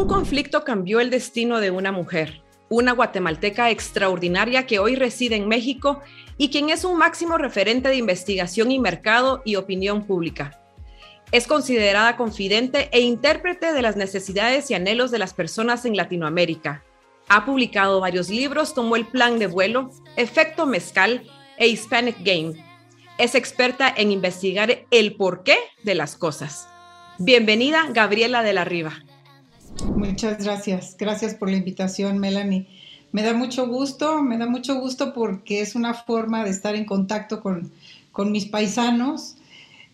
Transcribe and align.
Un 0.00 0.08
conflicto 0.08 0.64
cambió 0.64 0.98
el 1.00 1.10
destino 1.10 1.60
de 1.60 1.70
una 1.70 1.92
mujer, 1.92 2.40
una 2.70 2.92
guatemalteca 2.92 3.68
extraordinaria 3.68 4.66
que 4.66 4.78
hoy 4.78 4.96
reside 4.96 5.36
en 5.36 5.46
México 5.46 6.00
y 6.38 6.48
quien 6.48 6.70
es 6.70 6.86
un 6.86 6.96
máximo 6.96 7.36
referente 7.36 7.90
de 7.90 7.96
investigación 7.96 8.70
y 8.72 8.78
mercado 8.78 9.42
y 9.44 9.56
opinión 9.56 10.06
pública. 10.06 10.58
Es 11.32 11.46
considerada 11.46 12.16
confidente 12.16 12.88
e 12.92 13.00
intérprete 13.00 13.74
de 13.74 13.82
las 13.82 13.96
necesidades 13.96 14.70
y 14.70 14.74
anhelos 14.74 15.10
de 15.10 15.18
las 15.18 15.34
personas 15.34 15.84
en 15.84 15.98
Latinoamérica. 15.98 16.82
Ha 17.28 17.44
publicado 17.44 18.00
varios 18.00 18.30
libros 18.30 18.72
como 18.72 18.96
El 18.96 19.06
Plan 19.06 19.38
de 19.38 19.48
Vuelo, 19.48 19.90
Efecto 20.16 20.64
Mezcal 20.64 21.24
e 21.58 21.68
Hispanic 21.68 22.16
Game. 22.24 22.54
Es 23.18 23.34
experta 23.34 23.92
en 23.94 24.12
investigar 24.12 24.86
el 24.90 25.14
porqué 25.16 25.58
de 25.84 25.94
las 25.94 26.16
cosas. 26.16 26.70
Bienvenida, 27.18 27.84
Gabriela 27.90 28.42
de 28.42 28.54
la 28.54 28.64
Riva. 28.64 28.94
Muchas 29.96 30.44
gracias. 30.44 30.96
Gracias 30.98 31.34
por 31.34 31.50
la 31.50 31.56
invitación, 31.56 32.18
Melanie. 32.18 32.66
Me 33.12 33.22
da 33.22 33.32
mucho 33.32 33.66
gusto, 33.66 34.22
me 34.22 34.38
da 34.38 34.46
mucho 34.46 34.76
gusto 34.76 35.12
porque 35.12 35.60
es 35.60 35.74
una 35.74 35.94
forma 35.94 36.44
de 36.44 36.50
estar 36.50 36.74
en 36.74 36.84
contacto 36.84 37.40
con, 37.40 37.72
mis 38.30 38.46
paisanos, 38.46 39.36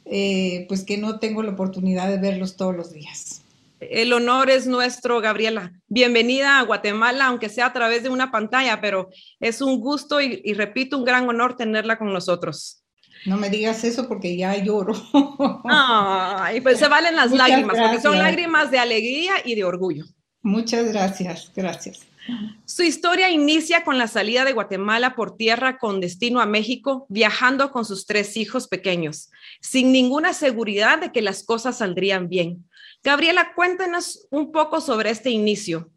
eh, 0.05 0.67
pues 0.69 0.85
que 0.85 0.99
no 0.99 1.19
tengo 1.19 1.43
la 1.43 1.53
oportunidad 1.53 2.09
de 2.09 2.19
verlos 2.19 2.57
todos 2.57 2.77
los 2.77 2.93
días. 2.93 3.43
El 3.79 4.13
honor 4.13 4.51
es 4.51 4.67
nuestro, 4.67 5.21
Gabriela. 5.21 5.73
Bienvenida 5.89 6.59
a 6.59 6.63
Guatemala, 6.63 7.27
aunque 7.27 7.49
sea 7.49 7.67
a 7.67 7.73
través 7.73 8.03
de 8.03 8.09
una 8.09 8.31
pantalla, 8.31 8.81
pero 8.81 9.11
es 9.39 9.61
un 9.61 9.81
gusto 9.81 10.21
y 10.21 10.53
repito, 10.55 10.99
un 10.99 11.05
gran 11.05 11.29
honor 11.29 11.57
tenerla 11.57 11.99
con 11.99 12.13
nosotros. 12.13 12.83
No 13.27 13.37
me 13.37 13.51
digas 13.51 13.83
eso 13.85 14.07
porque 14.07 14.37
ya 14.37 14.57
lloro. 14.57 14.95
Ay, 15.65 16.61
pues 16.61 16.79
se 16.79 16.89
valen 16.89 17.17
las 17.17 17.33
lágrimas, 17.33 17.77
porque 17.77 18.01
son 18.01 18.19
lágrimas 18.19 18.71
de 18.71 18.79
alegría 18.79 19.35
y 19.45 19.57
de 19.57 19.65
orgullo. 19.65 20.05
Muchas 20.43 20.87
gracias, 20.87 21.51
gracias. 21.55 22.01
Su 22.65 22.83
historia 22.83 23.31
inicia 23.31 23.85
con 23.85 23.99
la 23.99 24.07
salida 24.07 24.45
de 24.45 24.53
Guatemala 24.53 25.15
por 25.15 25.37
tierra 25.37 25.79
con 25.79 26.01
destino 26.01 26.41
a 26.41 26.47
México, 26.47 27.07
viajando 27.09 27.71
con 27.71 27.85
sus 27.85 28.07
tres 28.07 28.37
hijos 28.37 28.69
pequeños, 28.69 29.31
sin 29.61 29.93
ninguna 29.93 30.33
seguridad 30.33 31.01
de 31.01 31.13
que 31.13 31.23
las 31.23 31.45
cosas 31.45 31.79
saldrían 31.79 32.29
bien. 32.29 32.65
Gabriela, 33.03 33.53
cuéntanos 33.55 34.27
un 34.31 34.53
poco 34.53 34.81
sobre 34.81 35.11
este 35.11 35.31
inicio. 35.31 35.91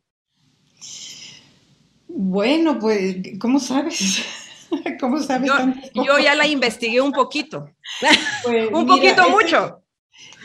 Bueno, 2.08 2.80
pues, 2.80 3.18
¿cómo 3.40 3.60
sabes? 3.60 4.24
¿Cómo 5.00 5.22
sabes? 5.22 5.52
Yo, 5.94 6.20
ya 6.20 6.36
la 6.36 6.48
investigué 6.48 7.02
un 7.02 7.12
poquito. 7.12 7.70
Pues, 8.44 8.70
un 8.72 8.88
poquito 8.88 9.30
mucho. 9.30 9.82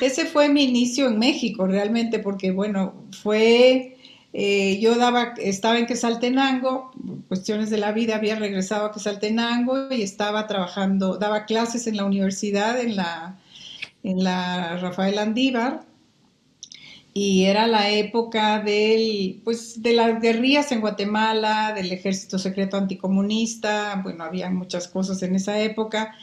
Ese 0.00 0.24
fue 0.26 0.48
mi 0.48 0.64
inicio 0.64 1.06
en 1.06 1.18
México, 1.18 1.66
realmente, 1.66 2.18
porque, 2.18 2.50
bueno, 2.50 3.06
fue. 3.22 3.96
Eh, 4.36 4.80
yo 4.80 4.96
daba, 4.96 5.34
estaba 5.38 5.78
en 5.78 5.86
Quesaltenango, 5.86 6.90
cuestiones 7.28 7.70
de 7.70 7.78
la 7.78 7.92
vida, 7.92 8.16
había 8.16 8.34
regresado 8.34 8.86
a 8.86 8.92
Quesaltenango 8.92 9.92
y 9.92 10.02
estaba 10.02 10.48
trabajando, 10.48 11.18
daba 11.18 11.44
clases 11.44 11.86
en 11.86 11.96
la 11.96 12.04
universidad, 12.04 12.80
en 12.80 12.96
la, 12.96 13.38
en 14.02 14.24
la 14.24 14.78
Rafael 14.78 15.20
Andívar, 15.20 15.84
y 17.14 17.44
era 17.44 17.68
la 17.68 17.90
época 17.90 18.60
del, 18.60 19.40
pues, 19.44 19.80
de 19.82 19.92
las 19.92 20.20
guerrillas 20.20 20.72
en 20.72 20.80
Guatemala, 20.80 21.72
del 21.72 21.92
ejército 21.92 22.40
secreto 22.40 22.76
anticomunista, 22.76 24.00
bueno, 24.02 24.24
había 24.24 24.50
muchas 24.50 24.88
cosas 24.88 25.22
en 25.22 25.36
esa 25.36 25.60
época. 25.60 26.16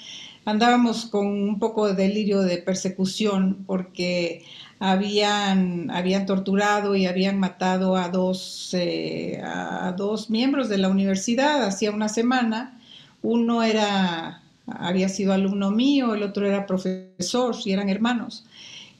Andábamos 0.44 1.06
con 1.06 1.28
un 1.28 1.60
poco 1.60 1.88
de 1.88 1.94
delirio 1.94 2.42
de 2.42 2.58
persecución 2.58 3.64
porque 3.66 4.44
habían, 4.80 5.90
habían 5.92 6.26
torturado 6.26 6.96
y 6.96 7.06
habían 7.06 7.40
matado 7.40 7.96
a 7.96 8.10
dos, 8.10 8.72
eh, 8.74 9.40
a 9.44 9.94
dos 9.98 10.30
miembros 10.30 10.68
de 10.68 10.78
la 10.80 10.90
universidad 10.90 11.64
hacía 11.64 11.92
una 11.92 12.10
semana. 12.10 12.80
Uno 13.22 13.64
era, 13.64 14.42
había 14.68 15.08
sido 15.08 15.32
alumno 15.32 15.72
mío, 15.72 16.16
el 16.16 16.24
otro 16.24 16.48
era 16.48 16.66
profesor 16.66 17.56
y 17.64 17.72
eran 17.72 17.88
hermanos. 17.88 18.44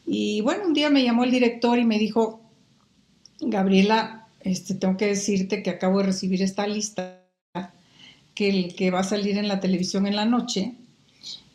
Y 0.06 0.42
bueno, 0.42 0.66
un 0.68 0.74
día 0.74 0.90
me 0.90 1.04
llamó 1.04 1.24
el 1.24 1.32
director 1.32 1.78
y 1.80 1.86
me 1.86 2.00
dijo, 2.00 2.42
Gabriela, 3.40 4.28
este, 4.42 4.76
tengo 4.76 4.98
que 4.98 5.08
decirte 5.08 5.64
que 5.64 5.70
acabo 5.70 6.00
de 6.00 6.06
recibir 6.06 6.42
esta 6.42 6.68
lista 6.68 7.24
que, 8.34 8.74
que 8.76 8.92
va 8.92 9.00
a 9.00 9.04
salir 9.04 9.38
en 9.38 9.48
la 9.48 9.60
televisión 9.60 10.08
en 10.08 10.16
la 10.16 10.26
noche. 10.26 10.74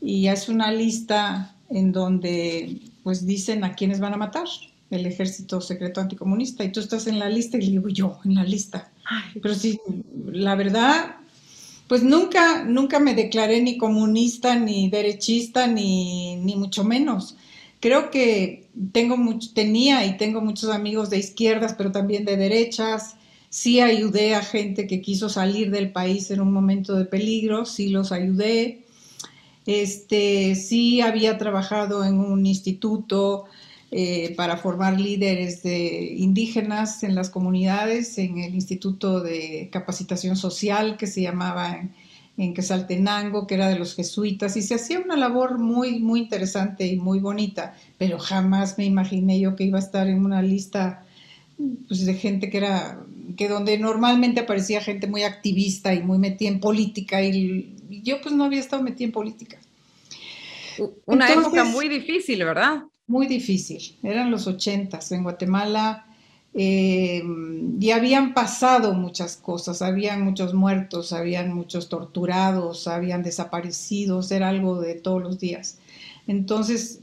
Y 0.01 0.29
es 0.29 0.49
una 0.49 0.71
lista 0.73 1.55
en 1.69 1.93
donde 1.93 2.81
pues 3.03 3.27
dicen 3.27 3.65
a 3.65 3.75
quiénes 3.75 4.01
van 4.01 4.15
a 4.15 4.19
matar 4.19 4.47
el 4.91 5.07
ejército 5.07 5.61
secreto 5.61 6.01
anticomunista 6.01 6.63
y 6.65 6.71
tú 6.71 6.81
estás 6.81 7.07
en 7.07 7.19
la 7.19 7.29
lista 7.29 7.57
y 7.57 7.63
le 7.63 7.71
digo 7.73 7.89
yo 7.89 8.19
en 8.25 8.35
la 8.35 8.45
lista. 8.45 8.91
Pero 9.41 9.55
sí, 9.55 9.81
la 10.31 10.55
verdad, 10.55 11.17
pues 11.89 12.03
nunca, 12.03 12.65
nunca 12.65 13.01
me 13.01 13.15
declaré 13.15 13.61
ni 13.63 13.79
comunista, 13.79 14.57
ni 14.57 14.89
derechista, 14.89 15.67
ni, 15.67 16.37
ni 16.37 16.57
mucho 16.57 16.85
menos 16.85 17.37
creo 17.81 18.11
que 18.11 18.69
tengo 18.93 19.17
tenía 19.55 20.05
y 20.07 20.17
tengo 20.17 20.41
muchos 20.41 20.71
amigos 20.71 21.11
de 21.11 21.19
izquierdas, 21.19 21.75
pero 21.75 21.93
también 21.93 22.25
de 22.25 22.37
derechas. 22.37 23.17
Sí 23.49 23.81
ayudé 23.81 24.35
a 24.35 24.43
gente 24.43 24.87
que 24.87 25.01
quiso 25.01 25.29
salir 25.29 25.71
del 25.71 25.93
país 25.93 26.31
en 26.31 26.41
un 26.41 26.53
momento 26.53 26.95
de 26.95 27.05
peligro, 27.05 27.65
sí 27.65 27.89
los 27.89 28.13
ayudé. 28.13 28.85
Este, 29.67 30.55
sí 30.55 31.01
había 31.01 31.39
trabajado 31.39 32.05
en 32.05 32.19
un 32.19 32.47
instituto 32.47 33.47
eh, 33.91 34.35
para 34.37 34.57
formar 34.57 35.01
líderes 35.01 35.63
de 35.63 36.15
indígenas 36.17 37.03
en 37.03 37.15
las 37.15 37.31
comunidades, 37.31 38.19
en 38.19 38.39
el 38.39 38.55
Instituto 38.55 39.21
de 39.21 39.69
Capacitación 39.73 40.37
Social 40.37 40.97
que 40.97 41.07
se 41.07 41.23
llamaba 41.23 41.89
Quesaltenango, 42.37 43.47
que 43.47 43.55
era 43.55 43.69
de 43.69 43.79
los 43.79 43.95
jesuitas, 43.95 44.57
y 44.57 44.63
se 44.63 44.75
hacía 44.75 45.01
una 45.01 45.17
labor 45.17 45.59
muy, 45.59 46.01
muy 46.01 46.21
interesante 46.21 46.87
y 46.87 46.97
muy 46.97 47.19
bonita, 47.19 47.75
pero 47.97 48.19
jamás 48.19 48.77
me 48.77 48.85
imaginé 48.85 49.41
yo 49.41 49.57
que 49.57 49.65
iba 49.65 49.79
a 49.79 49.83
estar 49.83 50.07
en 50.07 50.25
una 50.25 50.43
lista 50.43 51.05
pues, 51.89 52.05
de 52.05 52.15
gente 52.15 52.51
que 52.51 52.59
era, 52.59 53.01
que 53.37 53.49
donde 53.49 53.79
normalmente 53.79 54.41
aparecía 54.41 54.83
gente 54.83 55.07
muy 55.07 55.23
activista 55.23 55.95
y 55.95 56.03
muy 56.03 56.19
metida 56.19 56.51
en 56.51 56.61
política, 56.61 57.23
y, 57.23 57.75
yo 58.03 58.21
pues 58.21 58.35
no 58.35 58.45
había 58.45 58.61
estado 58.61 58.83
metida 58.83 59.07
en 59.07 59.13
política. 59.13 59.59
Una 61.07 61.33
época 61.33 61.65
muy 61.65 61.89
difícil, 61.89 62.45
¿verdad? 62.45 62.83
Muy 63.07 63.27
difícil, 63.27 63.97
eran 64.03 64.31
los 64.31 64.47
ochentas, 64.47 65.11
en 65.13 65.23
Guatemala 65.23 66.06
eh, 66.59 67.23
y 67.79 67.91
habían 67.91 68.33
pasado 68.33 68.95
muchas 68.95 69.37
cosas, 69.37 69.83
habían 69.83 70.23
muchos 70.23 70.55
muertos, 70.55 71.13
habían 71.13 71.53
muchos 71.53 71.91
torturados, 71.91 72.89
habían 72.89 73.23
desaparecidos, 73.23 74.31
era 74.33 74.49
algo 74.49 74.81
de 74.81 74.95
todos 74.95 75.23
los 75.23 75.39
días. 75.39 75.79
Entonces, 76.27 77.01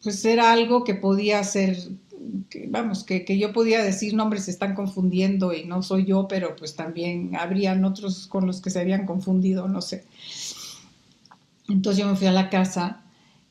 pues 0.00 0.24
era 0.24 0.52
algo 0.52 0.84
que 0.84 0.94
podía 0.94 1.42
ser, 1.42 1.76
vamos, 2.68 3.02
que, 3.02 3.24
que, 3.24 3.36
yo 3.36 3.52
podía 3.52 3.82
decir, 3.82 4.14
nombres 4.14 4.44
se 4.44 4.52
están 4.52 4.76
confundiendo 4.76 5.52
y 5.52 5.64
no 5.64 5.82
soy 5.82 6.04
yo, 6.04 6.28
pero 6.28 6.54
pues 6.54 6.76
también 6.76 7.34
habrían 7.34 7.84
otros 7.84 8.28
con 8.28 8.46
los 8.46 8.60
que 8.60 8.70
se 8.70 8.80
habían 8.80 9.06
confundido, 9.06 9.66
no 9.66 9.82
sé. 9.82 10.04
Entonces 11.68 12.00
yo 12.00 12.08
me 12.08 12.16
fui 12.16 12.28
a 12.28 12.32
la 12.32 12.48
casa 12.48 13.02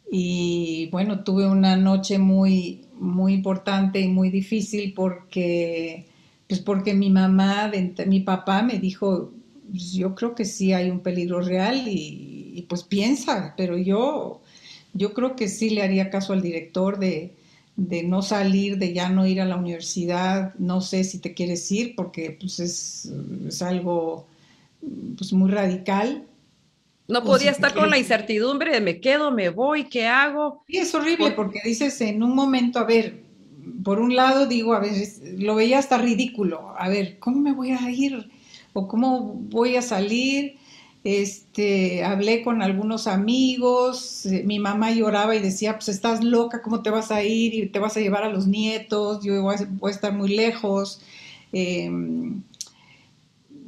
y 0.10 0.88
bueno, 0.92 1.26
tuve 1.26 1.48
una 1.48 1.76
noche 1.76 2.18
muy, 2.18 2.86
muy 3.04 3.34
importante 3.34 4.00
y 4.00 4.08
muy 4.08 4.30
difícil 4.30 4.94
porque, 4.94 6.08
pues 6.48 6.62
porque 6.62 6.94
mi 6.94 7.10
mamá, 7.10 7.72
mi 8.08 8.20
papá 8.22 8.64
me 8.64 8.80
dijo, 8.80 9.32
pues 9.70 9.92
yo 9.94 10.16
creo 10.16 10.36
que 10.36 10.46
sí 10.46 10.74
hay 10.74 10.90
un 10.90 11.02
peligro 11.02 11.42
real 11.42 11.88
y, 11.88 12.66
pues 12.70 12.84
piensa, 12.84 13.54
pero 13.58 13.78
yo, 13.78 14.42
yo 14.94 15.14
creo 15.14 15.36
que 15.36 15.50
sí 15.50 15.70
le 15.70 15.84
haría 15.84 16.10
caso 16.10 16.34
al 16.34 16.42
director 16.42 16.98
de, 16.98 17.34
de 17.76 18.04
no 18.04 18.22
salir, 18.22 18.78
de 18.78 18.94
ya 18.94 19.10
no 19.10 19.28
ir 19.28 19.42
a 19.42 19.46
la 19.46 19.58
universidad, 19.58 20.54
no 20.56 20.80
sé 20.82 21.04
si 21.04 21.20
te 21.20 21.34
quieres 21.34 21.70
ir 21.72 21.96
porque 21.96 22.38
pues 22.40 22.60
es, 22.60 23.12
es 23.48 23.62
algo 23.62 24.28
pues 25.18 25.34
muy 25.34 25.52
radical, 25.52 26.26
no 27.08 27.24
podía 27.24 27.52
estar 27.52 27.74
con 27.74 27.90
la 27.90 27.98
incertidumbre 27.98 28.72
de 28.72 28.82
me 28.82 29.00
quedo, 29.00 29.32
me 29.32 29.50
voy, 29.50 29.86
¿qué 29.86 30.08
hago? 30.08 30.64
Sí, 30.68 30.78
es 30.78 30.96
horrible 30.96 31.32
porque 31.32 31.60
dices 31.64 32.00
en 32.02 32.24
un 32.24 32.34
momento, 32.34 32.80
a 32.80 32.86
ver, 32.86 33.22
por 33.84 34.00
un 34.00 34.16
lado 34.16 34.48
digo, 34.48 34.74
a 34.74 34.80
ver, 34.80 34.94
lo 35.38 35.56
veía 35.56 35.80
hasta 35.80 35.98
ridículo, 35.98 36.74
a 36.78 36.90
ver, 36.90 37.20
¿cómo 37.20 37.40
me 37.40 37.54
voy 37.54 37.72
a 37.72 37.90
ir? 37.90 38.30
¿O 38.74 38.88
cómo 38.88 39.34
voy 39.36 39.76
a 39.76 39.82
salir? 39.82 40.58
Este, 41.04 42.02
hablé 42.06 42.44
con 42.44 42.62
algunos 42.62 43.08
amigos, 43.08 44.26
eh, 44.26 44.44
mi 44.46 44.60
mamá 44.60 44.92
lloraba 44.92 45.36
y 45.36 45.40
decía, 45.40 45.76
pues 45.76 45.90
estás 45.90 46.24
loca, 46.24 46.62
¿cómo 46.62 46.82
te 46.82 46.90
vas 46.90 47.12
a 47.12 47.22
ir? 47.24 47.54
Y 47.54 47.68
te 47.68 47.80
vas 47.80 47.98
a 47.98 48.00
llevar 48.00 48.24
a 48.24 48.30
los 48.30 48.48
nietos, 48.48 49.22
yo 49.24 49.42
voy 49.42 49.56
a, 49.56 49.90
estar 49.90 50.14
muy 50.14 50.30
lejos. 50.34 51.02
Em, 51.52 52.42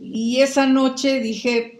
y 0.01 0.39
esa 0.41 0.65
noche 0.65 1.19
dije, 1.19 1.74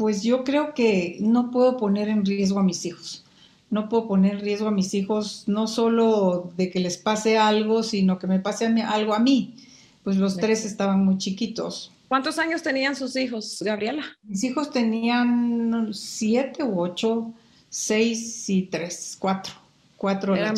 pues 0.00 0.22
yo 0.22 0.44
creo 0.44 0.72
que 0.72 1.18
no 1.20 1.50
puedo 1.50 1.76
poner 1.76 2.08
en 2.08 2.24
riesgo 2.24 2.58
a 2.58 2.62
mis 2.62 2.86
hijos. 2.86 3.22
no 3.68 3.90
puedo 3.90 4.08
poner 4.08 4.36
en 4.36 4.40
riesgo 4.40 4.68
a 4.68 4.70
mis 4.70 4.94
hijos, 4.94 5.44
no 5.46 5.66
solo 5.66 6.50
de 6.56 6.70
que 6.70 6.80
les 6.80 6.96
pase 6.96 7.36
algo, 7.36 7.82
sino 7.82 8.18
que 8.18 8.26
me 8.26 8.40
pase 8.40 8.64
algo 8.64 9.12
a 9.12 9.18
mí. 9.18 9.56
Pues 10.02 10.16
los 10.16 10.38
tres 10.38 10.64
estaban 10.64 11.04
muy 11.04 11.18
chiquitos. 11.18 11.92
¿Cuántos 12.08 12.38
años 12.38 12.62
tenían 12.62 12.96
sus 12.96 13.14
hijos, 13.14 13.60
Gabriela? 13.60 14.02
Mis 14.22 14.42
hijos 14.42 14.70
tenían 14.70 15.90
siete 15.92 16.64
u 16.64 16.80
ocho, 16.80 17.34
seis 17.68 18.48
y 18.48 18.62
tres, 18.62 19.18
cuatro. 19.18 19.52
Cuatro 19.98 20.34
eran 20.34 20.54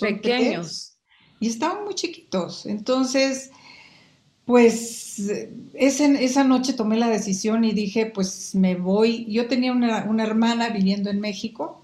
pequeños. 0.00 0.96
y 1.38 1.46
estaban 1.46 1.84
muy 1.84 1.94
chiquitos. 1.94 2.66
Entonces, 2.66 3.52
pues 4.46 5.20
esa 5.74 6.44
noche 6.44 6.72
tomé 6.72 6.96
la 6.96 7.08
decisión 7.08 7.64
y 7.64 7.72
dije, 7.72 8.06
pues 8.06 8.54
me 8.54 8.76
voy. 8.76 9.26
Yo 9.28 9.48
tenía 9.48 9.72
una, 9.72 10.06
hermana 10.22 10.70
viviendo 10.70 11.10
en 11.10 11.20
México 11.20 11.82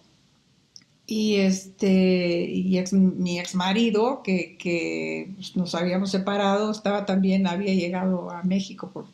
y 1.05 1.35
este 1.37 2.45
y 2.49 2.81
mi 2.93 3.41
ex 3.41 3.57
marido 3.57 4.23
que, 4.23 5.33
pues, 5.35 5.57
nos 5.57 5.75
habíamos 5.75 6.13
separado 6.13 6.71
estaba 6.71 7.05
también 7.05 7.49
había 7.49 7.75
llegado 7.75 8.31
a 8.31 8.45
México 8.45 8.91
por 8.93 9.07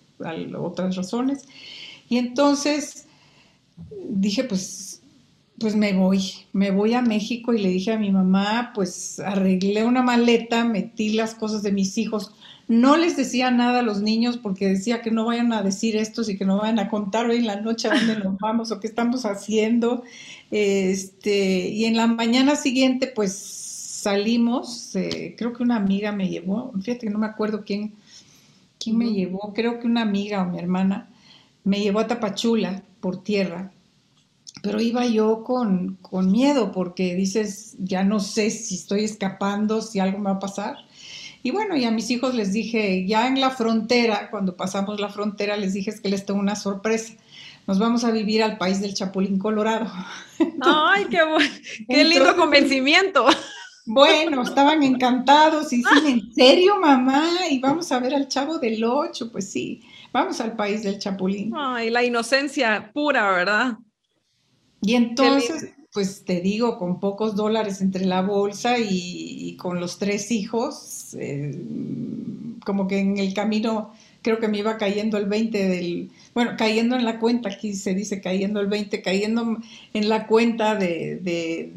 otras 0.58 0.96
razones 0.96 1.48
y 2.10 2.18
entonces 2.18 3.06
dije 4.10 4.44
pues 4.44 5.00
pues 5.58 5.74
me 5.74 5.94
voy 5.94 6.22
me 6.52 6.70
voy 6.70 6.92
a 6.92 7.00
México 7.02 7.54
y 7.54 7.62
le 7.62 7.70
dije 7.70 7.92
a 7.92 7.98
mi 7.98 8.10
mamá 8.10 8.72
pues 8.74 9.18
arreglé 9.20 9.84
una 9.84 10.02
maleta 10.02 10.64
metí 10.64 11.14
las 11.14 11.34
cosas 11.34 11.62
de 11.62 11.72
mis 11.72 11.96
hijos 11.96 12.32
no 12.68 12.98
les 12.98 13.16
decía 13.16 13.50
nada 13.50 13.80
a 13.80 13.82
los 13.82 14.02
niños 14.02 14.36
porque 14.36 14.68
decía 14.68 15.00
que 15.00 15.10
no 15.10 15.24
vayan 15.24 15.52
a 15.54 15.62
decir 15.62 15.96
esto 15.96 16.22
y 16.30 16.36
que 16.36 16.44
no 16.44 16.58
vayan 16.58 16.78
a 16.78 16.90
contar 16.90 17.26
hoy 17.26 17.38
en 17.38 17.46
la 17.46 17.60
noche 17.60 17.88
a 17.88 17.94
dónde 17.94 18.16
nos 18.18 18.38
vamos 18.38 18.70
o 18.70 18.78
qué 18.78 18.86
estamos 18.86 19.24
haciendo. 19.24 20.04
Este, 20.50 21.68
y 21.68 21.86
en 21.86 21.96
la 21.96 22.06
mañana 22.06 22.56
siguiente, 22.56 23.06
pues 23.06 23.32
salimos, 23.32 24.94
eh, 24.96 25.34
creo 25.36 25.54
que 25.54 25.62
una 25.62 25.76
amiga 25.76 26.12
me 26.12 26.28
llevó, 26.28 26.72
fíjate 26.80 27.06
que 27.06 27.12
no 27.12 27.18
me 27.18 27.26
acuerdo 27.26 27.64
quién, 27.64 27.94
quién 28.78 28.96
me 28.96 29.12
llevó, 29.12 29.52
creo 29.54 29.80
que 29.80 29.86
una 29.86 30.02
amiga 30.02 30.42
o 30.42 30.50
mi 30.50 30.58
hermana 30.58 31.08
me 31.64 31.80
llevó 31.80 32.00
a 32.00 32.06
Tapachula 32.06 32.82
por 33.00 33.22
tierra, 33.22 33.72
pero 34.62 34.80
iba 34.80 35.06
yo 35.06 35.42
con, 35.42 35.96
con 36.00 36.30
miedo 36.30 36.70
porque 36.70 37.14
dices, 37.14 37.76
ya 37.78 38.04
no 38.04 38.20
sé 38.20 38.50
si 38.50 38.76
estoy 38.76 39.04
escapando, 39.04 39.82
si 39.82 40.00
algo 40.00 40.18
me 40.18 40.30
va 40.30 40.36
a 40.36 40.40
pasar. 40.40 40.76
Y 41.42 41.50
bueno, 41.50 41.76
y 41.76 41.84
a 41.84 41.90
mis 41.90 42.10
hijos 42.10 42.34
les 42.34 42.52
dije, 42.52 43.06
ya 43.06 43.26
en 43.26 43.40
la 43.40 43.50
frontera, 43.50 44.30
cuando 44.30 44.56
pasamos 44.56 45.00
la 45.00 45.08
frontera, 45.08 45.56
les 45.56 45.72
dije 45.72 45.90
es 45.90 46.00
que 46.00 46.08
les 46.08 46.26
tengo 46.26 46.40
una 46.40 46.56
sorpresa. 46.56 47.14
Nos 47.66 47.78
vamos 47.78 48.04
a 48.04 48.10
vivir 48.10 48.42
al 48.42 48.58
país 48.58 48.80
del 48.80 48.94
Chapulín 48.94 49.38
Colorado. 49.38 49.90
Ay, 50.60 51.06
qué, 51.10 51.18
qué 51.86 52.04
lindo 52.04 52.34
convencimiento. 52.36 53.26
Bueno, 53.90 54.42
estaban 54.42 54.82
encantados 54.82 55.72
y 55.72 55.78
dicen, 55.78 56.06
¿en 56.06 56.32
serio, 56.34 56.78
mamá? 56.78 57.26
Y 57.50 57.58
vamos 57.58 57.90
a 57.90 57.98
ver 58.00 58.14
al 58.14 58.28
chavo 58.28 58.58
del 58.58 58.84
Ocho, 58.84 59.32
pues 59.32 59.50
sí, 59.50 59.80
vamos 60.12 60.40
al 60.42 60.56
país 60.56 60.82
del 60.82 60.98
Chapulín. 60.98 61.54
Ay, 61.56 61.88
la 61.88 62.04
inocencia 62.04 62.90
pura, 62.92 63.30
¿verdad? 63.30 63.78
Y 64.82 64.94
entonces, 64.94 65.74
pues 65.92 66.24
te 66.24 66.40
digo, 66.40 66.78
con 66.78 67.00
pocos 67.00 67.34
dólares 67.34 67.80
entre 67.80 68.04
la 68.04 68.22
bolsa 68.22 68.78
y, 68.78 69.56
con 69.56 69.80
los 69.80 69.98
tres 69.98 70.30
hijos, 70.30 71.14
eh, 71.18 71.58
como 72.64 72.86
que 72.86 72.98
en 72.98 73.18
el 73.18 73.34
camino 73.34 73.92
creo 74.22 74.38
que 74.38 74.48
me 74.48 74.58
iba 74.58 74.76
cayendo 74.76 75.16
el 75.16 75.26
20 75.26 75.68
del, 75.68 76.10
bueno, 76.34 76.52
cayendo 76.58 76.96
en 76.96 77.04
la 77.04 77.18
cuenta, 77.18 77.48
aquí 77.48 77.74
se 77.74 77.94
dice 77.94 78.20
cayendo 78.20 78.60
el 78.60 78.66
20, 78.66 79.00
cayendo 79.02 79.58
en 79.94 80.08
la 80.08 80.26
cuenta 80.26 80.76
de, 80.76 81.72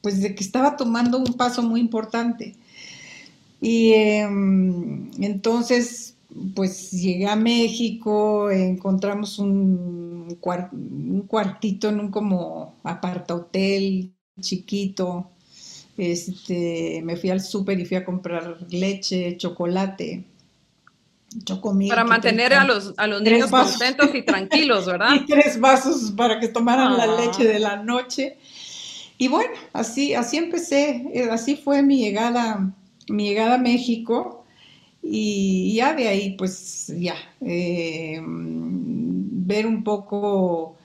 pues 0.00 0.20
de 0.20 0.34
que 0.34 0.42
estaba 0.42 0.76
tomando 0.76 1.18
un 1.18 1.34
paso 1.34 1.62
muy 1.62 1.80
importante. 1.80 2.56
Y 3.60 3.92
em, 3.92 5.10
entonces, 5.22 6.16
pues 6.54 6.90
llegué 6.92 7.26
a 7.26 7.36
México, 7.36 8.50
encontramos 8.50 9.38
un, 9.38 10.38
un 10.42 11.22
cuartito 11.26 11.88
en 11.88 12.00
un 12.00 12.10
como 12.10 12.76
aparta 12.84 13.34
hotel 13.34 14.12
chiquito. 14.40 15.30
Este, 15.96 17.02
me 17.04 17.16
fui 17.16 17.30
al 17.30 17.40
súper 17.40 17.78
y 17.78 17.84
fui 17.84 17.96
a 17.96 18.04
comprar 18.04 18.58
leche, 18.70 19.36
chocolate. 19.36 20.24
Para 21.88 22.04
mantener 22.04 22.54
a 22.54 22.64
los, 22.64 22.94
a 22.96 23.06
los 23.06 23.22
niños 23.22 23.50
contentos 23.50 24.12
y 24.14 24.22
tranquilos, 24.22 24.86
¿verdad? 24.86 25.14
y 25.14 25.26
tres 25.26 25.60
vasos 25.60 26.12
para 26.16 26.40
que 26.40 26.48
tomaran 26.48 26.96
la 26.96 27.04
ah. 27.04 27.20
leche 27.20 27.44
de 27.44 27.60
la 27.60 27.76
noche. 27.76 28.36
Y 29.16 29.28
bueno, 29.28 29.52
así, 29.72 30.14
así 30.14 30.38
empecé, 30.38 31.06
eh, 31.12 31.28
así 31.30 31.54
fue 31.54 31.82
mi 31.82 31.98
llegada, 31.98 32.72
mi 33.08 33.28
llegada 33.28 33.56
a 33.56 33.58
México 33.58 34.39
y 35.02 35.74
ya 35.76 35.94
de 35.94 36.08
ahí, 36.08 36.36
pues 36.36 36.92
ya, 36.98 37.14
eh, 37.40 38.20
ver 38.22 39.66
un 39.66 39.82
poco 39.84 40.76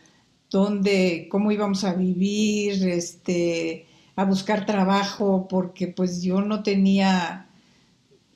dónde, 0.50 1.28
cómo 1.30 1.52
íbamos 1.52 1.84
a 1.84 1.94
vivir, 1.94 2.88
este, 2.88 3.86
a 4.16 4.26
buscar 4.26 4.66
trabajo, 4.66 5.48
porque 5.50 5.88
pues 5.88 6.22
yo 6.22 6.42
no 6.42 6.64
tenía, 6.64 7.48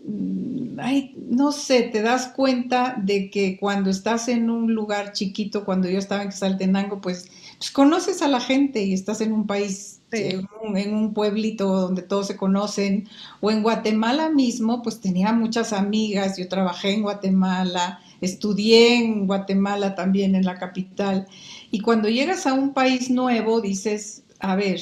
mm, 0.05 0.79
ay, 0.79 1.15
no 1.29 1.51
sé, 1.51 1.83
te 1.83 2.01
das 2.01 2.27
cuenta 2.29 2.95
de 3.01 3.29
que 3.29 3.57
cuando 3.59 3.89
estás 3.89 4.27
en 4.29 4.49
un 4.49 4.73
lugar 4.73 5.13
chiquito, 5.13 5.65
cuando 5.65 5.89
yo 5.89 5.99
estaba 5.99 6.23
en 6.23 6.31
Saltenango, 6.31 7.01
pues, 7.01 7.29
pues 7.57 7.71
conoces 7.71 8.21
a 8.21 8.27
la 8.27 8.39
gente 8.41 8.83
y 8.83 8.93
estás 8.93 9.21
en 9.21 9.33
un 9.33 9.47
país 9.47 9.98
en, 10.11 10.93
un, 10.93 11.13
pueblito 11.13 11.67
donde 11.67 12.01
todos 12.01 12.27
se 12.27 12.37
conocen, 12.37 13.07
o 13.41 13.51
en 13.51 13.63
Guatemala 13.63 14.29
mismo, 14.29 14.81
pues 14.81 14.99
tenía 14.99 15.33
muchas 15.33 15.73
amigas, 15.73 16.37
yo 16.37 16.47
trabajé 16.47 16.93
en 16.93 17.03
Guatemala, 17.03 17.99
estudié 18.21 18.95
en 18.95 19.27
Guatemala 19.27 19.95
también, 19.95 20.35
en 20.35 20.45
la 20.45 20.57
capital, 20.57 21.27
y 21.71 21.81
cuando 21.81 22.09
llegas 22.09 22.47
a 22.47 22.53
un 22.53 22.73
país 22.73 23.09
nuevo 23.09 23.61
dices, 23.61 24.23
a 24.39 24.55
ver, 24.55 24.79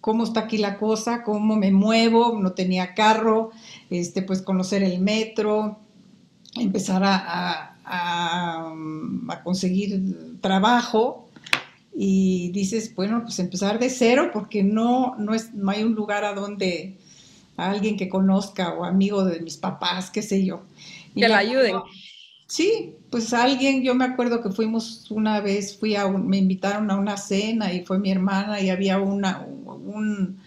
¿cómo 0.00 0.24
está 0.24 0.40
aquí 0.40 0.58
la 0.58 0.78
cosa? 0.78 1.22
¿Cómo 1.22 1.56
me 1.56 1.70
muevo? 1.70 2.38
No 2.38 2.52
tenía 2.52 2.94
carro, 2.94 3.50
este, 3.90 4.22
pues 4.22 4.42
conocer 4.42 4.82
el 4.82 5.00
metro, 5.00 5.78
empezar 6.56 7.04
a, 7.04 7.76
a, 7.84 8.74
a 9.28 9.42
conseguir 9.42 10.38
trabajo, 10.40 11.29
y 12.02 12.50
dices, 12.52 12.94
bueno, 12.94 13.20
pues 13.24 13.38
empezar 13.40 13.78
de 13.78 13.90
cero 13.90 14.30
porque 14.32 14.62
no, 14.62 15.16
no, 15.18 15.34
es, 15.34 15.52
no 15.52 15.70
hay 15.70 15.82
un 15.82 15.94
lugar 15.94 16.24
a 16.24 16.32
donde 16.32 16.96
alguien 17.58 17.98
que 17.98 18.08
conozca 18.08 18.72
o 18.72 18.84
amigo 18.84 19.22
de 19.22 19.40
mis 19.40 19.58
papás, 19.58 20.08
qué 20.08 20.22
sé 20.22 20.42
yo. 20.42 20.62
que 21.14 21.28
la 21.28 21.36
ayuden. 21.36 21.76
Sí, 22.46 22.94
pues 23.10 23.34
alguien, 23.34 23.82
yo 23.82 23.94
me 23.94 24.06
acuerdo 24.06 24.42
que 24.42 24.48
fuimos 24.48 25.10
una 25.10 25.42
vez, 25.42 25.76
fui 25.78 25.94
a 25.94 26.08
me 26.08 26.38
invitaron 26.38 26.90
a 26.90 26.96
una 26.96 27.18
cena 27.18 27.70
y 27.70 27.84
fue 27.84 27.98
mi 27.98 28.10
hermana 28.10 28.62
y 28.62 28.70
había 28.70 28.98
una, 28.98 29.40
un, 29.42 30.40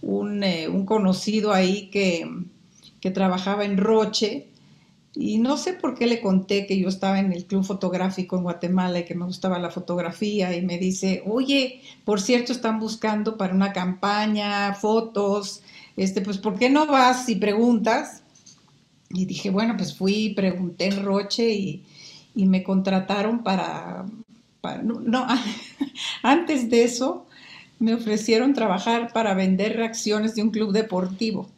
un, 0.00 0.44
eh, 0.44 0.66
un 0.66 0.86
conocido 0.86 1.52
ahí 1.52 1.90
que, 1.90 2.26
que 3.02 3.10
trabajaba 3.10 3.66
en 3.66 3.76
Roche 3.76 4.46
y 5.18 5.38
no 5.38 5.56
sé 5.56 5.72
por 5.72 5.94
qué 5.94 6.06
le 6.06 6.20
conté 6.20 6.66
que 6.66 6.78
yo 6.78 6.88
estaba 6.88 7.18
en 7.18 7.32
el 7.32 7.46
club 7.46 7.64
fotográfico 7.64 8.36
en 8.36 8.42
Guatemala 8.42 8.98
y 8.98 9.04
que 9.04 9.14
me 9.14 9.24
gustaba 9.24 9.58
la 9.58 9.70
fotografía 9.70 10.54
y 10.54 10.60
me 10.60 10.76
dice, 10.76 11.22
oye, 11.26 11.80
por 12.04 12.20
cierto, 12.20 12.52
están 12.52 12.78
buscando 12.78 13.38
para 13.38 13.54
una 13.54 13.72
campaña, 13.72 14.74
fotos, 14.74 15.62
este, 15.96 16.20
pues, 16.20 16.36
¿por 16.36 16.58
qué 16.58 16.68
no 16.68 16.86
vas 16.86 17.30
y 17.30 17.36
preguntas? 17.36 18.22
Y 19.08 19.24
dije, 19.24 19.48
bueno, 19.48 19.74
pues 19.78 19.96
fui, 19.96 20.34
pregunté 20.34 20.86
en 20.88 21.02
Roche 21.02 21.50
y, 21.50 21.82
me 22.34 22.62
contrataron 22.62 23.42
para, 23.42 24.04
no, 24.82 25.26
antes 26.22 26.68
de 26.68 26.84
eso 26.84 27.26
me 27.78 27.94
ofrecieron 27.94 28.52
trabajar 28.52 29.10
para 29.14 29.32
vender 29.32 29.76
reacciones 29.76 30.34
de 30.34 30.42
un 30.42 30.50
club 30.50 30.72
deportivo 30.72 31.48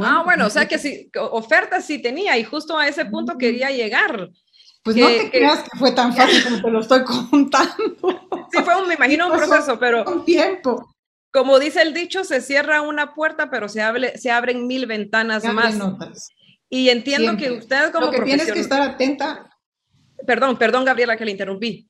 ah, 0.00 0.22
bueno, 0.24 0.44
pues 0.44 0.46
o 0.46 0.50
sea 0.50 0.66
que 0.66 0.78
sí, 0.78 1.10
ofertas 1.30 1.84
sí 1.84 2.00
tenía 2.00 2.36
y 2.36 2.44
justo 2.44 2.76
a 2.76 2.88
ese 2.88 3.04
punto 3.04 3.38
quería 3.38 3.70
llegar. 3.70 4.30
Pues 4.82 4.96
no 4.96 5.08
te 5.08 5.30
creas 5.30 5.64
que 5.64 5.78
fue 5.78 5.90
tan 5.90 6.14
fácil 6.14 6.44
como 6.44 6.62
te 6.62 6.70
lo 6.70 6.80
estoy 6.80 7.04
contando. 7.04 7.74
Sí, 8.52 8.62
fue, 8.62 8.80
un, 8.80 8.86
me 8.86 8.94
imagino, 8.94 9.26
un 9.26 9.36
proceso, 9.36 9.76
pero... 9.76 10.04
Un 10.04 10.24
tiempo. 10.24 10.94
Como 11.32 11.58
dice 11.58 11.82
el 11.82 11.92
dicho, 11.92 12.22
se 12.22 12.40
cierra 12.40 12.80
una 12.80 13.12
puerta, 13.12 13.50
pero 13.50 13.68
se, 13.68 13.82
abre, 13.82 14.16
se 14.18 14.30
abren 14.30 14.68
mil 14.68 14.86
ventanas 14.86 15.42
más. 15.52 15.76
Y 16.70 16.90
entiendo 16.90 17.36
que 17.36 17.50
usted 17.50 17.90
como 17.90 18.06
Lo 18.06 18.12
que 18.12 18.22
tienes 18.22 18.52
que 18.52 18.60
estar 18.60 18.80
atenta... 18.80 19.50
Perdón, 20.24 20.56
perdón, 20.56 20.84
Gabriela, 20.84 21.16
que 21.16 21.24
le 21.24 21.32
interrumpí. 21.32 21.88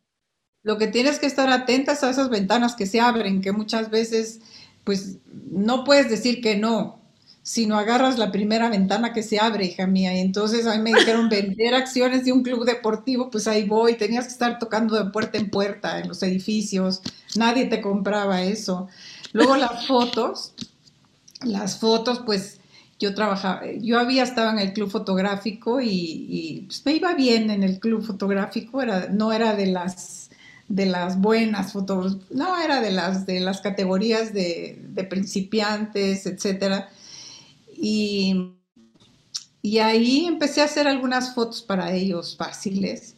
Lo 0.62 0.78
que 0.78 0.86
tienes 0.86 1.18
que 1.18 1.26
estar 1.26 1.50
atenta 1.50 1.92
es 1.92 2.02
a 2.02 2.08
esas 2.08 2.30
ventanas 2.30 2.74
que 2.74 2.86
se 2.86 2.98
abren, 2.98 3.42
que 3.42 3.52
muchas 3.52 3.90
veces, 3.90 4.40
pues, 4.82 5.18
no 5.26 5.84
puedes 5.84 6.08
decir 6.08 6.40
que 6.40 6.56
no 6.56 7.05
sino 7.46 7.78
agarras 7.78 8.18
la 8.18 8.32
primera 8.32 8.68
ventana 8.68 9.12
que 9.12 9.22
se 9.22 9.38
abre, 9.38 9.66
hija 9.66 9.86
mía. 9.86 10.12
Y 10.12 10.18
entonces 10.18 10.66
a 10.66 10.74
mí 10.74 10.82
me 10.82 10.98
dijeron 10.98 11.28
vender 11.28 11.74
acciones 11.76 12.24
de 12.24 12.32
un 12.32 12.42
club 12.42 12.64
deportivo, 12.64 13.30
pues 13.30 13.46
ahí 13.46 13.62
voy, 13.62 13.94
tenías 13.94 14.24
que 14.24 14.32
estar 14.32 14.58
tocando 14.58 14.96
de 14.96 15.12
puerta 15.12 15.38
en 15.38 15.48
puerta 15.48 16.00
en 16.00 16.08
los 16.08 16.20
edificios, 16.24 17.02
nadie 17.36 17.66
te 17.66 17.80
compraba 17.80 18.42
eso. 18.42 18.88
Luego 19.32 19.56
las 19.56 19.86
fotos, 19.86 20.54
las 21.44 21.78
fotos, 21.78 22.20
pues 22.26 22.58
yo 22.98 23.14
trabajaba, 23.14 23.62
yo 23.80 24.00
había 24.00 24.24
estado 24.24 24.50
en 24.50 24.58
el 24.58 24.72
club 24.72 24.90
fotográfico 24.90 25.80
y, 25.80 26.64
pues, 26.66 26.84
me 26.84 26.94
iba 26.94 27.14
bien 27.14 27.50
en 27.50 27.62
el 27.62 27.78
club 27.78 28.04
fotográfico, 28.04 28.82
era, 28.82 29.06
no 29.08 29.32
era 29.32 29.54
de 29.54 29.66
las 29.66 30.30
de 30.68 30.86
las 30.86 31.20
buenas 31.20 31.74
fotos, 31.74 32.18
no 32.30 32.60
era 32.60 32.80
de 32.80 32.90
las 32.90 33.24
de 33.24 33.38
las 33.38 33.60
categorías 33.60 34.34
de, 34.34 34.82
de 34.88 35.04
principiantes, 35.04 36.26
etcétera 36.26 36.88
y, 37.76 38.52
ahí 39.80 40.26
empecé 40.26 40.62
a 40.62 40.66
hacer 40.66 40.86
algunas 40.88 41.34
fotos 41.34 41.62
para 41.62 41.92
ellos 41.92 42.36
fáciles. 42.36 43.14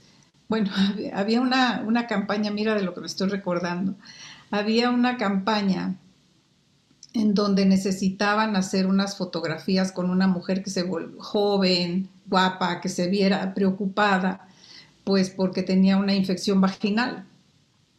Bueno, 0.48 0.70
había 1.12 1.40
una, 1.40 1.82
una 1.86 2.06
campaña, 2.06 2.50
mira 2.50 2.74
de 2.74 2.82
lo 2.82 2.94
que 2.94 3.00
me 3.00 3.06
estoy 3.06 3.28
recordando, 3.28 3.96
había 4.50 4.90
una 4.90 5.16
campaña 5.16 5.96
en 7.14 7.34
donde 7.34 7.66
necesitaban 7.66 8.56
hacer 8.56 8.86
unas 8.86 9.16
fotografías 9.16 9.92
con 9.92 10.10
una 10.10 10.26
mujer 10.26 10.62
que 10.62 10.70
se 10.70 10.88
joven, 11.18 12.08
guapa, 12.26 12.80
que 12.80 12.88
se 12.88 13.08
viera 13.08 13.54
preocupada, 13.54 14.46
pues 15.04 15.30
porque 15.30 15.62
tenía 15.62 15.96
una 15.96 16.14
infección 16.14 16.60
vaginal. 16.60 17.26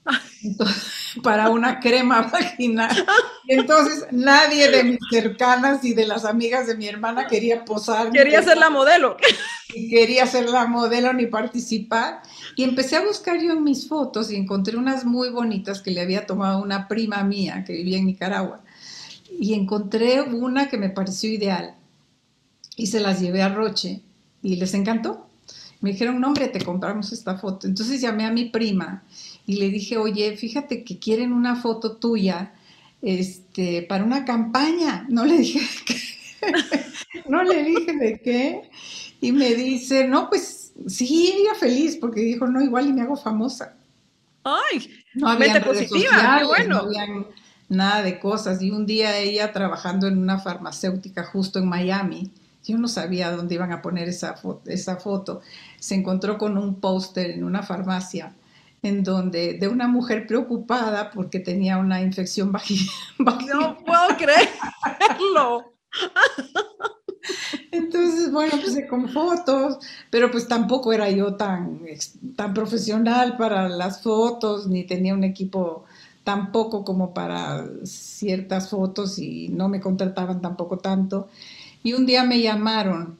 para 1.23 1.49
una 1.49 1.79
crema 1.79 2.21
vaginal. 2.23 3.05
entonces 3.47 4.07
nadie 4.11 4.69
de 4.69 4.83
mis 4.83 4.99
cercanas 5.09 5.83
y 5.83 5.93
de 5.93 6.05
las 6.05 6.25
amigas 6.25 6.67
de 6.67 6.75
mi 6.75 6.87
hermana 6.87 7.27
quería 7.27 7.65
posar. 7.65 8.11
Quería 8.11 8.41
ser 8.41 8.57
la 8.57 8.69
modelo. 8.69 9.17
Y 9.73 9.89
quería 9.89 10.25
ser 10.25 10.49
la 10.49 10.65
modelo 10.65 11.13
ni 11.13 11.27
participar. 11.27 12.21
Y 12.55 12.63
empecé 12.63 12.97
a 12.97 13.05
buscar 13.05 13.39
yo 13.39 13.53
en 13.53 13.63
mis 13.63 13.87
fotos 13.87 14.31
y 14.31 14.35
encontré 14.35 14.77
unas 14.77 15.05
muy 15.05 15.29
bonitas 15.29 15.81
que 15.81 15.91
le 15.91 16.01
había 16.01 16.25
tomado 16.25 16.61
una 16.61 16.87
prima 16.87 17.23
mía 17.23 17.63
que 17.65 17.73
vivía 17.73 17.97
en 17.97 18.05
Nicaragua. 18.05 18.61
Y 19.39 19.53
encontré 19.53 20.21
una 20.21 20.69
que 20.69 20.77
me 20.77 20.89
pareció 20.89 21.29
ideal. 21.29 21.75
Y 22.75 22.87
se 22.87 22.99
las 22.99 23.19
llevé 23.19 23.41
a 23.41 23.49
Roche 23.49 24.01
y 24.41 24.55
les 24.55 24.73
encantó. 24.73 25.27
Me 25.81 25.91
dijeron, 25.91 26.19
no, 26.19 26.27
hombre, 26.27 26.47
te 26.47 26.63
compramos 26.63 27.11
esta 27.13 27.37
foto. 27.37 27.67
Entonces 27.67 28.01
llamé 28.01 28.25
a 28.25 28.31
mi 28.31 28.45
prima 28.45 29.03
y 29.49 29.55
le 29.55 29.71
dije, 29.71 29.97
oye, 29.97 30.37
fíjate 30.37 30.83
que 30.83 30.99
quieren 30.99 31.33
una 31.33 31.55
foto 31.55 31.97
tuya 31.97 32.53
este, 33.01 33.81
para 33.81 34.03
una 34.03 34.23
campaña. 34.23 35.07
No 35.09 35.25
le 35.25 35.39
dije 35.39 35.61
qué. 35.87 37.23
no 37.27 37.41
le 37.41 37.63
dije 37.63 37.93
de 37.93 38.19
qué. 38.19 38.69
Y 39.19 39.31
me 39.31 39.55
dice, 39.55 40.07
no, 40.07 40.29
pues 40.29 40.73
sí, 40.85 41.33
ella 41.35 41.55
feliz, 41.55 41.97
porque 41.99 42.21
dijo, 42.21 42.45
no, 42.45 42.61
igual 42.61 42.89
y 42.89 42.93
me 42.93 43.01
hago 43.01 43.17
famosa. 43.17 43.75
Ay, 44.43 44.87
no 45.15 45.27
había 45.29 45.65
positiva, 45.65 46.37
qué 46.37 46.45
bueno. 46.45 46.83
No 46.83 46.83
había 46.83 47.07
nada 47.69 48.03
de 48.03 48.19
cosas. 48.19 48.61
Y 48.61 48.69
un 48.69 48.85
día 48.85 49.17
ella 49.17 49.51
trabajando 49.51 50.05
en 50.05 50.19
una 50.19 50.37
farmacéutica 50.37 51.23
justo 51.23 51.57
en 51.57 51.67
Miami, 51.67 52.31
yo 52.63 52.77
no 52.77 52.87
sabía 52.87 53.31
dónde 53.31 53.55
iban 53.55 53.71
a 53.71 53.81
poner 53.81 54.09
esa 54.09 54.35
esa 54.67 54.97
foto. 54.97 55.41
Se 55.79 55.95
encontró 55.95 56.37
con 56.37 56.55
un 56.55 56.75
póster 56.75 57.31
en 57.31 57.43
una 57.43 57.63
farmacia 57.63 58.35
en 58.81 59.03
donde 59.03 59.55
de 59.55 59.67
una 59.67 59.87
mujer 59.87 60.25
preocupada 60.27 61.11
porque 61.11 61.39
tenía 61.39 61.77
una 61.77 62.01
infección 62.01 62.51
vaginal. 62.53 62.87
No 63.19 63.77
puedo 63.85 64.07
creerlo. 64.17 65.73
Entonces, 67.71 68.31
bueno, 68.31 68.53
pues 68.61 68.77
con 68.89 69.09
fotos, 69.09 69.79
pero 70.09 70.31
pues 70.31 70.47
tampoco 70.47 70.93
era 70.93 71.09
yo 71.09 71.35
tan, 71.35 71.81
tan 72.35 72.53
profesional 72.53 73.37
para 73.37 73.69
las 73.69 74.01
fotos, 74.01 74.67
ni 74.67 74.83
tenía 74.83 75.13
un 75.13 75.23
equipo 75.23 75.85
tampoco 76.23 76.83
como 76.83 77.13
para 77.13 77.65
ciertas 77.83 78.69
fotos 78.69 79.19
y 79.19 79.49
no 79.49 79.67
me 79.69 79.79
contrataban 79.79 80.41
tampoco 80.41 80.77
tanto. 80.77 81.27
Y 81.83 81.93
un 81.93 82.05
día 82.05 82.23
me 82.23 82.41
llamaron 82.41 83.17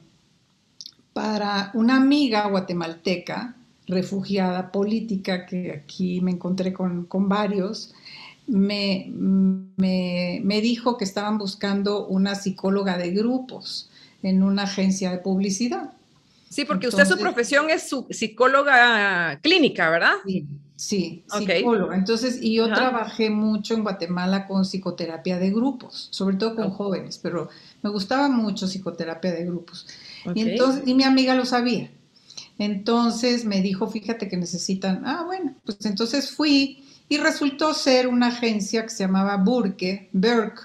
para 1.12 1.70
una 1.74 1.96
amiga 1.96 2.46
guatemalteca 2.48 3.56
refugiada 3.90 4.72
política, 4.72 5.46
que 5.46 5.72
aquí 5.72 6.20
me 6.20 6.30
encontré 6.30 6.72
con, 6.72 7.06
varios, 7.28 7.92
me, 8.46 9.10
me, 9.12 10.60
dijo 10.60 10.96
que 10.96 11.04
estaban 11.04 11.38
buscando 11.38 12.06
una 12.06 12.34
psicóloga 12.34 12.96
de 12.98 13.10
grupos 13.10 13.90
en 14.22 14.42
una 14.42 14.62
agencia 14.64 15.10
de 15.10 15.18
publicidad. 15.18 15.92
Sí, 16.48 16.64
porque 16.64 16.88
usted 16.88 17.06
su 17.06 17.16
profesión 17.16 17.70
es 17.70 17.88
su 17.88 18.06
psicóloga 18.10 19.38
clínica, 19.40 19.88
¿verdad? 19.88 20.14
Sí, 20.26 20.46
sí 20.74 21.24
psicóloga. 21.28 21.94
Entonces, 21.94 22.38
y 22.42 22.54
yo 22.54 22.66
trabajé 22.66 23.30
mucho 23.30 23.74
en 23.74 23.82
Guatemala 23.82 24.48
con 24.48 24.64
psicoterapia 24.64 25.38
de 25.38 25.50
grupos, 25.50 26.08
sobre 26.10 26.36
todo 26.36 26.56
con 26.56 26.70
jóvenes, 26.70 27.18
pero 27.18 27.48
me 27.82 27.90
gustaba 27.90 28.28
mucho 28.28 28.66
psicoterapia 28.66 29.32
de 29.32 29.44
grupos. 29.44 29.86
Y 30.34 30.42
entonces, 30.42 30.82
y 30.86 30.94
mi 30.94 31.04
amiga 31.04 31.34
lo 31.34 31.44
sabía. 31.44 31.90
Entonces 32.60 33.46
me 33.46 33.62
dijo, 33.62 33.88
fíjate 33.88 34.28
que 34.28 34.36
necesitan, 34.36 35.02
ah, 35.06 35.22
bueno, 35.24 35.54
pues 35.64 35.78
entonces 35.86 36.30
fui 36.30 36.84
y 37.08 37.16
resultó 37.16 37.72
ser 37.72 38.06
una 38.06 38.26
agencia 38.26 38.82
que 38.82 38.90
se 38.90 39.04
llamaba 39.04 39.38
Burke, 39.38 40.10
Burke, 40.12 40.60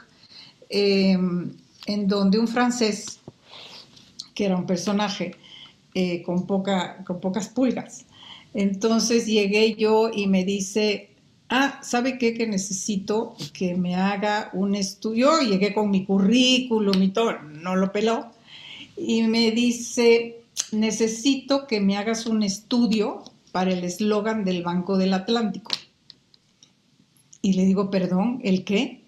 em, 0.68 1.54
en 1.86 2.08
donde 2.10 2.38
un 2.38 2.50
francés, 2.50 3.22
que 4.34 4.44
era 4.44 4.58
un 4.58 4.66
personaje 4.66 5.36
eh, 5.94 6.22
con, 6.22 6.46
poca, 6.46 7.02
con 7.06 7.22
pocas 7.22 7.48
pulgas, 7.48 8.06
entonces 8.54 9.25
llegué 9.25 9.75
yo 9.75 10.12
y 10.14 10.28
me 10.28 10.44
dice, 10.44 11.12
ah, 11.48 11.80
¿sabe 11.82 12.18
qué? 12.18 12.34
Que 12.34 12.46
necesito 12.46 13.38
que 13.54 13.74
me 13.75 13.96
haga 13.96 14.50
un 14.52 14.75
estudio. 14.75 15.40
Llegué 15.40 15.74
con 15.74 15.92
mi 15.92 16.06
currículum 16.06 17.02
y 17.02 17.10
todo, 17.12 17.40
no 17.40 17.78
lo 17.78 17.94
peló. 17.94 18.32
Y 18.98 19.24
me 19.24 19.52
dice, 19.52 20.45
necesito 20.72 21.67
que 21.67 21.79
me 21.79 21.98
hagas 21.98 22.25
un 22.25 22.43
estudio 22.43 23.24
para 23.51 23.72
el 23.72 23.84
eslogan 23.84 24.43
del 24.43 24.63
Banco 24.63 24.98
del 24.98 25.13
Atlántico. 25.13 25.72
Y 27.41 27.53
le 27.53 27.65
digo, 27.65 27.89
perdón, 27.89 28.41
¿el 28.43 28.63
qué? 28.63 29.05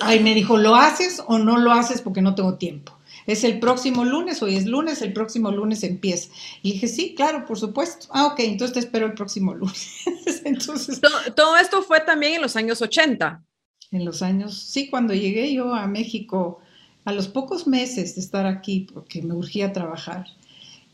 Ay, 0.00 0.20
me 0.20 0.34
dijo, 0.34 0.56
¿lo 0.56 0.74
haces 0.74 1.22
o 1.26 1.38
no 1.38 1.58
lo 1.58 1.72
haces 1.72 2.00
porque 2.00 2.22
no 2.22 2.34
tengo 2.34 2.54
tiempo? 2.54 2.92
Es 3.26 3.44
el 3.44 3.60
próximo 3.60 4.04
lunes, 4.04 4.42
hoy 4.42 4.56
es 4.56 4.66
lunes, 4.66 5.02
el 5.02 5.12
próximo 5.12 5.50
lunes 5.50 5.84
empieza. 5.84 6.30
Y 6.62 6.72
dije, 6.72 6.88
sí, 6.88 7.14
claro, 7.14 7.44
por 7.44 7.58
supuesto. 7.58 8.06
Ah, 8.10 8.26
ok, 8.26 8.40
entonces 8.40 8.74
te 8.74 8.80
espero 8.80 9.06
el 9.06 9.14
próximo 9.14 9.54
lunes. 9.54 10.02
entonces, 10.44 11.00
todo, 11.36 11.56
esto 11.56 11.82
fue 11.82 12.00
también 12.00 12.34
en 12.34 12.42
los 12.42 12.56
años 12.56 12.82
80. 12.82 13.44
En 13.92 14.04
los 14.04 14.22
años, 14.22 14.58
sí, 14.58 14.88
cuando 14.88 15.14
llegué 15.14 15.52
yo 15.52 15.74
a 15.74 15.86
México, 15.86 16.60
a 17.04 17.12
los 17.12 17.28
pocos 17.28 17.66
meses 17.66 18.14
de 18.14 18.22
estar 18.22 18.46
aquí, 18.46 18.88
porque 18.92 19.22
me 19.22 19.34
urgía 19.34 19.72
trabajar, 19.72 20.26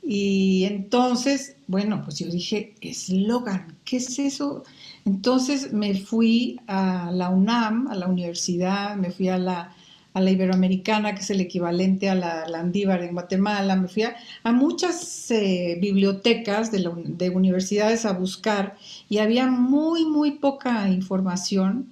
y 0.03 0.65
entonces, 0.65 1.57
bueno, 1.67 2.03
pues 2.05 2.19
yo 2.19 2.29
dije, 2.29 2.75
eslogan, 2.81 3.77
¿qué 3.85 3.99
es 3.99 4.19
eso? 4.19 4.65
Entonces 5.05 5.73
me 5.73 5.95
fui 5.95 6.61
a 6.67 7.11
la 7.13 7.31
UNAM, 7.31 7.89
a 7.89 7.95
la 7.95 8.07
universidad, 8.07 8.97
me 8.97 9.11
fui 9.11 9.29
a 9.29 9.39
la, 9.39 9.75
a 10.15 10.21
la 10.21 10.31
Iberoamericana, 10.31 11.15
que 11.15 11.21
es 11.21 11.31
el 11.31 11.41
equivalente 11.41 12.09
a 12.09 12.15
la 12.15 12.49
Landívar 12.49 13.03
en 13.03 13.13
Guatemala, 13.13 13.77
me 13.77 13.89
fui 13.89 14.05
a, 14.05 14.17
muchas 14.53 15.31
eh, 15.31 15.79
bibliotecas 15.81 16.71
de, 16.71 16.91
de, 17.07 17.31
universidades 17.31 18.05
a 18.05 18.13
buscar 18.13 18.77
y 19.09 19.19
había 19.19 19.47
muy, 19.47 20.05
muy 20.07 20.33
poca 20.33 20.89
información. 20.89 21.89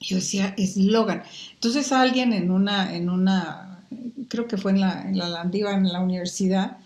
Yo 0.00 0.16
decía, 0.16 0.54
eslogan. 0.56 1.22
Entonces 1.54 1.92
alguien 1.92 2.32
en 2.32 2.50
una, 2.50 2.94
en 2.94 3.08
una, 3.08 3.84
creo 4.28 4.48
que 4.48 4.56
fue 4.56 4.72
en 4.72 4.80
la, 4.80 5.02
en 5.02 5.20
en 5.20 5.92
la 5.92 6.00
universidad, 6.00 6.78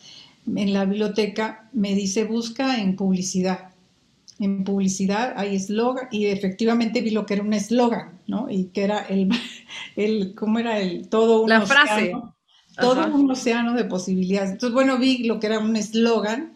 en 0.55 0.73
la 0.73 0.85
biblioteca, 0.85 1.69
me 1.73 1.95
dice 1.95 2.25
busca 2.25 2.81
en 2.81 2.97
publicidad. 2.97 3.71
En 4.39 4.65
publicidad 4.65 5.33
hay 5.37 5.57
eslogan 5.57 6.09
y 6.11 6.27
efectivamente 6.27 7.01
vi 7.01 7.11
lo 7.11 7.25
que 7.25 7.35
era 7.35 7.43
un 7.43 7.55
eslogan, 7.55 8.21
¿no? 8.27 8.51
Y 8.51 8.67
que 8.67 8.85
era 8.85 9.01
el, 9.01 9.31
el 9.97 10.35
¿cómo 10.35 10.59
era 10.59 10.79
el? 10.79 11.09
Todo 11.09 11.43
un 11.43 11.49
La 11.49 11.63
frase. 11.63 12.13
Todo 12.79 13.07
un 13.07 13.31
océano 13.31 13.73
de 13.73 13.85
posibilidades. 13.85 14.51
Entonces, 14.51 14.75
bueno, 14.75 14.99
vi 14.99 15.25
lo 15.25 15.41
que 15.41 15.47
era 15.47 15.59
un 15.59 15.77
eslogan 15.77 16.53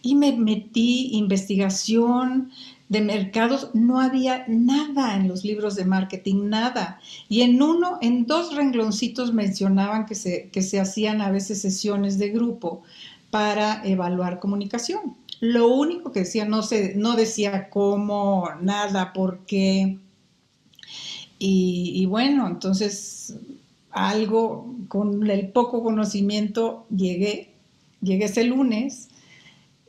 y 0.00 0.14
me 0.14 0.34
metí 0.34 1.10
investigación 1.12 2.50
de 2.88 3.02
mercados, 3.02 3.70
no 3.74 4.00
había 4.00 4.44
nada 4.48 5.14
en 5.14 5.28
los 5.28 5.44
libros 5.44 5.76
de 5.76 5.84
marketing, 5.84 6.48
nada. 6.48 7.00
Y 7.28 7.42
en 7.42 7.60
uno, 7.60 7.98
en 8.00 8.26
dos 8.26 8.54
rengloncitos 8.56 9.34
mencionaban 9.34 10.06
que 10.06 10.14
se, 10.14 10.48
que 10.50 10.62
se 10.62 10.80
hacían 10.80 11.20
a 11.20 11.30
veces 11.30 11.60
sesiones 11.60 12.18
de 12.18 12.30
grupo 12.30 12.82
para 13.30 13.82
evaluar 13.84 14.40
comunicación. 14.40 15.16
Lo 15.40 15.68
único 15.68 16.10
que 16.10 16.20
decía, 16.20 16.44
no, 16.44 16.62
se, 16.62 16.94
no 16.96 17.14
decía 17.14 17.70
cómo, 17.70 18.48
nada, 18.60 19.12
por 19.12 19.46
qué. 19.46 19.98
Y, 21.38 22.04
bueno, 22.06 22.48
entonces 22.48 23.36
algo, 23.90 24.74
con 24.88 25.28
el 25.30 25.48
poco 25.50 25.84
conocimiento, 25.84 26.86
llegué, 26.90 27.52
llegué 28.00 28.24
ese 28.24 28.42
lunes 28.44 29.08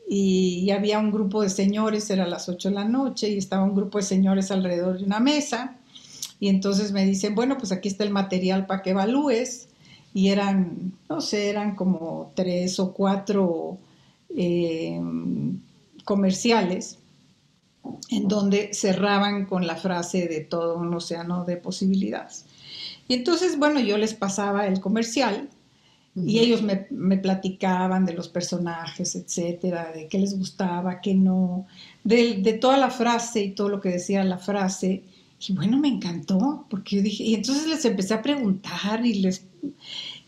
y, 0.08 0.69
había 0.69 1.00
un 1.00 1.12
grupo 1.12 1.41
de 1.41 1.50
señores, 1.50 2.10
era 2.12 2.27
las 2.27 2.50
8 2.50 2.69
de 2.69 2.75
la 2.75 2.86
noche, 2.86 3.29
y 3.29 3.38
estaba 3.38 3.63
un 3.63 3.75
grupo 3.75 3.98
de 3.98 4.03
señores 4.03 4.51
alrededor 4.51 5.00
de 5.00 5.05
una 5.05 5.19
mesa, 5.19 5.77
y 6.39 6.50
entonces 6.50 6.91
me 6.91 7.05
dicen, 7.05 7.34
bueno, 7.34 7.58
pues 7.58 7.72
aquí 7.72 7.89
está 7.89 8.03
el 8.03 8.12
material 8.12 8.67
para 8.67 8.84
que 8.84 8.91
evalúes, 8.91 9.68
y 10.13 10.30
eran, 10.30 10.94
no 11.08 11.22
sé, 11.22 11.50
eran 11.50 11.75
como 11.75 12.32
tres 12.36 12.80
o 12.80 12.94
cuatro 12.94 13.78
eh, 14.36 15.00
comerciales 16.04 16.98
en 18.10 18.28
donde 18.28 18.74
cerraban 18.74 19.46
con 19.46 19.66
la 19.66 19.75
frase 19.75 20.28
de 20.28 20.42
todo 20.42 20.78
un 20.78 20.94
océano 20.94 21.46
de 21.46 21.58
posibilidades. 21.58 22.46
Y 23.08 23.16
entonces, 23.16 23.58
bueno, 23.58 23.80
yo 23.80 23.98
les 23.98 24.13
pasaba 24.13 24.68
el 24.68 24.80
comercial 24.80 25.50
y 26.16 26.39
ellos 26.39 26.62
me, 26.62 27.18
platicaban 27.18 28.06
de 28.06 28.13
los 28.13 28.28
personajes, 28.28 29.16
etcétera, 29.16 29.92
de 29.94 30.08
qué 30.08 30.20
les 30.20 30.38
gustaba, 30.38 31.01
qué 31.01 31.13
no, 31.13 31.66
de, 32.04 32.42
de, 32.42 32.54
toda 32.54 32.78
la 32.78 32.89
frase 32.89 33.42
y 33.42 33.51
todo 33.51 33.70
lo 33.70 33.80
que 33.80 33.89
decía 33.89 34.24
la 34.24 34.38
frase. 34.38 35.04
Y 35.48 35.53
bueno, 35.53 35.77
me 35.77 35.88
encantó, 35.88 36.65
porque 36.69 36.98
yo 36.98 37.01
dije, 37.01 37.24
y 37.24 37.36
entonces 37.36 37.67
les 37.67 37.86
empecé 37.86 38.13
a 38.13 38.22
preguntar 38.22 39.05
y 39.05 39.15
les. 39.15 39.46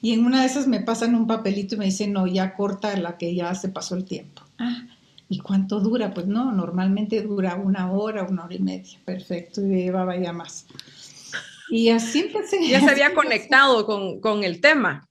Y 0.01 0.13
en 0.13 0.25
una 0.25 0.41
de 0.41 0.48
esas 0.48 0.68
me 0.68 0.80
pasan 0.80 1.15
un 1.15 1.27
papelito 1.27 1.75
y 1.75 1.77
me 1.77 1.86
dicen, 1.86 2.13
no, 2.13 2.27
ya 2.27 2.56
corta 2.56 2.98
la 2.98 3.18
que 3.18 3.36
ya 3.36 3.53
se 3.53 3.70
pasó 3.70 3.96
el 3.96 4.06
tiempo. 4.06 4.41
Ah, 4.58 4.84
¿y 5.30 5.39
cuánto 5.39 5.80
dura? 5.80 6.13
Pues 6.13 6.27
no, 6.27 6.51
normalmente 6.53 7.22
dura 7.22 7.56
una 7.56 7.91
hora, 7.91 8.24
una 8.24 8.46
hora 8.46 8.56
y 8.56 8.60
media. 8.60 9.00
Perfecto, 9.06 9.62
y 9.62 9.70
llevaba 9.70 10.18
ya 10.18 10.32
más. 10.34 10.65
Y 11.70 11.89
así 11.89 12.22
empecé. 12.22 12.68
Ya 12.68 12.80
se 12.80 12.89
había 12.89 13.13
conectado 13.13 13.86
con, 13.86 14.20
con 14.22 14.44
el 14.44 14.60
tema. 14.60 15.08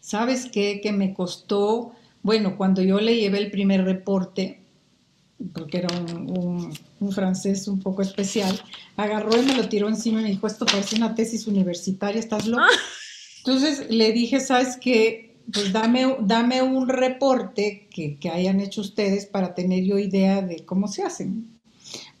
¿Sabes 0.00 0.48
qué? 0.50 0.80
Que 0.82 0.92
me 0.92 1.14
costó, 1.14 1.92
bueno, 2.22 2.56
cuando 2.56 2.82
yo 2.82 3.00
le 3.00 3.16
llevé 3.16 3.38
el 3.38 3.50
primer 3.50 3.84
reporte, 3.84 4.63
porque 5.52 5.78
era 5.78 5.88
un, 5.98 6.72
un, 7.00 7.12
francés 7.12 7.68
un 7.68 7.80
poco 7.80 8.02
especial, 8.02 8.58
agarró 8.96 9.36
y 9.40 9.44
me 9.44 9.54
lo 9.54 9.68
tiró 9.68 9.88
encima 9.88 10.20
y 10.20 10.24
me 10.24 10.30
dijo, 10.30 10.46
esto 10.46 10.64
parece 10.64 10.96
una 10.96 11.14
tesis 11.14 11.46
universitaria, 11.46 12.20
¿estás 12.20 12.46
loco? 12.46 12.62
Ah. 12.62 12.76
Entonces 13.38 13.90
le 13.90 14.12
dije, 14.12 14.40
¿sabes 14.40 14.78
qué? 14.80 15.36
Pues 15.52 15.72
dame, 15.72 16.16
dame 16.20 16.62
un 16.62 16.88
reporte 16.88 17.88
que, 17.90 18.16
que 18.18 18.30
hayan 18.30 18.60
hecho 18.60 18.80
ustedes 18.80 19.26
para 19.26 19.54
tener 19.54 19.84
yo 19.84 19.98
idea 19.98 20.40
de 20.40 20.64
cómo 20.64 20.88
se 20.88 21.02
hacen. 21.02 21.54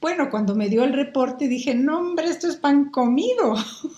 Bueno, 0.00 0.28
cuando 0.30 0.54
me 0.54 0.68
dio 0.68 0.84
el 0.84 0.92
reporte 0.92 1.48
dije, 1.48 1.74
no 1.74 1.98
hombre, 1.98 2.26
esto 2.26 2.46
es 2.46 2.56
pan 2.56 2.90
comido. 2.90 3.54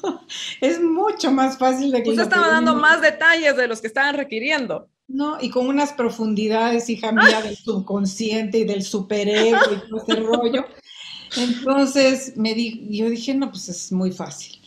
es 0.61 0.80
mucho 0.80 1.32
más 1.32 1.58
fácil 1.58 1.90
de 1.90 2.04
que... 2.04 2.11
Usted 2.11 2.23
estaba 2.23 2.49
dando 2.49 2.76
más 2.76 3.00
detalles 3.00 3.56
de 3.56 3.66
los 3.66 3.80
que 3.80 3.88
estaban 3.88 4.14
requiriendo. 4.14 4.88
No, 5.08 5.38
y 5.40 5.50
con 5.50 5.68
unas 5.68 5.92
profundidades, 5.92 6.90
hija 6.90 7.12
mía, 7.12 7.40
del 7.42 7.56
subconsciente 7.56 8.58
y 8.58 8.64
del 8.64 8.82
superego 8.82 9.58
y 9.72 9.88
todo 9.88 10.02
ese 10.02 10.20
rollo. 10.20 10.64
Entonces 11.36 12.36
me 12.36 12.54
di, 12.54 12.88
yo 12.90 13.08
dije, 13.08 13.34
no, 13.34 13.50
pues 13.50 13.68
es 13.68 13.92
muy 13.92 14.10
fácil. 14.10 14.58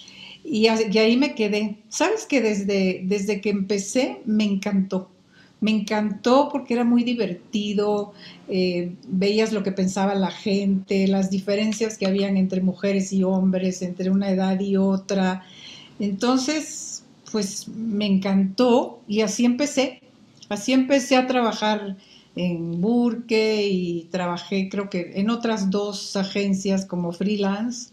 Y, 0.44 0.68
ahí 0.68 1.18
me 1.18 1.36
quedé. 1.36 1.78
¿Sabes 1.90 2.26
que 2.26 2.42
desde, 2.42 3.02
desde 3.06 3.42
que 3.42 3.50
empecé 3.50 4.22
me 4.26 4.46
encantó? 4.46 5.10
Me 5.62 5.72
encantó 5.72 6.48
porque 6.50 6.74
era 6.74 6.86
muy 6.86 7.04
divertido, 7.04 8.14
eh, 8.48 8.96
veías 9.08 9.52
lo 9.52 9.62
que 9.62 9.74
pensaba 9.74 10.16
la 10.16 10.32
gente, 10.32 11.06
las 11.08 11.30
diferencias 11.30 11.98
que 11.98 12.06
habían 12.06 12.38
entre 12.38 12.62
mujeres 12.62 13.12
y 13.12 13.24
hombres, 13.24 13.82
entre 13.82 14.10
una 14.10 14.32
edad 14.32 14.58
y 14.60 14.78
otra. 14.78 15.44
Entonces, 16.00 17.04
pues 17.30 17.68
me 17.68 18.06
encantó 18.06 19.02
y 19.08 19.22
así 19.22 19.44
empecé. 19.44 20.02
Así 20.50 20.74
empecé 20.74 21.16
a 21.16 21.28
trabajar 21.28 21.98
en 22.36 22.82
Burke 22.82 23.68
y 23.68 24.08
trabajé 24.12 24.70
creo 24.70 24.90
que 24.90 25.14
en 25.16 25.30
otras 25.30 25.70
dos 25.70 26.16
agencias 26.16 26.86
como 26.86 27.12
freelance. 27.12 27.92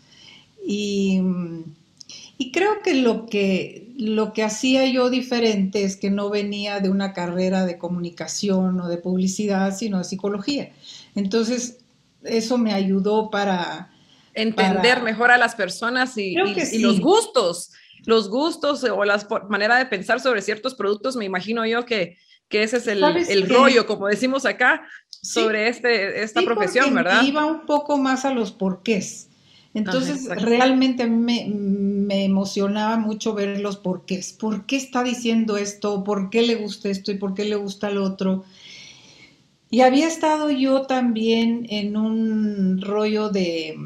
Y 0.66 1.20
y 2.38 2.52
creo 2.52 2.82
que 2.82 2.94
lo 2.94 3.26
que, 3.26 3.88
lo 3.96 4.32
que 4.32 4.42
hacía 4.42 4.84
yo 4.86 5.08
diferente 5.08 5.84
es 5.84 5.96
que 5.96 6.10
no 6.10 6.28
venía 6.28 6.80
de 6.80 6.90
una 6.90 7.14
carrera 7.14 7.64
de 7.64 7.78
comunicación 7.78 8.78
o 8.80 8.88
de 8.88 8.98
publicidad, 8.98 9.74
sino 9.74 9.98
de 9.98 10.04
psicología. 10.04 10.70
Entonces, 11.14 11.78
eso 12.22 12.58
me 12.58 12.74
ayudó 12.74 13.30
para... 13.30 13.90
Entender 14.34 15.02
mejor 15.02 15.30
a 15.30 15.38
las 15.38 15.54
personas 15.54 16.18
y, 16.18 16.34
los 16.34 17.00
gustos, 17.00 17.72
los 18.04 18.28
gustos 18.28 18.84
o 18.84 19.02
la 19.02 19.26
manera 19.48 19.78
de 19.78 19.86
pensar 19.86 20.20
sobre 20.20 20.42
ciertos 20.42 20.74
productos, 20.74 21.16
me 21.16 21.24
imagino 21.24 21.64
yo 21.64 21.86
que, 21.86 22.18
ese 22.50 22.76
es 22.78 22.86
el, 22.86 23.02
el 23.04 23.48
rollo, 23.48 23.86
como 23.86 24.06
decimos 24.06 24.46
acá, 24.46 24.86
sobre 25.08 25.68
este, 25.68 26.22
esta 26.22 26.42
profesión, 26.42 26.94
¿verdad? 26.94 27.22
Iba 27.22 27.44
un 27.44 27.66
poco 27.66 27.98
más 27.98 28.24
a 28.24 28.32
los 28.32 28.52
porqués. 28.52 29.28
Entonces, 29.74 30.26
realmente 30.40 31.06
me, 31.06 31.46
me, 31.48 32.24
emocionaba 32.24 32.96
mucho 32.96 33.34
ver 33.34 33.60
los 33.60 33.76
porqués. 33.76 34.32
¿Por 34.32 34.64
qué 34.64 34.76
está 34.76 35.02
diciendo 35.02 35.58
esto? 35.58 36.02
¿Por 36.02 36.30
qué 36.30 36.42
le 36.42 36.54
gusta 36.54 36.88
esto? 36.88 37.12
¿Y 37.12 37.16
por 37.16 37.34
qué 37.34 37.44
le 37.44 37.56
gusta 37.56 37.90
el 37.90 37.98
otro? 37.98 38.44
Y 39.70 39.82
había 39.82 40.06
estado 40.06 40.50
yo 40.50 40.82
también 40.82 41.66
en 41.68 41.98
un 41.98 42.80
rollo 42.80 43.28
de, 43.28 43.76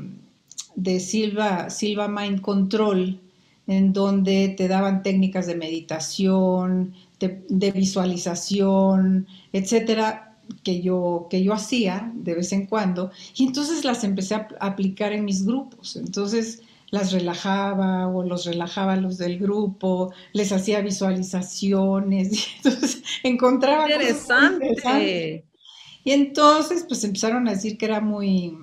de 0.76 1.00
Silva, 1.00 1.70
Silva 1.70 2.06
Mind 2.06 2.40
Control, 2.40 3.18
en 3.66 3.92
donde 3.92 4.54
te 4.56 4.68
daban 4.68 5.02
técnicas 5.02 5.46
de 5.46 5.56
meditación, 5.56 6.94
de, 7.20 7.44
de 7.48 7.70
visualización, 7.70 9.26
etcétera 9.52 10.30
que 10.64 10.82
yo, 10.82 11.28
que 11.30 11.42
yo 11.42 11.52
hacía 11.52 12.10
de 12.14 12.34
vez 12.34 12.52
en 12.52 12.66
cuando, 12.66 13.10
y 13.36 13.44
entonces 13.44 13.84
las 13.84 14.04
empecé 14.04 14.34
a 14.34 14.48
aplicar 14.60 15.12
en 15.12 15.24
mis 15.24 15.44
grupos. 15.44 15.96
Entonces 15.96 16.62
las 16.90 17.12
relajaba 17.12 18.08
o 18.08 18.24
los 18.24 18.44
relajaba 18.46 18.96
los 18.96 19.16
del 19.16 19.38
grupo, 19.38 20.12
les 20.32 20.52
hacía 20.52 20.80
visualizaciones, 20.80 22.32
y 22.32 22.40
entonces 22.56 23.02
encontraba... 23.22 23.90
Interesante. 23.90 25.44
Y 26.02 26.12
entonces 26.12 26.84
pues 26.88 27.04
empezaron 27.04 27.46
a 27.46 27.52
decir 27.52 27.76
que 27.76 27.84
era 27.84 28.00
muy, 28.00 28.56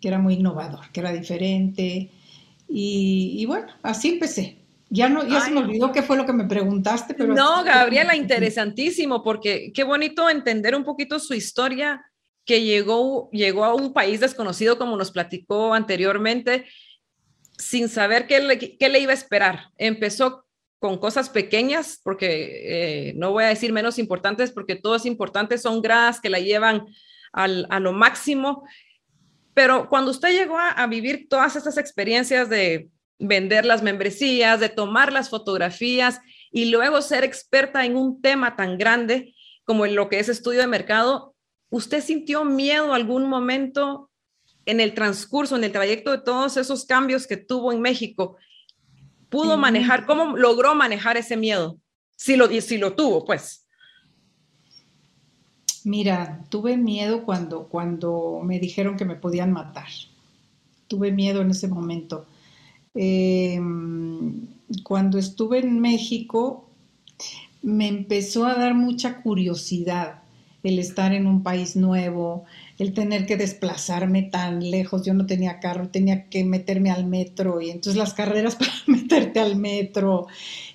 que 0.00 0.08
era 0.08 0.18
muy 0.18 0.34
innovador, 0.34 0.90
que 0.92 1.00
era 1.00 1.12
diferente, 1.12 2.10
y, 2.68 3.34
y 3.36 3.46
bueno, 3.46 3.66
así 3.82 4.10
empecé. 4.10 4.59
Ya 4.92 5.08
no, 5.08 5.24
ya 5.24 5.40
se 5.40 5.52
me 5.52 5.60
olvidó 5.60 5.92
qué 5.92 6.02
fue 6.02 6.16
lo 6.16 6.26
que 6.26 6.32
me 6.32 6.44
preguntaste, 6.44 7.14
pero. 7.14 7.32
No, 7.32 7.62
Gabriela, 7.62 8.16
interesantísimo, 8.16 9.22
porque 9.22 9.70
qué 9.72 9.84
bonito 9.84 10.28
entender 10.28 10.74
un 10.74 10.82
poquito 10.82 11.20
su 11.20 11.32
historia, 11.32 12.04
que 12.44 12.62
llegó, 12.62 13.30
llegó 13.30 13.64
a 13.64 13.74
un 13.74 13.92
país 13.92 14.18
desconocido, 14.18 14.78
como 14.78 14.96
nos 14.96 15.12
platicó 15.12 15.74
anteriormente, 15.74 16.66
sin 17.56 17.88
saber 17.88 18.26
qué 18.26 18.40
le, 18.40 18.58
qué 18.58 18.88
le 18.88 18.98
iba 18.98 19.12
a 19.12 19.14
esperar. 19.14 19.70
Empezó 19.78 20.44
con 20.80 20.98
cosas 20.98 21.28
pequeñas, 21.28 22.00
porque 22.02 23.10
eh, 23.10 23.12
no 23.14 23.30
voy 23.30 23.44
a 23.44 23.48
decir 23.48 23.72
menos 23.72 23.96
importantes, 23.96 24.50
porque 24.50 24.74
todas 24.74 25.06
importantes 25.06 25.62
son 25.62 25.82
gradas 25.82 26.20
que 26.20 26.30
la 26.30 26.40
llevan 26.40 26.86
al, 27.32 27.68
a 27.70 27.78
lo 27.78 27.92
máximo. 27.92 28.64
Pero 29.54 29.88
cuando 29.88 30.10
usted 30.10 30.30
llegó 30.30 30.58
a, 30.58 30.70
a 30.70 30.88
vivir 30.88 31.28
todas 31.28 31.54
estas 31.54 31.78
experiencias 31.78 32.48
de 32.48 32.88
vender 33.20 33.66
las 33.66 33.82
membresías, 33.82 34.58
de 34.58 34.70
tomar 34.70 35.12
las 35.12 35.28
fotografías 35.28 36.20
y 36.50 36.66
luego 36.66 37.02
ser 37.02 37.22
experta 37.22 37.84
en 37.84 37.96
un 37.96 38.20
tema 38.20 38.56
tan 38.56 38.78
grande 38.78 39.34
como 39.64 39.86
en 39.86 39.94
lo 39.94 40.08
que 40.08 40.18
es 40.18 40.28
estudio 40.28 40.60
de 40.60 40.66
mercado, 40.66 41.36
¿usted 41.68 42.02
sintió 42.02 42.44
miedo 42.44 42.92
algún 42.92 43.28
momento 43.28 44.10
en 44.66 44.80
el 44.80 44.94
transcurso, 44.94 45.56
en 45.56 45.64
el 45.64 45.70
trayecto 45.70 46.10
de 46.10 46.18
todos 46.18 46.56
esos 46.56 46.84
cambios 46.86 47.26
que 47.26 47.36
tuvo 47.36 47.72
en 47.72 47.80
México? 47.80 48.36
¿Pudo 49.28 49.56
manejar, 49.56 50.06
cómo 50.06 50.36
logró 50.36 50.74
manejar 50.74 51.16
ese 51.16 51.36
miedo? 51.36 51.78
Si 52.16 52.36
lo, 52.36 52.48
si 52.48 52.78
lo 52.78 52.94
tuvo, 52.94 53.24
pues. 53.24 53.68
Mira, 55.84 56.44
tuve 56.50 56.76
miedo 56.76 57.24
cuando, 57.24 57.68
cuando 57.68 58.40
me 58.42 58.58
dijeron 58.58 58.96
que 58.96 59.04
me 59.04 59.14
podían 59.14 59.52
matar. 59.52 59.88
Tuve 60.88 61.12
miedo 61.12 61.42
en 61.42 61.50
ese 61.52 61.68
momento 61.68 62.26
Em, 62.94 64.46
cuando 64.82 65.18
estuve 65.18 65.58
en 65.58 65.80
México, 65.80 66.68
me 67.62 67.88
empezó 67.88 68.46
a 68.46 68.54
dar 68.54 68.74
mucha 68.74 69.22
curiosidad 69.22 70.22
el 70.62 70.78
estar 70.78 71.14
en 71.14 71.26
un 71.26 71.42
país 71.42 71.76
nuevo, 71.76 72.44
el 72.78 72.92
tener 72.92 73.26
que 73.26 73.36
desplazarme 73.36 74.22
tan 74.22 74.70
lejos. 74.70 75.04
Yo 75.04 75.14
no 75.14 75.26
tenía 75.26 75.58
carro, 75.58 75.88
tenía 75.88 76.28
que 76.28 76.44
meterme 76.44 76.90
al 76.90 77.06
metro 77.06 77.60
y 77.60 77.70
entonces 77.70 77.96
las 77.96 78.14
carreras 78.14 78.56
para 78.56 78.72
meterte 78.86 79.40
al 79.40 79.56
metro 79.56 80.26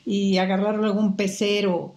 y 0.06 0.38
agarrar 0.38 0.76
luego 0.78 1.00
un 1.00 1.16
pecero 1.16 1.96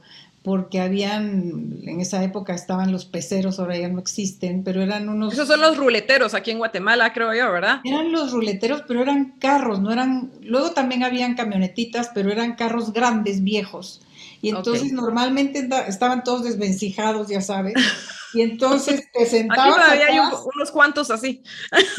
porque 0.48 0.80
habían, 0.80 1.80
en 1.84 2.00
esa 2.00 2.24
época 2.24 2.54
estaban 2.54 2.90
los 2.90 3.04
peceros, 3.04 3.60
ahora 3.60 3.76
ya 3.76 3.88
no 3.88 3.98
existen, 3.98 4.64
pero 4.64 4.80
eran 4.80 5.10
unos... 5.10 5.34
Esos 5.34 5.46
son 5.46 5.60
los 5.60 5.76
ruleteros 5.76 6.32
aquí 6.32 6.50
en 6.50 6.56
Guatemala, 6.56 7.12
creo 7.12 7.34
yo, 7.34 7.52
¿verdad? 7.52 7.82
Eran 7.84 8.12
los 8.12 8.32
ruleteros, 8.32 8.82
pero 8.88 9.02
eran 9.02 9.34
carros, 9.38 9.78
no 9.78 9.92
eran... 9.92 10.32
Luego 10.40 10.70
también 10.70 11.04
habían 11.04 11.34
camionetitas, 11.34 12.12
pero 12.14 12.32
eran 12.32 12.56
carros 12.56 12.94
grandes, 12.94 13.44
viejos. 13.44 14.00
Y 14.40 14.48
entonces 14.48 14.90
normalmente 14.90 15.68
estaban 15.86 16.24
todos 16.24 16.44
desvencijados, 16.44 17.28
ya 17.28 17.42
sabes. 17.42 17.74
Y 18.34 18.42
entonces 18.42 19.10
te 19.10 19.24
sentabas. 19.24 19.66
Aquí 19.66 19.80
todavía 19.80 20.06
hay 20.06 20.18
unos 20.54 20.70
cuantos 20.70 21.10
así. 21.10 21.42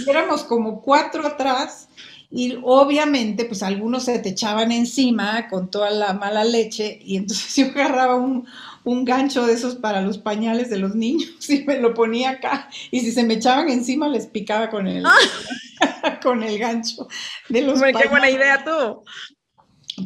Y 0.06 0.08
éramos 0.08 0.44
como 0.44 0.80
cuatro 0.80 1.26
atrás. 1.26 1.88
Y 2.32 2.60
obviamente, 2.64 3.46
pues 3.46 3.64
algunos 3.64 4.04
se 4.04 4.20
te 4.20 4.30
echaban 4.30 4.72
encima 4.72 5.48
con 5.48 5.72
toda 5.72 5.90
la 5.90 6.14
mala 6.14 6.44
leche. 6.44 7.00
Y 7.04 7.18
entonces 7.18 7.56
yo 7.56 7.66
agarraba 7.68 8.16
un, 8.16 8.48
un 8.84 9.06
gancho 9.06 9.48
de 9.48 9.54
esos 9.54 9.76
para 9.76 10.02
los 10.02 10.18
pañales 10.18 10.70
de 10.70 10.78
los 10.78 10.96
niños 10.96 11.50
y 11.50 11.64
me 11.66 11.80
lo 11.80 11.94
ponía 11.94 12.32
acá. 12.32 12.70
Y 12.92 13.00
si 13.02 13.12
se 13.12 13.24
me 13.24 13.36
echaban 13.36 13.70
encima, 13.70 14.08
les 14.08 14.28
picaba 14.28 14.70
con 14.70 14.88
el, 14.88 15.04
con 16.24 16.44
el 16.44 16.58
gancho 16.60 17.08
de 17.50 17.62
los 17.62 17.82
Qué 17.82 18.08
buena 18.08 18.30
idea 18.30 18.64
tú 18.64 19.04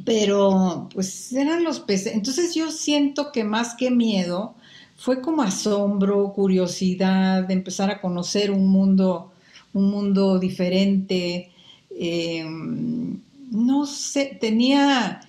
pero 0.05 0.89
pues 0.93 1.31
eran 1.33 1.63
los 1.63 1.79
peces. 1.79 2.13
Entonces 2.13 2.55
yo 2.55 2.71
siento 2.71 3.31
que 3.31 3.43
más 3.43 3.75
que 3.75 3.91
miedo 3.91 4.55
fue 4.95 5.21
como 5.21 5.41
asombro, 5.41 6.33
curiosidad 6.33 7.43
de 7.43 7.53
empezar 7.53 7.91
a 7.91 8.01
conocer 8.01 8.51
un 8.51 8.67
mundo, 8.67 9.31
un 9.73 9.89
mundo 9.89 10.39
diferente. 10.39 11.51
Em, 11.97 13.19
no 13.51 13.85
sé, 13.85 14.37
tenía 14.39 15.21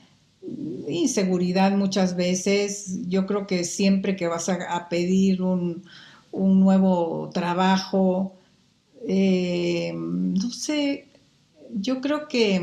inseguridad 0.88 1.76
muchas 1.76 2.16
veces. 2.16 3.08
Yo 3.08 3.26
creo 3.26 3.46
que 3.46 3.64
siempre 3.64 4.16
que 4.16 4.28
vas 4.28 4.48
a, 4.48 4.88
pedir 4.88 5.42
un, 5.42 5.84
nuevo 6.32 7.30
trabajo, 7.32 8.34
em, 9.06 10.34
no 10.34 10.50
sé, 10.50 11.06
yo 11.74 12.00
creo 12.00 12.28
que 12.28 12.60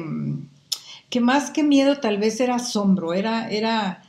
que 1.12 1.20
más 1.20 1.52
que 1.52 1.62
miedo 1.62 2.00
tal 2.00 2.18
vez 2.18 2.40
era 2.40 2.56
asombro, 2.56 3.14
era, 3.14 3.50
era 3.52 4.02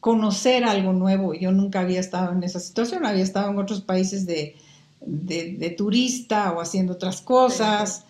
conocer 0.00 0.64
algo 0.64 0.94
nuevo. 0.94 1.34
Yo 1.34 1.52
nunca 1.52 1.80
había 1.80 2.00
estado 2.00 2.32
en 2.32 2.42
esa 2.42 2.60
situación, 2.60 3.04
había 3.04 3.22
estado 3.22 3.50
en 3.50 3.58
otros 3.58 3.82
países 3.82 4.26
de, 4.26 4.56
turista 5.76 6.52
o 6.52 6.60
haciendo 6.62 6.94
otras 6.94 7.20
cosas, 7.20 8.06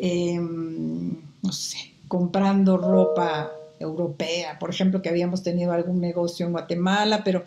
em, 0.00 1.10
no 1.42 1.52
sé, 1.52 1.92
comprando 2.08 2.76
ropa 2.76 3.50
europea, 3.78 4.58
por 4.58 4.70
ejemplo, 4.70 5.02
que 5.02 5.08
habíamos 5.08 5.42
tenido 5.42 5.72
algún 5.72 6.00
negocio 6.00 6.46
en 6.46 6.52
Guatemala, 6.52 7.22
pero, 7.24 7.44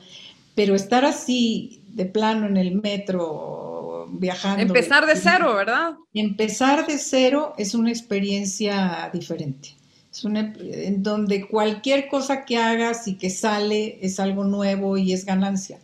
pero 0.55 0.75
estar 0.75 1.05
así 1.05 1.81
de 1.93 2.05
plano 2.05 2.47
en 2.47 2.57
el 2.57 2.75
metro 2.75 4.07
viajando. 4.12 4.62
Empezar 4.62 5.05
de 5.05 5.15
cero, 5.15 5.55
¿verdad? 5.55 5.93
Empezar 6.13 6.88
de 6.88 6.97
cero 6.97 7.53
es 7.57 7.73
una 7.73 7.89
experiencia 7.89 9.09
diferente. 9.13 9.75
Es 10.12 10.23
una, 10.23 10.53
en 10.59 11.03
donde 11.03 11.47
cualquier 11.47 12.07
cosa 12.07 12.45
que 12.45 12.57
hagas 12.57 13.07
y 13.07 13.15
que 13.15 13.29
sale 13.29 13.99
es 14.01 14.19
algo 14.19 14.43
nuevo 14.43 14.97
y 14.97 15.13
es 15.13 15.25
ganancia. 15.25 15.79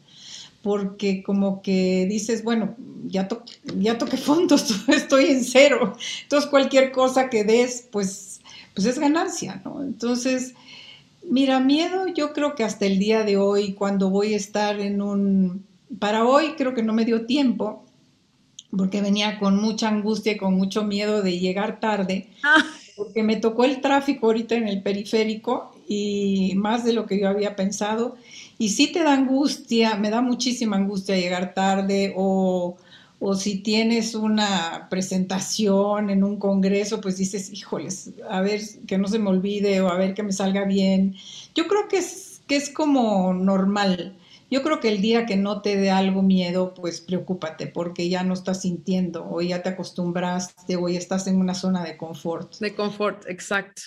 Porque 0.65 1.21
como 1.21 1.61
que 1.61 2.07
dices, 2.09 2.43
bueno, 2.43 2.75
ya, 3.05 3.27
to, 3.27 3.43
ya 3.77 3.99
toqué 3.99 4.17
fondos, 4.17 4.83
estoy 4.87 5.25
en 5.25 5.43
cero. 5.43 5.95
Entonces 6.23 6.49
cualquier 6.49 6.91
cosa 6.91 7.29
que 7.29 7.43
des, 7.43 7.87
pues, 7.91 8.41
pues 8.73 8.87
es 8.87 8.97
ganancia, 8.97 9.61
¿no? 9.63 9.83
Entonces, 9.83 10.55
mira, 11.29 11.59
miedo 11.59 12.07
yo 12.07 12.33
creo 12.33 12.55
que 12.55 12.63
hasta 12.63 12.87
el 12.87 12.97
día 12.97 13.23
de 13.23 13.37
hoy, 13.37 13.73
cuando 13.73 14.09
voy 14.09 14.33
a 14.33 14.37
estar 14.37 14.79
en 14.79 15.03
un... 15.03 15.63
Para 15.99 16.25
hoy 16.25 16.55
creo 16.57 16.73
que 16.73 16.81
no 16.81 16.93
me 16.93 17.05
dio 17.05 17.27
tiempo, 17.27 17.85
porque 18.75 19.01
venía 19.01 19.37
con 19.37 19.61
mucha 19.61 19.87
angustia 19.87 20.31
y 20.31 20.37
con 20.37 20.55
mucho 20.55 20.83
miedo 20.83 21.21
de 21.21 21.37
llegar 21.37 21.79
tarde. 21.79 22.29
Ah 22.41 22.65
porque 22.95 23.23
me 23.23 23.35
tocó 23.35 23.65
el 23.65 23.81
tráfico 23.81 24.27
ahorita 24.27 24.55
en 24.55 24.67
el 24.67 24.81
periférico 24.81 25.75
y 25.87 26.53
más 26.55 26.83
de 26.83 26.93
lo 26.93 27.05
que 27.05 27.19
yo 27.19 27.27
había 27.27 27.55
pensado. 27.55 28.15
Y 28.57 28.69
sí 28.69 28.91
te 28.91 29.03
da 29.03 29.13
angustia, 29.13 29.95
me 29.95 30.09
da 30.09 30.21
muchísima 30.21 30.77
angustia 30.77 31.15
llegar 31.17 31.53
tarde 31.53 32.13
o, 32.15 32.77
o 33.19 33.35
si 33.35 33.59
tienes 33.59 34.15
una 34.15 34.87
presentación 34.89 36.09
en 36.09 36.23
un 36.23 36.37
congreso, 36.37 37.01
pues 37.01 37.17
dices, 37.17 37.51
híjoles, 37.51 38.13
a 38.29 38.41
ver 38.41 38.61
que 38.87 38.97
no 38.97 39.07
se 39.07 39.19
me 39.19 39.29
olvide 39.29 39.81
o 39.81 39.89
a 39.89 39.97
ver 39.97 40.13
que 40.13 40.23
me 40.23 40.31
salga 40.31 40.65
bien. 40.65 41.15
Yo 41.53 41.67
creo 41.67 41.87
que 41.89 41.97
es, 41.97 42.41
que 42.47 42.55
es 42.55 42.69
como 42.69 43.33
normal. 43.33 44.15
Yo 44.55 44.63
creo 44.63 44.79
que 44.79 44.87
el 44.87 45.01
día 45.01 45.25
que 45.25 45.35
no 45.35 45.61
te 45.61 45.75
dé 45.75 45.91
algo 45.91 46.21
miedo, 46.21 46.73
pues 46.73 47.01
preocúpate 47.01 47.67
porque 47.67 48.07
ya 48.07 48.23
no 48.23 48.33
estás 48.33 48.61
sintiendo 48.61 49.27
o 49.29 49.41
ya 49.41 49.61
te 49.61 49.67
acostumbraste 49.67 50.77
o 50.77 50.87
ya 50.87 50.97
estás 50.97 51.27
en 51.27 51.41
una 51.41 51.53
zona 51.53 51.83
de 51.83 51.97
confort. 51.97 52.55
De 52.59 52.73
confort, 52.73 53.25
exacto. 53.27 53.81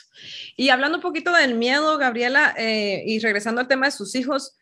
Y 0.58 0.68
hablando 0.68 0.98
un 0.98 1.02
poquito 1.02 1.32
del 1.32 1.54
miedo, 1.54 1.96
Gabriela, 1.96 2.54
eh, 2.58 3.02
y 3.06 3.18
regresando 3.18 3.62
al 3.62 3.66
tema 3.66 3.86
de 3.86 3.92
sus 3.92 4.14
hijos, 4.14 4.58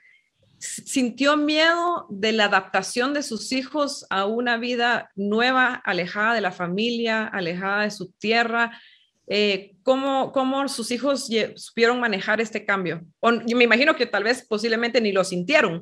¿sintió 0.58 1.36
miedo 1.36 2.06
de 2.08 2.30
la 2.30 2.44
adaptación 2.44 3.12
de 3.12 3.24
sus 3.24 3.50
hijos 3.50 4.06
a 4.08 4.26
una 4.26 4.58
vida 4.58 5.10
nueva, 5.16 5.74
alejada 5.74 6.34
de 6.34 6.40
la 6.40 6.52
familia, 6.52 7.26
alejada 7.26 7.82
de 7.82 7.90
su 7.90 8.12
tierra? 8.12 8.80
Eh, 9.26 9.75
¿cómo, 9.86 10.32
¿cómo, 10.32 10.66
sus 10.66 10.90
hijos 10.90 11.30
supieron 11.54 12.00
manejar 12.00 12.40
este 12.40 12.64
cambio? 12.64 13.02
O, 13.20 13.30
yo 13.46 13.56
me 13.56 13.62
imagino 13.62 13.94
que 13.94 14.04
tal 14.04 14.24
vez 14.24 14.44
posiblemente 14.46 15.00
ni 15.00 15.12
lo 15.12 15.22
sintieron. 15.22 15.80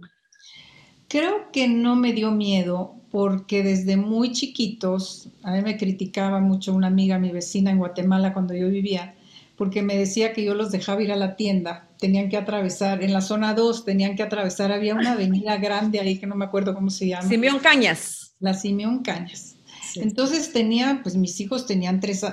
Creo 1.09 1.51
que 1.51 1.69
no 1.69 1.97
me 1.97 2.13
dio 2.13 2.31
miedo 2.31 2.97
porque 3.11 3.63
desde 3.63 3.97
muy 3.97 4.33
chiquitos, 4.33 5.31
a 5.43 5.53
mí 5.53 5.63
me 5.63 5.79
criticaba 5.79 6.41
mucho 6.41 6.75
una 6.75 6.89
amiga, 6.89 7.19
mi 7.19 7.31
vecina 7.31 7.71
en 7.71 7.79
Guatemala 7.79 8.35
cuando 8.35 8.53
yo 8.53 8.69
vivía, 8.69 9.15
porque 9.57 9.81
me 9.81 9.97
decía 9.97 10.35
que 10.35 10.45
yo 10.45 10.55
los 10.55 10.71
dejaba 10.71 11.03
ir 11.03 11.11
a 11.11 11.17
la 11.17 11.35
tienda, 11.35 11.89
tenían 11.99 12.29
que 12.29 12.37
atravesar, 12.37 13.03
en 13.03 13.13
la 13.13 13.23
zona 13.23 13.55
2 13.55 13.87
tenían 13.87 14.17
que 14.17 14.23
atravesar, 14.23 14.71
había 14.71 14.95
una 14.95 15.13
avenida 15.13 15.57
grande 15.57 16.01
ahí 16.01 16.19
que 16.19 16.27
no 16.27 16.35
me 16.35 16.45
acuerdo 16.45 16.75
cómo 16.75 16.91
se 16.91 17.07
llama. 17.07 17.27
Simeón 17.27 17.59
Cañas. 17.61 18.35
La 18.39 18.53
Simeón 18.53 19.03
Cañas. 19.03 19.57
Entonces 19.95 20.53
tenía, 20.53 21.01
pues 21.03 21.17
mis 21.17 21.41
hijos 21.41 21.67
tenían 21.67 22.01
tres, 22.01 22.27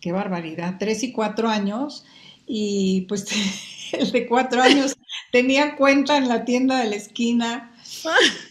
qué 0.00 0.12
barbaridad, 0.12 0.76
tres 0.78 1.02
y 1.02 1.12
cuatro 1.12 1.48
años, 1.48 2.04
y 2.46 3.02
pues 3.02 3.26
el 3.92 4.10
de 4.10 4.26
cuatro 4.26 4.62
años 4.62 4.96
tenía 5.32 5.76
cuenta 5.76 6.16
en 6.16 6.28
la 6.28 6.44
tienda 6.44 6.78
de 6.80 6.90
la 6.90 6.96
esquina 6.96 7.72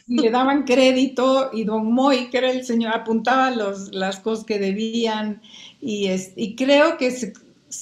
y 0.07 0.19
le 0.21 0.29
daban 0.29 0.63
crédito 0.63 1.51
y 1.53 1.63
don 1.63 1.91
Moy, 1.91 2.29
que 2.29 2.38
era 2.38 2.51
el 2.51 2.65
señor, 2.65 2.93
apuntaba 2.93 3.51
los, 3.51 3.93
las 3.93 4.19
cosas 4.19 4.45
que 4.45 4.60
debían 4.60 5.41
y, 5.81 6.07
es, 6.07 6.33
y 6.36 6.55
creo 6.55 6.97
que 6.97 7.12
se, 7.12 7.33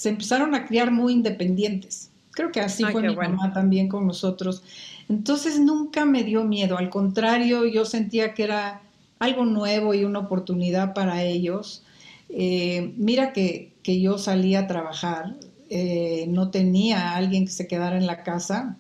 empezaron 0.10 0.56
a 0.56 0.66
criar 0.66 0.92
muy 0.92 1.14
independientes. 1.14 2.12
Creo 2.32 2.52
que 2.52 2.60
así 2.60 2.84
fue 2.84 3.02
mi 3.02 3.16
mamá 3.16 3.54
también 3.54 3.88
con 3.88 4.06
nosotros. 4.06 4.64
Entonces 5.08 5.60
nunca 5.60 6.06
me 6.06 6.24
dio 6.24 6.44
miedo, 6.44 6.78
al 6.78 6.90
contrario, 6.90 7.66
yo 7.66 7.86
sentía 7.86 8.34
que 8.34 8.44
era 8.44 8.82
algo 9.20 9.46
nuevo 9.46 9.94
y 9.94 10.04
una 10.04 10.20
oportunidad 10.20 10.94
para 10.94 11.24
ellos. 11.24 11.85
Eh, 12.30 12.94
mira 12.98 13.34
que, 13.34 13.74
yo 13.84 14.18
salía 14.18 14.62
a 14.62 14.68
trabajar, 14.68 15.36
eh, 15.70 16.26
no 16.28 16.50
tenía 16.50 17.12
a 17.12 17.16
alguien 17.18 17.46
que 17.46 17.52
se 17.52 17.68
quedara 17.68 17.98
en 17.98 18.08
la 18.08 18.24
casa 18.24 18.78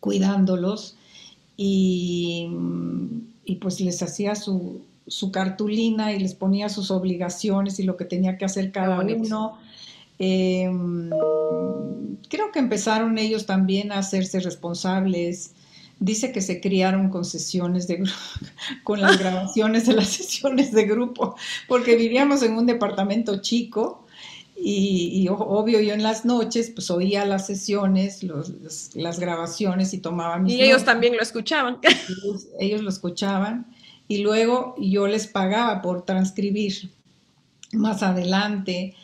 cuidándolos 0.00 0.96
y, 1.56 2.48
pues 3.60 3.80
les 3.80 4.02
hacía 4.02 4.34
su, 4.34 4.82
cartulina 5.32 6.12
y 6.12 6.18
les 6.20 6.34
ponía 6.34 6.68
sus 6.68 6.90
obligaciones 6.90 7.78
y 7.78 7.84
lo 7.84 7.96
que 7.96 8.04
tenía 8.04 8.38
que 8.38 8.44
hacer 8.44 8.72
cada 8.72 9.00
uno. 9.00 9.58
Em, 10.18 11.10
creo 12.28 12.52
que 12.52 12.58
empezaron 12.58 13.18
ellos 13.18 13.46
también 13.46 13.92
a 13.92 13.98
hacerse 13.98 14.40
responsables 14.40 15.53
dice 15.98 16.32
que 16.32 16.40
se 16.40 16.60
criaron 16.60 17.08
con 17.08 17.24
sesiones 17.24 17.86
de 17.86 18.04
con 18.84 19.00
las 19.00 19.18
grabaciones 19.18 19.86
de 19.86 19.94
las 19.94 20.08
sesiones 20.10 20.72
de 20.72 20.84
grupo, 20.84 21.36
porque 21.68 21.96
vivíamos 21.96 22.42
en 22.42 22.56
un 22.56 22.66
departamento 22.66 23.40
chico 23.40 24.04
y, 24.56 25.26
obvio 25.28 25.80
yo 25.80 25.94
en 25.94 26.02
las 26.02 26.24
noches 26.24 26.70
pues 26.70 26.90
oía 26.90 27.24
las 27.24 27.46
sesiones, 27.46 28.22
las 28.22 29.18
grabaciones 29.18 29.92
y 29.94 29.98
tomaba 29.98 30.38
mis 30.38 30.54
Y 30.54 30.62
ellos 30.62 30.84
también 30.84 31.16
lo 31.16 31.22
escuchaban. 31.22 31.78
Ellos, 32.60 32.80
lo 32.82 32.88
escuchaban 32.88 33.66
y 34.06 34.18
luego 34.18 34.76
yo 34.78 35.08
les 35.08 35.26
pagaba 35.26 35.82
por 35.82 36.02
transcribir 36.02 36.90
más 37.72 38.02
adelante 38.02 38.94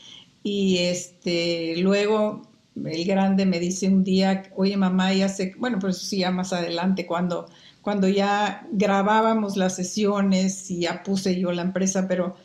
y 0.43 0.79
este 0.79 1.75
luego 1.79 2.43
el 2.85 3.05
grande 3.05 3.47
me 3.47 3.61
dice 3.61 3.89
un 3.89 4.05
día, 4.05 4.51
oye 4.57 4.77
mamá, 4.77 5.13
ya 5.13 5.29
sé, 5.29 5.55
bueno, 5.59 5.79
pues 5.79 5.99
sí, 5.99 6.19
ya 6.19 6.31
más 6.31 6.53
adelante, 6.53 7.07
cuando, 7.07 7.47
cuando 7.83 8.09
ya 8.09 8.67
grabábamos 8.73 9.57
las 9.57 9.77
sesiones 9.77 10.71
y 10.71 10.81
ya 10.81 11.03
puse 11.03 11.39
yo 11.41 11.53
la 11.53 11.63
empresa, 11.63 12.07
pero 12.09 12.37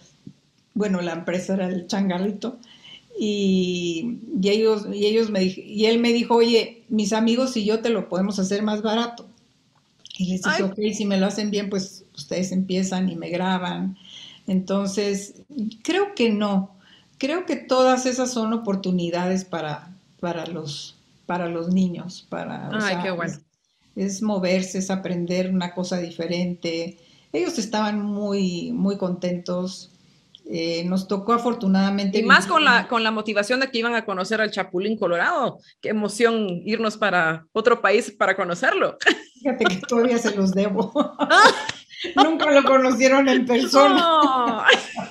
bueno, 0.73 1.01
la 1.01 1.13
empresa 1.13 1.53
era 1.53 1.67
el 1.67 1.87
changarrito, 1.87 2.59
Y, 3.17 4.19
ellos, 4.43 4.87
y, 4.93 5.05
ellos 5.05 5.29
me, 5.29 5.43
y 5.43 5.85
él 5.85 5.99
me 5.99 6.11
dijo, 6.11 6.35
oye, 6.35 6.83
mis 6.89 7.13
amigos 7.13 7.55
y 7.57 7.65
yo 7.65 7.79
te 7.79 7.89
lo 7.89 8.09
podemos 8.09 8.39
hacer 8.39 8.61
más 8.61 8.81
barato. 8.81 9.25
Y 10.17 10.25
les 10.27 10.43
dije, 10.43 10.63
ok, 10.63 10.79
si 10.93 11.05
me 11.05 11.17
lo 11.17 11.25
hacen 11.25 11.49
bien, 11.49 11.69
pues 11.69 12.05
ustedes 12.15 12.51
empiezan 12.51 13.09
y 13.09 13.15
me 13.15 13.29
graban. 13.29 13.97
Entonces, 14.47 15.35
creo 15.81 16.13
que 16.15 16.29
no. 16.29 16.75
Creo 17.17 17.45
que 17.45 17.55
todas 17.55 18.05
esas 18.05 18.31
son 18.31 18.53
oportunidades 18.53 19.45
para, 19.45 19.94
para, 20.25 20.47
los, 20.47 20.95
para 21.27 21.47
los 21.47 21.69
niños. 21.69 22.25
Para, 22.29 22.71
Ay, 22.81 22.97
qué 23.03 23.11
bueno. 23.11 23.35
Es, 23.95 24.23
moverse, 24.23 24.79
es 24.79 24.89
aprender 24.89 25.51
una 25.51 25.75
cosa 25.75 25.99
diferente. 25.99 26.97
Ellos 27.31 27.59
estaban 27.59 28.01
muy, 28.01 28.71
muy 28.71 28.97
contentos. 28.97 29.91
Eh, 30.49 30.83
nos 30.85 31.07
tocó 31.07 31.33
afortunadamente. 31.33 32.17
Y 32.17 32.23
más 32.23 32.47
con 32.47 32.63
la, 32.63 32.87
con 32.87 33.03
la 33.03 33.11
motivación 33.11 33.59
de 33.59 33.69
que 33.69 33.77
iban 33.77 33.93
a 33.93 34.03
conocer 34.03 34.41
al 34.41 34.49
Chapulín 34.49 34.97
Colorado. 34.97 35.59
Qué 35.79 35.89
emoción 35.89 36.63
irnos 36.65 36.97
para 36.97 37.45
otro 37.53 37.79
país 37.79 38.09
para 38.09 38.35
conocerlo. 38.35 38.97
Fíjate 39.43 39.65
que 39.65 39.75
todavía 39.87 40.17
se 40.17 40.35
los 40.35 40.53
debo. 40.53 40.91
Nunca 42.15 42.49
lo 42.49 42.63
conocieron 42.63 43.29
en 43.29 43.45
persona. 43.45 44.65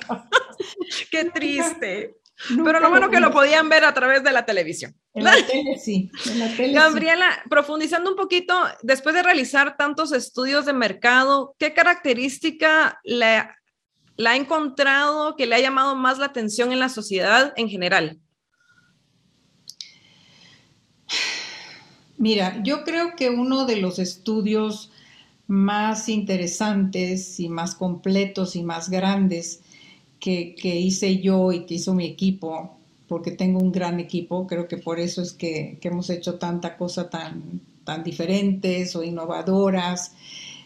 Qué 1.09 1.23
triste. 1.33 2.17
Pero 2.49 2.79
lo 2.79 2.89
bueno 2.89 3.09
que 3.09 3.19
lo 3.19 3.31
podían 3.31 3.69
ver 3.69 3.85
a 3.85 3.93
través 3.93 4.23
de 4.23 4.31
la 4.31 4.45
televisión. 4.45 4.95
En 5.13 5.23
la 5.23 5.35
tele 5.45 5.79
sí. 5.79 6.11
Gabriela, 6.73 7.43
profundizando 7.49 8.09
un 8.09 8.17
poquito, 8.17 8.53
después 8.83 9.15
de 9.15 9.23
realizar 9.23 9.77
tantos 9.77 10.11
estudios 10.11 10.65
de 10.65 10.73
mercado, 10.73 11.55
¿qué 11.57 11.73
característica 11.73 12.99
le, 13.05 13.47
la 14.17 14.31
ha 14.31 14.35
encontrado 14.35 15.37
que 15.37 15.45
le 15.45 15.55
ha 15.55 15.59
llamado 15.59 15.95
más 15.95 16.19
la 16.19 16.25
atención 16.25 16.73
en 16.73 16.79
la 16.79 16.89
sociedad 16.89 17.53
en 17.55 17.69
general? 17.69 18.19
Mira, 22.17 22.61
yo 22.63 22.83
creo 22.83 23.15
que 23.15 23.29
uno 23.29 23.65
de 23.65 23.77
los 23.77 23.99
estudios 23.99 24.91
más 25.47 26.09
interesantes 26.09 27.39
y 27.39 27.49
más 27.49 27.75
completos 27.75 28.55
y 28.55 28.63
más 28.63 28.89
grandes 28.89 29.61
que, 30.25 30.79
hice 30.79 31.19
yo 31.19 31.51
y 31.51 31.65
que 31.65 31.75
hizo 31.75 31.93
mi 31.93 32.05
equipo, 32.05 32.75
porque 33.07 33.31
tengo 33.31 33.59
un 33.59 33.71
gran 33.71 33.99
equipo, 33.99 34.47
creo 34.47 34.67
que 34.67 34.77
por 34.77 34.99
eso 34.99 35.21
es 35.21 35.33
que, 35.33 35.77
hemos 35.83 36.09
hecho 36.09 36.35
tanta 36.35 36.77
cosa 36.77 37.09
tan, 37.11 37.61
tan 37.83 38.03
diferentes 38.03 38.95
o 38.95 39.03
innovadoras. 39.03 40.13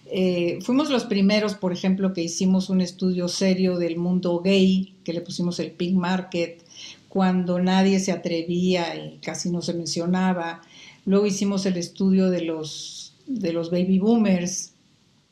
Eh, 0.06 0.60
fuimos 0.62 0.90
los 0.90 1.04
primeros, 1.04 1.56
por 1.56 1.74
ejemplo, 1.74 2.14
que 2.14 2.22
hicimos 2.22 2.70
un 2.70 2.80
estudio 2.80 3.28
serio 3.28 3.78
del 3.78 3.98
mundo 3.98 4.40
gay, 4.40 4.96
que 5.04 5.12
le 5.12 5.22
pusimos 5.22 5.60
el 5.60 5.72
pink 5.72 5.96
market, 5.96 6.64
cuando 7.10 7.60
nadie 7.60 8.00
se 8.00 8.14
atrevía 8.14 8.96
y 8.96 9.18
casi 9.18 9.50
no 9.50 9.62
se 9.62 9.74
mencionaba. 9.74 10.62
Luego 11.06 11.26
hicimos 11.26 11.66
el 11.66 11.76
estudio 11.76 12.30
de 12.30 12.44
los, 12.44 13.14
de 13.28 13.52
los 13.52 13.72
baby 13.72 14.00
boomers, 14.00 14.72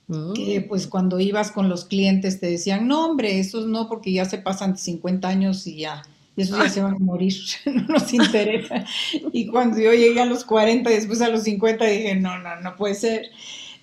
mm. 0.08 0.34
que 0.34 0.62
pues 0.62 0.88
cuando 0.88 1.20
ibas 1.20 1.52
con 1.52 1.70
los 1.70 1.86
clientes 1.86 2.40
te 2.40 2.48
decían, 2.48 2.88
no 2.88 3.06
hombre, 3.06 3.40
esos 3.40 3.68
no, 3.68 3.88
porque 3.88 4.12
ya 4.12 4.26
se 4.26 4.38
pasan 4.38 4.78
50 4.78 5.28
años 5.28 5.66
y 5.68 5.78
ya, 5.78 6.04
y 6.36 6.42
esos 6.42 6.58
ya 6.58 6.70
se 6.70 6.82
van 6.82 6.96
a 6.96 7.00
morir, 7.00 7.34
no 7.66 7.84
nos 7.84 8.14
interesa. 8.14 8.86
y 9.34 9.48
cuando 9.48 9.80
yo 9.80 9.94
llegué 9.94 10.22
a 10.22 10.26
los 10.26 10.44
40 10.44 10.90
y 10.92 10.96
después 10.96 11.22
a 11.22 11.30
los 11.30 11.44
50 11.44 11.86
dije, 11.86 12.16
no, 12.16 12.40
no, 12.40 12.60
no 12.62 12.76
puede 12.76 12.96
ser. 12.96 13.28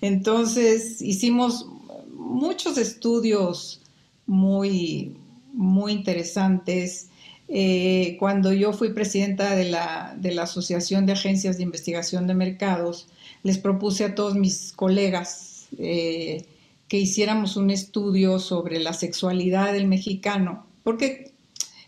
Entonces 0.01 1.01
hicimos 1.01 1.67
muchos 2.13 2.77
estudios 2.77 3.81
muy, 4.25 5.15
muy 5.53 5.93
interesantes 5.93 7.09
eh, 7.47 8.17
cuando 8.19 8.51
yo 8.53 8.73
fui 8.73 8.93
presidenta 8.93 9.55
de 9.55 9.65
la, 9.65 10.15
de 10.17 10.33
la 10.33 10.43
Asociación 10.43 11.05
de 11.05 11.13
Agencias 11.13 11.57
de 11.57 11.63
Investigación 11.63 12.25
de 12.27 12.33
Mercados, 12.33 13.07
les 13.43 13.57
propuse 13.57 14.03
a 14.03 14.15
todos 14.15 14.35
mis 14.35 14.73
colegas 14.73 15.54
eh, 15.77 16.45
que 16.87 16.97
hiciéramos 16.97 17.57
un 17.57 17.71
estudio 17.71 18.39
sobre 18.39 18.79
la 18.79 18.93
sexualidad 18.93 19.73
del 19.73 19.87
mexicano, 19.87 20.67
porque 20.83 21.31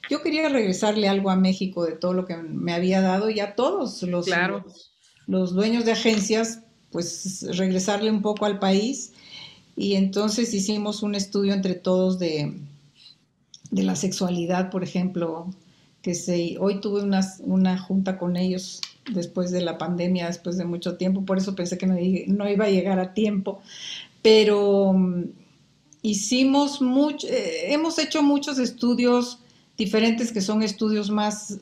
yo 0.09 0.21
quería 0.21 0.49
regresarle 0.49 1.07
algo 1.07 1.29
a 1.29 1.35
México 1.35 1.85
de 1.85 1.93
todo 1.93 2.13
lo 2.13 2.25
que 2.25 2.37
me 2.37 2.73
había 2.73 3.01
dado 3.01 3.29
y 3.29 3.39
a 3.39 3.55
todos 3.55 4.01
los, 4.03 4.27
los, 5.27 5.53
dueños 5.53 5.85
de 5.85 5.91
agencias, 5.91 6.61
pues 6.91 7.45
regresarle 7.57 8.09
un 8.09 8.21
poco 8.21 8.45
al 8.45 8.59
país. 8.59 9.13
Y 9.75 9.95
entonces 9.95 10.53
hicimos 10.53 11.03
un 11.03 11.13
estudio 11.13 11.53
entre 11.53 11.75
todos 11.75 12.17
de, 12.19 12.57
de 13.69 13.83
la 13.83 13.95
sexualidad, 13.95 14.71
por 14.71 14.83
ejemplo, 14.83 15.53
que 16.01 16.15
se, 16.15 16.55
hoy 16.59 16.79
tuve 16.79 17.03
una, 17.03 17.21
una 17.41 17.77
junta 17.77 18.17
con 18.17 18.37
ellos 18.37 18.81
después 19.09 19.51
de 19.51 19.61
la 19.61 19.77
pandemia, 19.77 20.27
después 20.27 20.57
de 20.57 20.65
mucho 20.65 20.97
tiempo, 20.97 21.25
por 21.25 21.37
eso 21.37 21.55
pensé 21.55 21.77
que 21.77 21.87
no, 21.87 22.49
iba 22.49 22.65
a 22.65 22.69
llegar 22.69 22.99
a 22.99 23.13
tiempo, 23.13 23.61
pero 24.21 24.93
mm, 24.93 25.23
hicimos 26.01 26.81
mucho, 26.81 27.27
eh, 27.27 27.73
hemos 27.73 27.99
hecho 27.99 28.23
muchos 28.23 28.59
estudios 28.59 29.39
diferentes 29.77 30.31
que 30.31 30.41
son 30.41 30.63
estudios 30.63 31.09
más 31.09 31.59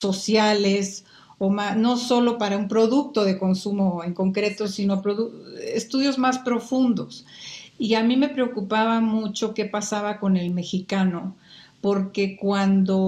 sociales 0.00 1.04
o 1.38 1.50
más, 1.50 1.76
no 1.76 1.96
solo 1.96 2.38
para 2.38 2.58
un 2.58 2.68
producto 2.68 3.24
de 3.24 3.38
consumo 3.38 4.02
en 4.04 4.14
concreto, 4.14 4.68
sino 4.68 5.02
estudios 5.74 6.18
más 6.18 6.38
profundos. 6.38 7.24
Y 7.78 7.94
a 7.94 8.02
mí 8.02 8.16
me 8.16 8.28
preocupaba 8.28 9.00
mucho 9.00 9.54
qué 9.54 9.64
pasaba 9.64 10.20
con 10.20 10.36
el 10.36 10.50
mexicano, 10.50 11.34
porque 11.80 12.36
cuando 12.36 12.98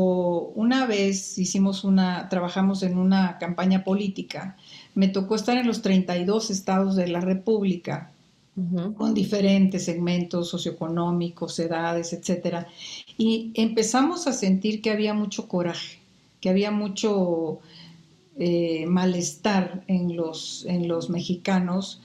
una 0.54 0.86
vez 0.86 1.38
hicimos 1.38 1.84
una, 1.84 2.28
trabajamos 2.28 2.82
en 2.82 2.96
una 2.96 3.38
campaña 3.38 3.84
política, 3.84 4.56
me 4.94 5.08
tocó 5.08 5.34
estar 5.34 5.58
en 5.58 5.66
los 5.66 5.82
32 5.82 6.50
estados 6.50 6.96
de 6.96 7.08
la 7.08 7.20
República, 7.20 8.10
con 8.98 9.14
diferentes 9.14 9.86
segmentos 9.86 10.50
socioeconómicos, 10.50 11.58
edades, 11.58 12.12
etcétera, 12.12 12.66
y 13.16 13.50
empezamos 13.54 14.26
a 14.26 14.32
sentir 14.34 14.82
que 14.82 14.90
había 14.90 15.14
mucho 15.14 15.48
coraje, 15.48 15.98
que 16.38 16.50
había 16.50 16.70
mucho 16.70 17.60
eh, 18.36 18.84
malestar 18.86 19.84
en 19.86 20.16
los, 20.16 20.66
en 20.66 20.86
los 20.86 21.08
mexicanos 21.08 22.02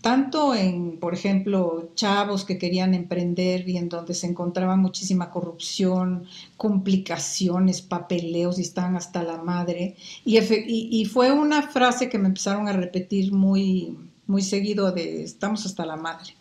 tanto 0.00 0.54
en, 0.54 0.98
por 0.98 1.14
ejemplo, 1.14 1.90
chavos 1.94 2.44
que 2.44 2.58
querían 2.58 2.94
emprender 2.94 3.68
y 3.68 3.76
en 3.76 3.88
donde 3.88 4.14
se 4.14 4.26
encontraba 4.26 4.76
muchísima 4.76 5.30
corrupción, 5.30 6.24
complicaciones, 6.56 7.82
papeleos 7.82 8.58
y 8.58 8.62
estaban 8.62 8.96
hasta 8.96 9.22
la 9.22 9.38
madre. 9.38 9.96
Y, 10.24 10.38
y, 10.38 11.04
fue 11.06 11.32
una 11.32 11.62
frase 11.62 12.08
que 12.08 12.18
me 12.18 12.28
empezaron 12.28 12.68
a 12.68 12.72
repetir 12.72 13.32
muy, 13.32 13.96
muy 14.26 14.42
seguido 14.42 14.92
de 14.92 15.22
estamos 15.24 15.66
hasta 15.66 15.84
la 15.84 15.96
madre. 15.96 16.34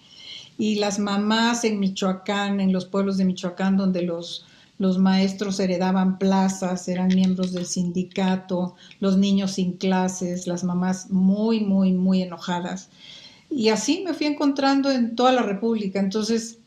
Y 0.57 0.75
las 0.75 0.99
mamás 0.99 1.63
en 1.63 1.79
Michoacán, 1.79 2.59
en 2.59 2.73
los 2.73 2.85
pueblos 2.85 3.17
de 3.17 3.25
Michoacán, 3.25 3.77
donde 3.77 4.01
los, 4.01 4.45
los 4.77 4.97
maestros 4.97 5.59
heredaban 5.59 6.19
plazas, 6.19 6.87
eran 6.87 7.07
miembros 7.07 7.53
del 7.53 7.65
sindicato, 7.65 8.75
los 8.99 9.17
niños 9.17 9.51
sin 9.51 9.73
clases, 9.73 10.47
las 10.47 10.63
mamás 10.63 11.09
muy, 11.09 11.61
muy, 11.61 11.93
muy 11.93 12.21
enojadas. 12.21 12.89
Y 13.49 13.69
así 13.69 14.03
me 14.05 14.13
fui 14.13 14.27
encontrando 14.27 14.91
en 14.91 15.15
toda 15.15 15.31
la 15.31 15.41
República. 15.41 15.99
Entonces, 15.99 16.59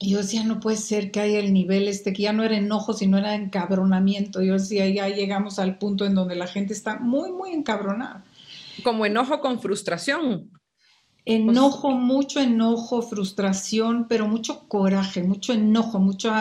yo 0.00 0.18
decía, 0.18 0.44
no 0.44 0.60
puede 0.60 0.78
ser 0.78 1.10
que 1.10 1.20
haya 1.20 1.38
el 1.38 1.52
nivel 1.52 1.86
este, 1.86 2.12
que 2.12 2.22
ya 2.22 2.32
no 2.32 2.42
era 2.42 2.56
enojo, 2.56 2.94
sino 2.94 3.18
era 3.18 3.34
encabronamiento. 3.34 4.40
Yo 4.42 4.54
decía, 4.54 4.88
ya 4.88 5.08
llegamos 5.08 5.58
al 5.58 5.76
punto 5.78 6.06
en 6.06 6.14
donde 6.14 6.36
la 6.36 6.46
gente 6.46 6.72
está 6.72 6.98
muy, 6.98 7.30
muy 7.32 7.50
encabronada. 7.50 8.24
Como 8.82 9.04
enojo 9.04 9.40
con 9.40 9.60
frustración. 9.60 10.50
Enojo, 11.26 11.90
mucho 11.90 12.40
enojo, 12.40 13.02
frustración, 13.02 14.06
pero 14.08 14.26
mucho 14.26 14.66
coraje, 14.68 15.22
mucho 15.22 15.52
enojo, 15.52 15.98
mucho 15.98 16.32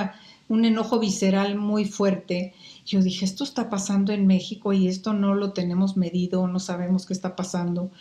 un 0.47 0.63
enojo 0.63 0.99
visceral 0.99 1.55
muy 1.55 1.83
fuerte. 1.83 2.53
Yo 2.85 3.01
dije, 3.01 3.25
esto 3.25 3.43
está 3.43 3.69
pasando 3.69 4.13
en 4.13 4.25
México 4.25 4.71
y 4.71 4.88
esto 4.88 5.13
no 5.13 5.35
lo 5.35 5.51
tenemos 5.51 5.97
medido, 5.97 6.47
no 6.47 6.59
sabemos 6.59 7.05
qué 7.05 7.13
está 7.13 7.35
pasando. 7.35 7.91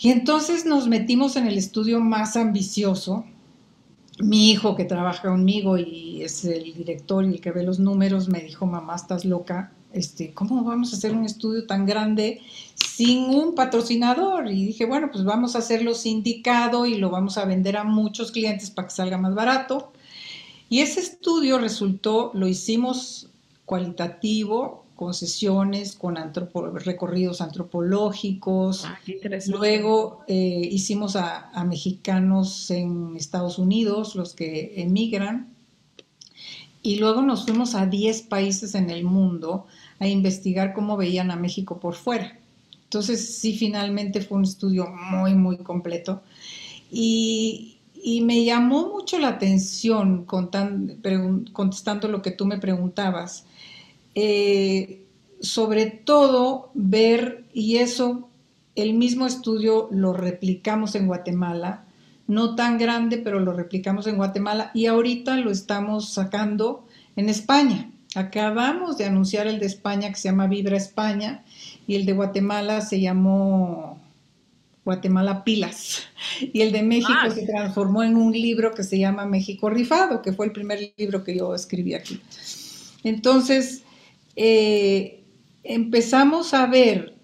Y 0.00 0.10
entonces 0.10 0.64
nos 0.64 0.86
metimos 0.86 1.34
en 1.34 1.48
el 1.48 1.58
estudio 1.58 2.00
más 2.00 2.36
ambicioso. 2.36 3.24
Mi 4.20 4.50
hijo 4.50 4.76
que 4.76 4.84
trabaja 4.84 5.28
conmigo 5.28 5.76
y 5.76 6.22
es 6.22 6.44
el 6.44 6.72
director 6.72 7.24
y 7.24 7.34
el 7.34 7.40
que 7.40 7.50
ve 7.50 7.64
los 7.64 7.80
números 7.80 8.28
me 8.28 8.40
dijo, 8.40 8.64
mamá, 8.64 8.94
estás 8.94 9.24
loca, 9.24 9.72
este, 9.92 10.32
¿cómo 10.34 10.62
vamos 10.62 10.92
a 10.92 10.96
hacer 10.96 11.14
un 11.14 11.24
estudio 11.24 11.66
tan 11.66 11.84
grande 11.84 12.40
sin 12.74 13.30
un 13.30 13.54
patrocinador? 13.54 14.48
Y 14.50 14.66
dije, 14.66 14.86
bueno, 14.86 15.08
pues 15.10 15.24
vamos 15.24 15.56
a 15.56 15.60
hacerlo 15.60 15.94
sindicado 15.94 16.86
y 16.86 16.96
lo 16.98 17.10
vamos 17.10 17.36
a 17.36 17.44
vender 17.44 17.76
a 17.76 17.84
muchos 17.84 18.30
clientes 18.30 18.70
para 18.70 18.88
que 18.88 18.94
salga 18.94 19.18
más 19.18 19.34
barato. 19.34 19.92
Y 20.68 20.80
ese 20.80 21.00
estudio 21.00 21.58
resultó, 21.58 22.30
lo 22.34 22.46
hicimos 22.46 23.30
cualitativo, 23.64 24.84
con 24.98 25.14
sesiones, 25.14 25.94
con 25.94 26.16
recorridos 26.84 27.40
antropológicos. 27.40 28.84
Ah, 28.84 28.98
Luego 29.46 30.24
eh, 30.26 30.68
hicimos 30.72 31.14
a, 31.14 31.52
mexicanos 31.64 32.68
en 32.72 33.16
Estados 33.16 33.60
Unidos, 33.60 34.16
los 34.16 34.34
que 34.34 34.82
emigran. 34.82 35.54
y 36.82 36.96
luego 36.96 37.22
nos 37.22 37.44
fuimos 37.44 37.76
a 37.76 37.86
10 37.86 38.22
países 38.22 38.74
en 38.74 38.90
el 38.90 39.04
mundo 39.04 39.66
a 40.00 40.08
investigar 40.08 40.74
cómo 40.74 40.96
veían 40.96 41.30
a 41.30 41.36
México 41.36 41.78
por 41.78 41.94
fuera. 41.94 42.36
Entonces, 42.82 43.38
sí, 43.38 43.56
finalmente 43.56 44.20
fue 44.20 44.38
un 44.38 44.44
estudio 44.44 44.88
muy, 44.88 45.36
muy 45.36 45.58
completo. 45.58 46.22
Y, 46.90 47.76
me 48.24 48.44
llamó 48.44 48.88
mucho 48.88 49.18
la 49.18 49.28
atención 49.28 50.24
contestando 50.24 52.08
lo 52.08 52.20
que 52.20 52.32
tú 52.32 52.46
me 52.46 52.58
preguntabas. 52.58 53.44
Eh, 54.20 55.04
sobre 55.40 55.86
todo 55.86 56.72
ver, 56.74 57.44
y 57.52 57.76
eso, 57.76 58.28
el 58.74 58.94
mismo 58.94 59.28
estudio 59.28 59.88
lo 59.92 60.12
replicamos 60.12 60.96
en 60.96 61.06
Guatemala, 61.06 61.84
no 62.26 62.56
tan 62.56 62.78
grande, 62.78 63.18
pero 63.18 63.38
lo 63.38 63.52
replicamos 63.52 64.08
en 64.08 64.16
Guatemala 64.16 64.72
y 64.74 64.86
ahorita 64.86 65.36
lo 65.36 65.52
estamos 65.52 66.12
sacando 66.14 66.84
en 67.14 67.28
España. 67.28 67.92
Acabamos 68.16 68.98
de 68.98 69.04
anunciar 69.04 69.46
el 69.46 69.60
de 69.60 69.66
España 69.66 70.08
que 70.08 70.16
se 70.16 70.30
llama 70.30 70.48
Vibra 70.48 70.76
España 70.76 71.44
y 71.86 71.94
el 71.94 72.04
de 72.04 72.14
Guatemala 72.14 72.80
se 72.80 73.00
llamó 73.00 74.00
Guatemala 74.84 75.44
Pilas. 75.44 76.02
Y 76.52 76.62
el 76.62 76.72
de 76.72 76.82
México 76.82 77.12
ah. 77.14 77.30
se 77.30 77.46
transformó 77.46 78.02
en 78.02 78.16
un 78.16 78.32
libro 78.32 78.74
que 78.74 78.82
se 78.82 78.98
llama 78.98 79.26
México 79.26 79.70
Rifado, 79.70 80.22
que 80.22 80.32
fue 80.32 80.46
el 80.46 80.52
primer 80.52 80.92
libro 80.96 81.22
que 81.22 81.36
yo 81.36 81.54
escribí 81.54 81.94
aquí. 81.94 82.20
Entonces, 83.04 83.84
eh, 84.40 85.24
empezamos 85.64 86.54
a 86.54 86.66
ver 86.66 87.16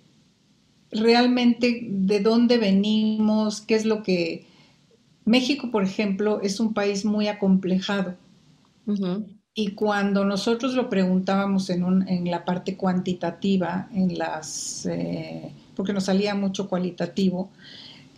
realmente 0.90 1.86
de 1.88 2.18
dónde 2.18 2.58
venimos, 2.58 3.60
qué 3.60 3.76
es 3.76 3.84
lo 3.84 4.02
que... 4.02 4.46
México, 5.24 5.70
por 5.70 5.84
ejemplo, 5.84 6.40
es 6.42 6.58
un 6.58 6.74
país 6.74 7.04
muy 7.04 7.28
acomplejado. 7.28 8.16
Y 9.54 9.68
cuando 9.70 10.24
nosotros 10.24 10.74
lo 10.74 10.90
preguntábamos 10.90 11.70
en, 11.70 12.28
la 12.28 12.44
parte 12.44 12.76
cuantitativa, 12.76 13.88
en 13.94 14.18
las, 14.18 14.84
eh, 14.86 15.52
porque 15.76 15.92
nos 15.92 16.06
salía 16.06 16.34
mucho 16.34 16.68
cualitativo, 16.68 17.50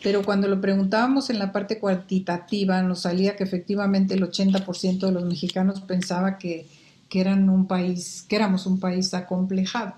pero 0.03 0.25
cuando 0.25 0.49
lo 0.49 0.59
preguntábamos 0.61 1.29
en 1.29 1.39
la 1.39 1.53
parte 1.53 1.79
cuantitativa, 1.79 2.81
nos 2.81 3.01
salía 3.03 3.37
que 3.37 3.45
efectivamente 3.45 4.15
el 4.15 4.23
80% 4.23 5.01
de 5.01 5.13
los 5.13 5.25
mexicanos 5.25 5.83
pensaba 5.83 6.39
que, 6.39 6.67
eran 7.13 7.49
un 7.49 7.67
país, 7.67 8.25
que 8.29 8.37
éramos 8.37 8.67
un 8.67 8.81
país 8.81 9.15
acomplejado. 9.15 9.95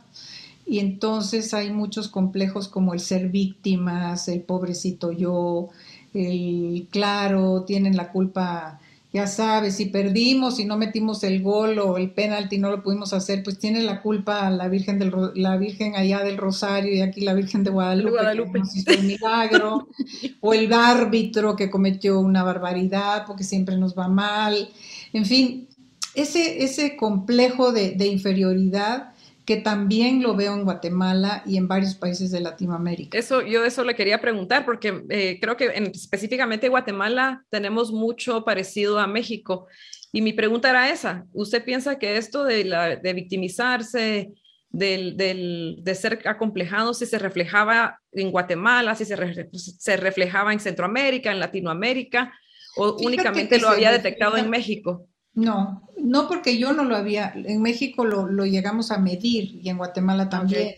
Y 0.66 0.80
entonces 0.80 1.54
hay 1.54 1.70
muchos 1.72 2.08
complejos 2.08 2.68
como 2.68 2.94
el 2.94 3.00
ser 3.00 3.28
víctimas, 3.30 4.28
el 4.28 4.42
pobrecito 4.42 5.12
yo, 5.12 5.68
el 6.12 6.86
claro, 6.90 7.64
tienen 7.64 7.96
la 7.96 8.12
culpa 8.12 8.78
ya 9.10 9.26
sabes, 9.26 9.76
si 9.76 9.86
perdimos 9.86 10.60
y 10.60 10.66
no 10.66 10.76
metimos 10.76 11.24
el 11.24 11.42
gol 11.42 11.78
o 11.78 11.96
el 11.96 12.10
penalti 12.10 12.58
no 12.58 12.70
lo 12.70 12.82
pudimos 12.82 13.14
hacer, 13.14 13.42
pues 13.42 13.58
tiene 13.58 13.80
la 13.80 14.02
culpa 14.02 14.50
la 14.50 14.68
Virgen 14.68 14.98
del 14.98 15.12
la 15.34 15.56
Virgen 15.56 15.96
allá 15.96 16.22
del 16.22 16.36
Rosario 16.36 16.94
y 16.94 17.00
aquí 17.00 17.22
la 17.22 17.32
Virgen 17.32 17.64
de 17.64 17.70
Guadalupe. 17.70 18.60
Que 18.86 18.98
milagro, 18.98 19.88
o 20.40 20.52
el 20.52 20.70
árbitro 20.74 21.56
que 21.56 21.70
cometió 21.70 22.20
una 22.20 22.42
barbaridad 22.42 23.24
porque 23.26 23.44
siempre 23.44 23.78
nos 23.78 23.96
va 23.96 24.08
mal. 24.08 24.68
En 25.14 25.24
fin, 25.24 25.67
ese, 26.14 26.62
ese 26.64 26.96
complejo 26.96 27.72
de, 27.72 27.92
de 27.92 28.06
inferioridad 28.06 29.12
que 29.48 29.56
también 29.56 30.22
lo 30.22 30.36
veo 30.36 30.52
en 30.52 30.64
Guatemala 30.64 31.42
y 31.46 31.56
en 31.56 31.68
varios 31.68 31.94
países 31.94 32.30
de 32.30 32.40
Latinoamérica. 32.40 33.16
Eso, 33.16 33.40
yo 33.40 33.64
eso 33.64 33.82
le 33.82 33.94
quería 33.94 34.20
preguntar, 34.20 34.66
porque 34.66 35.02
eh, 35.08 35.38
creo 35.40 35.56
que 35.56 35.68
en, 35.68 35.86
específicamente 35.86 36.68
Guatemala 36.68 37.46
tenemos 37.48 37.90
mucho 37.90 38.44
parecido 38.44 38.98
a 38.98 39.06
México. 39.06 39.66
Y 40.12 40.20
mi 40.20 40.34
pregunta 40.34 40.68
era 40.68 40.90
esa, 40.90 41.24
¿usted 41.32 41.64
piensa 41.64 41.98
que 41.98 42.18
esto 42.18 42.44
de, 42.44 42.64
la, 42.64 42.96
de 42.96 43.12
victimizarse, 43.14 44.32
del, 44.68 45.16
del, 45.16 45.78
de 45.80 45.94
ser 45.94 46.20
acomplejado, 46.26 46.92
si 46.92 47.06
se 47.06 47.18
reflejaba 47.18 48.00
en 48.12 48.30
Guatemala, 48.30 48.94
si 48.96 49.06
se, 49.06 49.16
se 49.54 49.96
reflejaba 49.96 50.52
en 50.52 50.60
Centroamérica, 50.60 51.32
en 51.32 51.40
Latinoamérica, 51.40 52.34
o 52.76 52.98
únicamente 53.00 53.58
lo 53.58 53.70
había 53.70 53.92
detectado 53.92 54.36
en 54.36 54.50
México? 54.50 55.08
No, 55.38 55.82
no 55.96 56.26
porque 56.26 56.58
yo 56.58 56.72
no 56.72 56.82
lo 56.82 56.96
había, 56.96 57.32
en 57.32 57.62
México 57.62 58.04
lo, 58.04 58.44
llegamos 58.44 58.90
a 58.90 58.98
medir 58.98 59.60
y 59.62 59.68
en 59.68 59.78
Guatemala 59.78 60.28
también. 60.28 60.74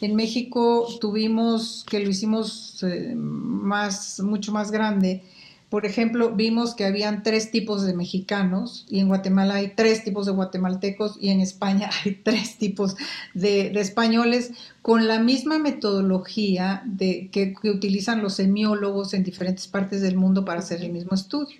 En 0.00 0.16
México 0.16 0.88
tuvimos, 0.98 1.84
que 1.86 2.00
lo 2.00 2.08
hicimos 2.08 2.82
eh, 2.84 3.14
más, 3.14 4.20
mucho 4.20 4.50
más 4.50 4.70
grande, 4.70 5.24
por 5.70 5.84
ejemplo, 5.84 6.34
vimos 6.34 6.74
que 6.74 6.84
habían 6.84 7.22
tres 7.22 7.50
tipos 7.50 7.84
de 7.84 7.94
mexicanos 7.94 8.86
y 8.88 9.00
en 9.00 9.08
Guatemala 9.08 9.54
hay 9.54 9.74
tres 9.74 10.02
tipos 10.02 10.26
de 10.26 10.32
guatemaltecos 10.32 11.18
y 11.20 11.30
en 11.30 11.40
España 11.40 11.90
hay 12.04 12.14
tres 12.24 12.56
tipos 12.56 12.96
de, 13.34 13.72
españoles 13.78 14.52
con 14.82 15.06
la 15.06 15.18
misma 15.18 15.58
metodología 15.58 16.82
de, 16.86 17.28
que 17.30 17.54
utilizan 17.68 18.22
los 18.22 18.34
semiólogos 18.34 19.12
en 19.12 19.24
diferentes 19.24 19.66
partes 19.66 20.00
del 20.00 20.16
mundo 20.16 20.44
para 20.44 20.60
hacer 20.60 20.82
el 20.82 20.92
mismo 20.92 21.14
estudio. 21.14 21.58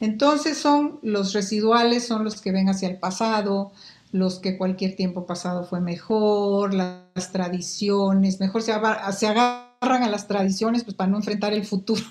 Entonces 0.00 0.58
son 0.58 0.98
los 1.02 1.32
residuales, 1.32 2.06
son 2.06 2.24
los 2.24 2.40
que 2.40 2.52
ven 2.52 2.68
hacia 2.68 2.88
el 2.88 2.98
pasado, 2.98 3.72
los 4.12 4.38
que 4.38 4.56
cualquier 4.56 4.96
tiempo 4.96 5.26
pasado 5.26 5.64
fue 5.64 5.80
mejor, 5.80 6.74
las 6.74 7.32
tradiciones, 7.32 8.40
mejor 8.40 8.62
se, 8.62 8.72
agarran 8.72 10.02
a 10.02 10.08
las 10.08 10.26
tradiciones 10.26 10.84
pues, 10.84 10.94
para 10.94 11.10
no 11.10 11.16
enfrentar 11.16 11.52
el 11.52 11.64
futuro, 11.64 12.02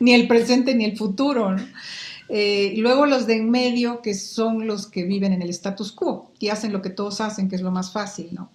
ni 0.00 0.14
el 0.14 0.26
presente 0.28 0.74
ni 0.74 0.84
el 0.84 0.96
futuro. 0.96 1.56
Eh, 2.28 2.74
luego 2.78 3.06
los 3.06 3.26
de 3.26 3.36
en 3.36 3.50
medio, 3.50 4.00
que 4.00 4.14
son 4.14 4.66
los 4.66 4.86
que 4.86 5.04
viven 5.04 5.32
en 5.32 5.42
el 5.42 5.50
status 5.50 5.92
quo 5.92 6.32
y 6.38 6.48
hacen 6.48 6.72
lo 6.72 6.80
que 6.80 6.90
todos 6.90 7.20
hacen, 7.20 7.48
que 7.48 7.56
es 7.56 7.62
lo 7.62 7.70
más 7.70 7.92
fácil, 7.92 8.30
¿no? 8.32 8.50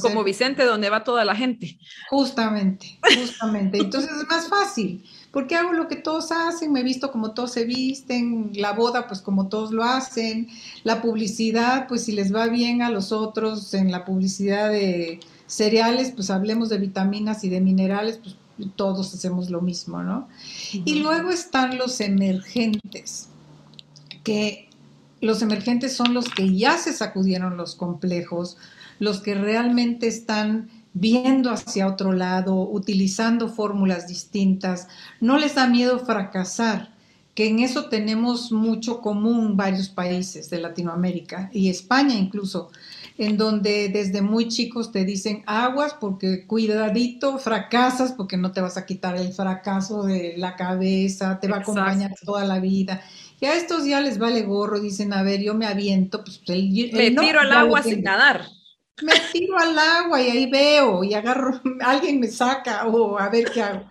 como 0.00 0.24
Vicente, 0.24 0.64
donde 0.64 0.88
va 0.88 1.04
toda 1.04 1.24
la 1.26 1.36
gente. 1.36 1.78
Justamente, 2.08 2.98
justamente. 3.02 3.76
Entonces 3.78 4.10
es 4.10 4.26
más 4.26 4.48
fácil 4.48 5.04
porque 5.34 5.56
hago 5.56 5.72
lo 5.72 5.88
que 5.88 5.96
todos 5.96 6.30
hacen, 6.30 6.72
me 6.72 6.80
he 6.80 6.84
visto 6.84 7.10
como 7.10 7.32
todos 7.32 7.52
se 7.52 7.64
visten, 7.64 8.52
la 8.54 8.72
boda 8.72 9.08
pues 9.08 9.20
como 9.20 9.48
todos 9.48 9.72
lo 9.72 9.82
hacen, 9.82 10.48
la 10.84 11.02
publicidad 11.02 11.88
pues 11.88 12.04
si 12.04 12.12
les 12.12 12.32
va 12.32 12.46
bien 12.46 12.82
a 12.82 12.90
los 12.90 13.10
otros 13.10 13.74
en 13.74 13.90
la 13.90 14.04
publicidad 14.04 14.70
de 14.70 15.18
cereales 15.48 16.12
pues 16.12 16.30
hablemos 16.30 16.68
de 16.68 16.78
vitaminas 16.78 17.42
y 17.42 17.48
de 17.48 17.60
minerales 17.60 18.18
pues 18.22 18.36
todos 18.76 19.14
hacemos 19.14 19.50
lo 19.50 19.60
mismo, 19.60 20.02
¿no? 20.02 20.28
Y 20.72 21.00
luego 21.00 21.30
están 21.30 21.78
los 21.78 22.00
emergentes, 22.00 23.28
que 24.22 24.68
los 25.20 25.42
emergentes 25.42 25.96
son 25.96 26.14
los 26.14 26.28
que 26.28 26.54
ya 26.56 26.78
se 26.78 26.92
sacudieron 26.92 27.56
los 27.56 27.74
complejos, 27.74 28.56
los 28.98 29.20
que 29.20 29.34
realmente 29.34 30.06
están 30.06 30.70
viendo 30.92 31.50
hacia 31.50 31.88
otro 31.88 32.12
lado, 32.12 32.54
utilizando 32.68 33.48
fórmulas 33.48 34.06
distintas. 34.06 34.88
No 35.20 35.38
les 35.38 35.56
da 35.56 35.66
miedo 35.66 35.98
fracasar, 35.98 36.94
que 37.34 37.48
en 37.48 37.58
eso 37.58 37.86
tenemos 37.88 38.52
mucho 38.52 39.00
común 39.00 39.56
varios 39.56 39.88
países 39.88 40.50
de 40.50 40.60
Latinoamérica 40.60 41.50
y 41.52 41.68
España 41.68 42.14
incluso, 42.14 42.70
en 43.16 43.36
donde 43.36 43.88
desde 43.88 44.22
muy 44.22 44.48
chicos 44.48 44.90
te 44.90 45.04
dicen 45.04 45.42
aguas 45.46 45.94
porque 45.94 46.46
cuidadito, 46.46 47.38
fracasas 47.38 48.12
porque 48.12 48.36
no 48.36 48.52
te 48.52 48.60
vas 48.60 48.76
a 48.76 48.86
quitar 48.86 49.16
el 49.16 49.32
fracaso 49.32 50.02
de 50.02 50.34
la 50.36 50.56
cabeza, 50.56 51.38
te 51.40 51.48
va 51.48 51.58
a 51.58 51.60
acompañar 51.60 52.14
toda 52.24 52.44
la 52.44 52.58
vida. 52.58 53.02
Y 53.40 53.46
a 53.46 53.54
estos 53.54 53.84
ya 53.84 54.00
les 54.00 54.18
vale 54.18 54.42
gorro, 54.42 54.80
dicen, 54.80 55.12
a 55.12 55.22
ver, 55.22 55.40
yo 55.42 55.54
me 55.54 55.66
aviento, 55.66 56.24
pues 56.24 56.40
el, 56.46 56.70
me 56.92 57.10
tiro 57.10 57.40
al 57.40 57.52
agua 57.52 57.82
sin 57.82 58.02
nadar 58.02 58.46
me 59.02 59.12
tiro 59.32 59.58
al 59.58 59.78
agua 59.78 60.22
y 60.22 60.30
ahí 60.30 60.50
veo 60.50 61.02
y 61.04 61.14
agarro, 61.14 61.60
alguien 61.80 62.20
me 62.20 62.28
saca 62.28 62.86
o 62.86 63.18
a 63.18 63.28
ver 63.28 63.50
qué 63.50 63.62
hago. 63.62 63.84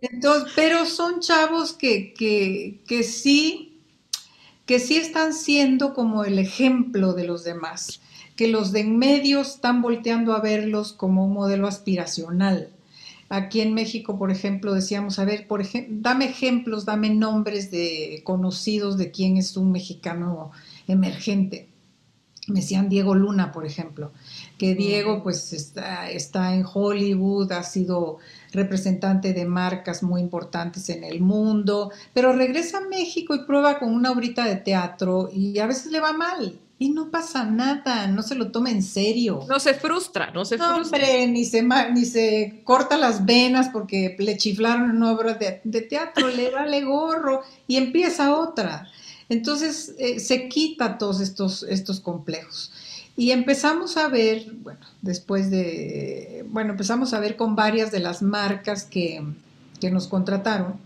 Entonces, 0.00 0.52
pero 0.56 0.84
son 0.86 1.20
chavos 1.20 1.72
que, 1.72 2.12
que, 2.14 2.82
que 2.86 3.04
sí, 3.04 3.80
que 4.66 4.80
sí 4.80 4.96
están 4.96 5.32
siendo 5.32 5.94
como 5.94 6.24
el 6.24 6.38
ejemplo 6.38 7.12
de 7.12 7.24
los 7.24 7.44
demás, 7.44 8.00
que 8.42 8.48
los 8.48 8.72
de 8.72 8.80
en 8.80 8.98
medio 8.98 9.40
están 9.40 9.82
volteando 9.82 10.32
a 10.32 10.40
verlos 10.40 10.92
como 10.92 11.24
un 11.24 11.32
modelo 11.32 11.68
aspiracional. 11.68 12.70
Aquí 13.28 13.60
en 13.60 13.72
México, 13.72 14.18
por 14.18 14.32
ejemplo, 14.32 14.74
decíamos, 14.74 15.20
a 15.20 15.24
ver, 15.24 15.46
por 15.46 15.60
ejemplo, 15.60 15.94
dame 16.00 16.24
ejemplos, 16.24 16.84
dame 16.84 17.10
nombres 17.10 17.70
de 17.70 18.20
conocidos 18.24 18.98
de 18.98 19.12
quién 19.12 19.36
es 19.36 19.56
un 19.56 19.70
mexicano 19.70 20.50
emergente. 20.88 21.68
Me 22.48 22.58
decían 22.62 22.88
Diego 22.88 23.14
Luna, 23.14 23.52
por 23.52 23.64
ejemplo 23.64 24.10
que 24.62 24.76
Diego 24.76 25.24
pues 25.24 25.52
está, 25.52 26.08
está 26.08 26.54
en 26.54 26.64
Hollywood, 26.64 27.50
ha 27.50 27.64
sido 27.64 28.18
representante 28.52 29.32
de 29.32 29.44
marcas 29.44 30.04
muy 30.04 30.20
importantes 30.20 30.88
en 30.88 31.02
el 31.02 31.20
mundo, 31.20 31.90
pero 32.14 32.32
regresa 32.32 32.78
a 32.78 32.88
México 32.88 33.34
y 33.34 33.44
prueba 33.44 33.80
con 33.80 33.92
una 33.92 34.12
obrita 34.12 34.44
de 34.44 34.54
teatro 34.54 35.30
y 35.32 35.58
a 35.58 35.66
veces 35.66 35.90
le 35.90 35.98
va 35.98 36.12
mal. 36.12 36.60
Y 36.82 36.88
no 36.88 37.12
pasa 37.12 37.44
nada, 37.44 38.08
no 38.08 38.24
se 38.24 38.34
lo 38.34 38.50
toma 38.50 38.72
en 38.72 38.82
serio. 38.82 39.44
No 39.48 39.60
se 39.60 39.74
frustra, 39.74 40.32
no 40.32 40.44
se 40.44 40.58
frustra. 40.58 40.98
Hombre, 40.98 41.28
ni 41.28 41.44
se, 41.44 41.62
ni 41.62 42.04
se 42.04 42.62
corta 42.64 42.96
las 42.96 43.24
venas 43.24 43.68
porque 43.68 44.16
le 44.18 44.36
chiflaron 44.36 44.90
una 44.90 45.12
obra 45.12 45.34
de, 45.34 45.60
de 45.62 45.82
teatro, 45.82 46.26
le 46.26 46.50
vale 46.50 46.82
gorro 46.82 47.42
y 47.68 47.76
empieza 47.76 48.34
otra. 48.36 48.88
Entonces 49.28 49.94
eh, 49.96 50.18
se 50.18 50.48
quita 50.48 50.98
todos 50.98 51.20
estos, 51.20 51.62
estos 51.62 52.00
complejos. 52.00 52.72
Y 53.16 53.30
empezamos 53.30 53.96
a 53.96 54.08
ver, 54.08 54.50
bueno, 54.52 54.84
después 55.02 55.52
de, 55.52 56.44
bueno, 56.48 56.72
empezamos 56.72 57.14
a 57.14 57.20
ver 57.20 57.36
con 57.36 57.54
varias 57.54 57.92
de 57.92 58.00
las 58.00 58.22
marcas 58.22 58.82
que, 58.82 59.22
que 59.80 59.92
nos 59.92 60.08
contrataron, 60.08 60.80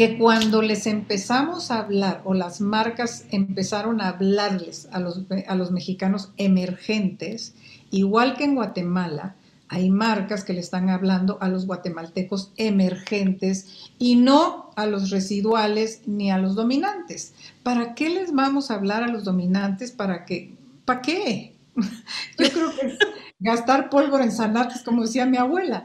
que 0.00 0.16
cuando 0.16 0.62
les 0.62 0.86
empezamos 0.86 1.70
a 1.70 1.80
hablar 1.80 2.22
o 2.24 2.32
las 2.32 2.62
marcas 2.62 3.26
empezaron 3.32 4.00
a 4.00 4.08
hablarles 4.08 4.88
a 4.92 4.98
los, 4.98 5.26
a 5.46 5.54
los 5.54 5.72
mexicanos 5.72 6.32
emergentes, 6.38 7.54
igual 7.90 8.34
que 8.34 8.44
en 8.44 8.54
Guatemala, 8.54 9.36
hay 9.68 9.90
marcas 9.90 10.42
que 10.42 10.54
le 10.54 10.60
están 10.60 10.88
hablando 10.88 11.36
a 11.42 11.50
los 11.50 11.66
guatemaltecos 11.66 12.50
emergentes 12.56 13.90
y 13.98 14.16
no 14.16 14.70
a 14.74 14.86
los 14.86 15.10
residuales 15.10 16.00
ni 16.06 16.30
a 16.30 16.38
los 16.38 16.54
dominantes. 16.54 17.34
¿Para 17.62 17.94
qué 17.94 18.08
les 18.08 18.32
vamos 18.32 18.70
a 18.70 18.76
hablar 18.76 19.02
a 19.02 19.08
los 19.08 19.24
dominantes? 19.24 19.92
¿Para 19.92 20.24
qué? 20.24 20.54
¿Para 20.86 21.02
qué? 21.02 21.56
Yo 22.38 22.50
creo 22.50 22.70
que 22.74 22.86
es 22.86 22.98
gastar 23.38 23.90
pólvora 23.90 24.24
en 24.24 24.32
zanates, 24.32 24.82
como 24.82 25.02
decía 25.02 25.26
mi 25.26 25.36
abuela. 25.36 25.84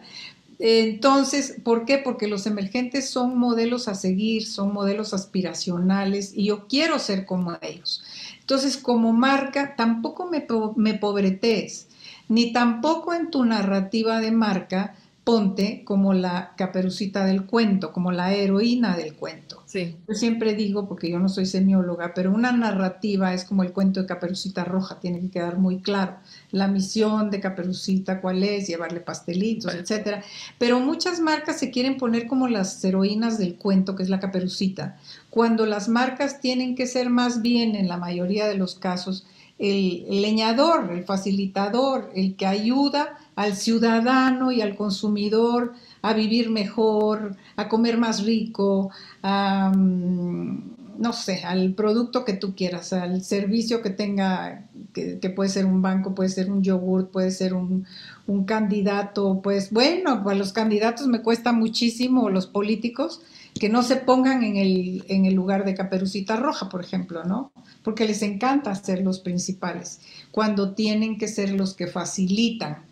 Entonces, 0.60 1.60
¿por 1.64 1.86
qué? 1.86 1.98
Porque 1.98 2.28
los 2.28 2.46
emergentes 2.48 3.10
son 3.10 3.38
modelos 3.38 3.88
a 3.88 3.96
seguir, 3.96 4.46
son 4.48 4.74
modelos 4.74 5.14
aspiracionales 5.14 6.32
y 6.34 6.46
yo 6.46 6.68
quiero 6.68 7.00
ser 7.00 7.26
como 7.26 7.58
ellos. 7.62 8.04
Entonces, 8.40 8.78
como 8.78 9.12
marca, 9.12 9.76
tampoco 9.76 10.28
me, 10.28 10.46
me 10.76 10.94
pobretees 10.94 11.88
ni 12.28 12.52
tampoco 12.54 13.14
en 13.14 13.30
tu 13.30 13.46
narrativa 13.46 14.20
de 14.20 14.32
marca 14.32 14.96
ponte 15.24 15.84
como 15.86 16.14
la 16.14 16.54
caperucita 16.56 17.26
del 17.26 17.46
cuento, 17.46 17.92
como 17.92 18.12
la 18.12 18.34
heroína 18.34 18.96
del 18.96 19.16
cuento. 19.16 19.55
Sí. 19.76 19.98
Yo 20.08 20.16
siempre 20.16 20.54
digo, 20.54 20.88
porque 20.88 21.10
yo 21.10 21.20
no 21.20 21.28
soy 21.28 21.46
semióloga, 21.46 22.14
pero 22.14 22.32
una 22.32 22.54
narrativa 22.54 23.34
es 23.34 23.44
como 23.44 23.62
el 23.62 23.74
cuento 23.74 24.00
de 24.00 24.06
Caperucita 24.06 24.64
Roja, 24.64 25.02
tiene 25.02 25.20
que 25.20 25.30
quedar 25.30 25.58
muy 25.58 25.82
claro. 25.82 26.16
La 26.52 26.70
misión 26.70 27.30
de 27.30 27.42
Caperucita, 27.42 28.22
cuál 28.22 28.42
es, 28.44 28.70
llevarle 28.70 29.02
pastelitos, 29.02 29.76
etcétera. 29.76 30.24
Pero 30.58 30.80
muchas 30.80 31.20
marcas 31.20 31.60
se 31.60 31.72
quieren 31.72 31.98
poner 31.98 32.26
como 32.26 32.48
las 32.48 32.82
heroínas 32.86 33.38
del 33.38 33.56
cuento, 33.56 33.98
que 33.98 34.04
es 34.04 34.10
la 34.10 34.22
Caperucita, 34.22 34.96
cuando 35.30 35.66
las 35.66 35.90
marcas 35.90 36.40
tienen 36.40 36.76
que 36.76 36.88
ser 36.88 37.10
más 37.10 37.42
bien, 37.42 37.76
en 37.76 37.90
la 37.90 37.98
mayoría 37.98 38.48
de 38.48 38.56
los 38.56 38.76
casos, 38.76 39.28
el, 39.58 40.22
leñador, 40.22 40.92
el 40.92 41.04
facilitador, 41.04 42.12
el 42.16 42.36
que 42.36 42.46
ayuda 42.46 43.18
al 43.36 43.56
ciudadano 43.56 44.52
y 44.52 44.62
al 44.62 44.76
consumidor 44.76 45.74
a 46.06 46.14
vivir 46.14 46.52
mejor, 46.52 47.36
a 47.56 47.68
comer 47.68 47.98
más 47.98 48.24
rico, 48.24 48.92
a, 49.24 49.72
mm, 49.76 51.00
no 51.00 51.14
sé, 51.14 51.44
al 51.44 51.74
producto 51.74 52.24
que 52.24 52.34
tú 52.34 52.56
quieras, 52.56 52.94
al 52.94 53.24
servicio 53.24 53.82
que 53.82 53.90
tenga, 53.90 54.68
que, 54.94 55.18
puede 55.36 55.50
ser 55.50 55.66
un 55.66 55.82
banco, 55.82 56.14
puede 56.14 56.30
ser 56.30 56.52
un 56.52 56.62
yogur, 56.62 57.10
puede 57.10 57.32
ser 57.32 57.56
un, 57.56 57.86
un 58.28 58.46
candidato, 58.46 59.42
pues 59.44 59.72
bueno, 59.72 60.22
pues 60.24 60.38
los 60.38 60.54
candidatos 60.54 61.08
me 61.08 61.24
cuesta 61.24 61.52
muchísimo, 61.52 62.30
los 62.30 62.46
políticos, 62.46 63.22
que 63.60 63.70
no 63.70 63.82
se 63.82 63.96
pongan 63.96 64.44
en 64.44 64.58
el, 64.58 65.06
en 65.08 65.26
el 65.26 65.34
lugar 65.34 65.66
de 65.66 65.74
Caperucita 65.74 66.36
Roja, 66.36 66.70
por 66.70 66.84
ejemplo, 66.84 67.24
¿no? 67.24 67.52
Porque 67.84 68.06
les 68.06 68.22
encanta 68.22 68.76
ser 68.76 69.02
los 69.02 69.20
principales, 69.22 70.02
cuando 70.30 70.76
tienen 70.76 71.18
que 71.18 71.28
ser 71.28 71.52
los 71.52 71.74
que 71.74 71.88
facilitan 71.88 72.84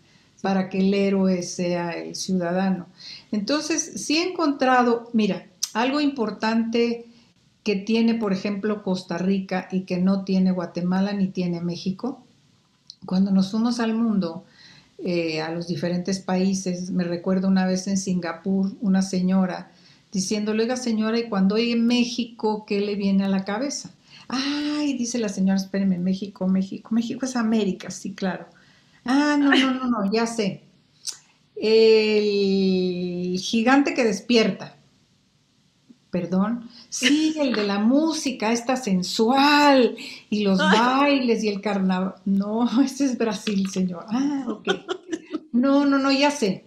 para 0.44 0.68
que 0.68 0.80
el 0.80 0.92
héroe 0.92 1.42
sea 1.42 1.92
el 1.92 2.16
ciudadano. 2.16 2.86
Entonces, 3.32 3.92
sí 3.96 4.18
he 4.18 4.28
encontrado, 4.28 5.08
mira, 5.14 5.46
algo 5.72 6.02
importante 6.02 7.06
que 7.62 7.76
tiene, 7.76 8.12
por 8.12 8.34
ejemplo, 8.34 8.82
Costa 8.82 9.16
Rica 9.16 9.68
y 9.72 9.84
que 9.84 9.96
no 9.96 10.22
tiene 10.22 10.52
Guatemala 10.52 11.14
ni 11.14 11.28
tiene 11.28 11.62
México, 11.62 12.22
cuando 13.06 13.30
nos 13.30 13.52
fuimos 13.52 13.80
al 13.80 13.94
mundo, 13.94 14.44
eh, 14.98 15.40
a 15.40 15.50
los 15.50 15.66
diferentes 15.66 16.18
países, 16.18 16.90
me 16.90 17.04
recuerdo 17.04 17.48
una 17.48 17.64
vez 17.64 17.86
en 17.86 17.96
Singapur, 17.96 18.70
una 18.82 19.00
señora 19.00 19.70
diciéndole, 20.12 20.64
oiga 20.64 20.76
señora, 20.76 21.18
y 21.18 21.30
cuando 21.30 21.54
oye 21.54 21.74
México, 21.74 22.66
¿qué 22.66 22.82
le 22.82 22.96
viene 22.96 23.24
a 23.24 23.28
la 23.28 23.46
cabeza? 23.46 23.92
Ay, 24.28 24.92
dice 24.98 25.16
la 25.16 25.30
señora, 25.30 25.56
espéreme, 25.56 25.98
México, 25.98 26.46
México, 26.46 26.90
México 26.92 27.24
es 27.24 27.34
América, 27.34 27.90
sí, 27.90 28.12
claro. 28.12 28.44
Ah, 29.04 29.36
no, 29.38 29.50
no, 29.50 29.74
no, 29.74 29.86
no, 29.86 30.12
ya 30.12 30.26
sé. 30.26 30.62
El 31.56 33.38
gigante 33.38 33.94
que 33.94 34.04
despierta. 34.04 34.76
Perdón. 36.10 36.70
Sí, 36.88 37.34
el 37.40 37.54
de 37.54 37.64
la 37.64 37.78
música, 37.80 38.52
esta 38.52 38.76
sensual, 38.76 39.96
y 40.30 40.44
los 40.44 40.58
bailes 40.58 41.42
y 41.42 41.48
el 41.48 41.60
carnaval. 41.60 42.14
No, 42.24 42.68
ese 42.82 43.06
es 43.06 43.18
Brasil, 43.18 43.68
señor. 43.68 44.06
Ah, 44.08 44.44
ok. 44.46 44.68
No, 45.52 45.84
no, 45.84 45.98
no, 45.98 46.12
ya 46.12 46.30
sé. 46.30 46.64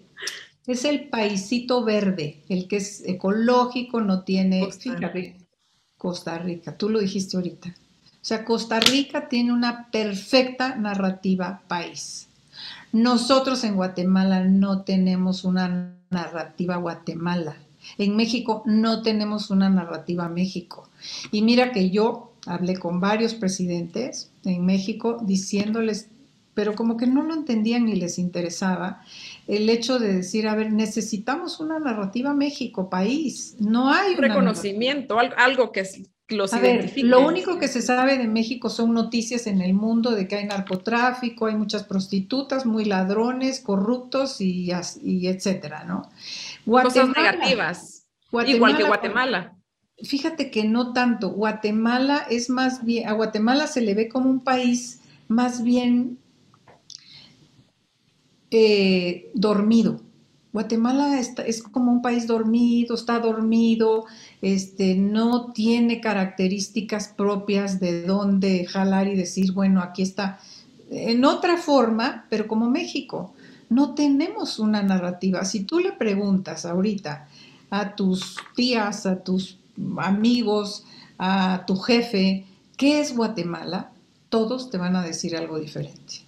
Es 0.65 0.83
el 0.83 1.07
paisito 1.07 1.85
verde, 1.85 2.41
el 2.49 2.67
que 2.67 2.77
es 2.77 3.01
ecológico, 3.05 4.01
no 4.01 4.23
tiene... 4.23 4.65
Costa 4.65 4.95
Rica. 4.95 5.38
Costa 5.97 6.38
Rica, 6.38 6.77
tú 6.77 6.89
lo 6.89 6.99
dijiste 6.99 7.38
ahorita. 7.38 7.69
O 7.69 8.25
sea, 8.27 8.43
Costa 8.43 8.81
Rica 8.81 9.29
tiene 9.29 9.53
una 9.53 9.89
perfecta 9.89 10.75
narrativa 10.75 11.61
país. 11.69 12.26
Nosotros 12.97 13.63
en 13.63 13.75
Guatemala 13.75 14.43
no 14.43 14.81
tenemos 14.81 15.43
una 15.43 15.95
narrativa 16.09 16.77
Guatemala. 16.77 17.55
En 17.99 18.15
México 18.15 18.63
no 18.65 19.03
tenemos 19.03 19.51
una 19.51 19.69
narrativa 19.69 20.27
México. 20.29 20.89
Y 21.31 21.43
mira 21.43 21.71
que 21.71 21.91
yo 21.91 22.33
hablé 22.47 22.75
con 22.77 22.99
varios 22.99 23.35
presidentes 23.35 24.31
en 24.43 24.65
México 24.65 25.19
diciéndoles, 25.21 26.09
pero 26.55 26.73
como 26.73 26.97
que 26.97 27.05
no 27.05 27.21
lo 27.21 27.35
entendían 27.35 27.85
ni 27.85 27.95
les 27.95 28.17
interesaba 28.17 29.03
el 29.45 29.69
hecho 29.69 29.99
de 29.99 30.13
decir, 30.15 30.47
a 30.47 30.55
ver, 30.55 30.73
necesitamos 30.73 31.59
una 31.59 31.77
narrativa 31.77 32.33
México, 32.33 32.89
país. 32.89 33.57
No 33.59 33.91
hay 33.91 34.15
un 34.15 34.21
reconocimiento, 34.23 35.19
algo 35.19 35.71
que 35.71 35.85
los 36.30 36.53
a 36.53 36.59
ver, 36.59 36.91
lo 36.97 37.25
único 37.25 37.57
que 37.57 37.67
se 37.67 37.82
sabe 37.82 38.17
de 38.17 38.28
México 38.28 38.69
son 38.69 38.93
noticias 38.93 39.47
en 39.47 39.61
el 39.61 39.73
mundo 39.73 40.11
de 40.11 40.28
que 40.28 40.36
hay 40.36 40.45
narcotráfico, 40.45 41.45
hay 41.45 41.55
muchas 41.55 41.84
prostitutas, 41.84 42.65
muy 42.65 42.84
ladrones, 42.84 43.61
corruptos 43.61 44.41
y, 44.41 44.69
y 45.03 45.28
etcétera, 45.28 45.86
¿no? 45.86 46.09
Cosas 46.65 47.09
negativas, 47.09 48.07
igual 48.45 48.75
que 48.75 48.84
Guatemala. 48.84 49.53
Fíjate 50.03 50.51
que 50.51 50.63
no 50.65 50.93
tanto. 50.93 51.30
Guatemala 51.30 52.28
es 52.30 52.49
más 52.49 52.84
bien, 52.84 53.07
a 53.07 53.13
Guatemala 53.13 53.65
se 53.65 53.82
le 53.82 53.95
ve 53.95 54.09
como 54.09 54.30
un 54.30 54.41
país 54.41 54.99
más 55.28 55.63
bien 55.63 56.19
eh, 58.51 59.32
dormido. 59.34 60.01
Guatemala 60.53 61.19
es 61.19 61.61
como 61.61 61.91
un 61.91 62.01
país 62.01 62.25
dormido, 62.25 62.95
está 62.95 63.19
dormido, 63.19 64.05
este, 64.41 64.95
no 64.95 65.51
tiene 65.51 65.99
características 65.99 67.09
propias 67.09 67.79
de 67.79 68.03
dónde 68.03 68.65
jalar 68.65 69.07
y 69.07 69.15
decir, 69.15 69.51
bueno, 69.51 69.81
aquí 69.81 70.01
está. 70.01 70.39
En 70.89 71.25
otra 71.25 71.57
forma, 71.57 72.25
pero 72.29 72.47
como 72.47 72.69
México, 72.69 73.33
no 73.69 73.93
tenemos 73.93 74.57
una 74.59 74.81
narrativa. 74.81 75.43
Si 75.43 75.61
tú 75.61 75.79
le 75.79 75.91
preguntas 75.91 76.65
ahorita 76.65 77.27
a 77.69 77.95
tus 77.95 78.37
tías, 78.55 79.05
a 79.05 79.23
tus 79.23 79.57
amigos, 79.97 80.85
a 81.17 81.65
tu 81.67 81.75
jefe, 81.75 82.45
¿qué 82.77 83.01
es 83.01 83.15
Guatemala? 83.15 83.91
Todos 84.29 84.69
te 84.69 84.77
van 84.77 84.95
a 84.95 85.03
decir 85.03 85.35
algo 85.35 85.59
diferente 85.59 86.26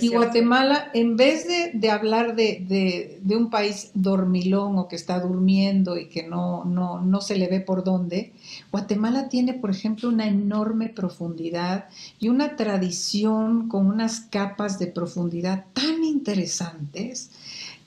y 0.00 0.08
Guatemala, 0.08 0.90
en 0.94 1.16
vez 1.16 1.46
de, 1.46 1.90
hablar 1.90 2.34
de, 2.34 3.20
un 3.28 3.50
país 3.50 3.90
dormilón 3.94 4.78
o 4.78 4.88
que 4.88 4.96
está 4.96 5.20
durmiendo 5.20 5.96
y 5.96 6.06
que 6.06 6.22
no, 6.22 6.64
no, 6.64 7.00
no 7.00 7.20
se 7.20 7.36
le 7.36 7.48
ve 7.48 7.60
por 7.60 7.84
dónde, 7.84 8.32
Guatemala 8.72 9.28
tiene, 9.28 9.54
por 9.54 9.70
ejemplo, 9.70 10.08
una 10.08 10.26
enorme 10.26 10.88
profundidad 10.88 11.86
y 12.18 12.28
una 12.28 12.56
tradición 12.56 13.68
con 13.68 13.86
unas 13.86 14.20
capas 14.20 14.78
de 14.78 14.88
profundidad 14.88 15.66
tan 15.72 16.02
interesantes 16.04 17.30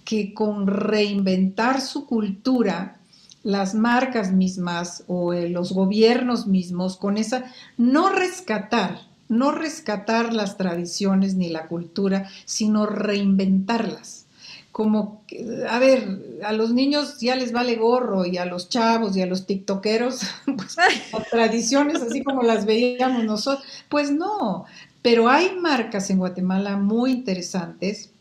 que 0.06 0.34
con 0.34 0.68
reinventar 0.68 1.82
su 1.82 2.06
cultura, 2.06 2.98
las 3.44 3.76
marcas 3.76 4.32
mismas 4.32 5.04
o 5.08 5.34
eh, 5.34 5.50
los 5.50 5.74
gobiernos 5.74 6.48
mismos, 6.48 6.98
con 6.98 7.18
esa, 7.18 7.52
no 7.78 8.10
rescatar, 8.10 9.07
no 9.30 9.52
rescatar 9.52 10.34
las 10.34 10.58
tradiciones 10.58 11.36
ni 11.36 11.50
la 11.50 11.68
cultura, 11.68 12.30
sino 12.46 12.86
reinventarlas. 12.86 14.26
Como, 14.72 15.24
a 15.70 15.80
ver, 15.80 16.40
a 16.44 16.54
los 16.54 16.72
niños 16.72 17.20
ya 17.20 17.36
les 17.36 17.52
vale 17.52 17.76
gorro 17.78 18.26
y 18.26 18.38
a 18.38 18.46
los 18.46 18.70
chavos 18.70 19.18
y 19.18 19.22
a 19.22 19.26
los 19.26 19.48
tiktokeros, 19.48 20.22
pues 20.46 20.78
las 21.14 21.30
tradiciones 21.30 22.02
así 22.02 22.24
como 22.24 22.44
las 22.44 22.66
veíamos 22.66 23.24
nosotros, 23.24 23.66
pues 23.90 24.12
no, 24.12 24.66
pero 25.02 25.30
hay 25.30 25.56
marcas 25.56 26.10
en 26.10 26.20
Guatemala 26.20 26.78
muy 26.78 27.12
interesantes 27.12 28.12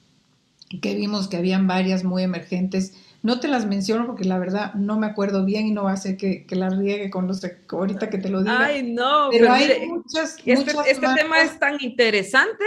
que 0.80 0.94
vimos 0.94 1.28
que 1.28 1.36
habían 1.36 1.66
varias 1.66 2.04
muy 2.04 2.22
emergentes, 2.22 2.94
No 3.26 3.40
te 3.40 3.48
las 3.48 3.66
menciono 3.66 4.06
porque 4.06 4.22
la 4.22 4.38
verdad 4.38 4.74
no 4.74 5.00
me 5.00 5.06
acuerdo 5.08 5.44
bien 5.44 5.66
y 5.66 5.72
no 5.72 5.82
va 5.82 5.92
a 5.92 5.96
ser 5.96 6.16
que, 6.16 6.46
que 6.46 6.54
las 6.54 6.78
riegue 6.78 7.10
con 7.10 7.26
los 7.26 7.44
ahorita 7.68 8.08
que 8.08 8.18
te 8.18 8.28
lo 8.28 8.40
diga. 8.40 8.66
Ay, 8.66 8.84
no, 8.84 9.30
pero, 9.32 9.50
hay 9.50 9.84
muchas, 9.88 10.36
este, 10.44 10.70
este 10.88 11.06
tema 11.16 11.42
es 11.42 11.58
tan 11.58 11.76
interesante 11.80 12.64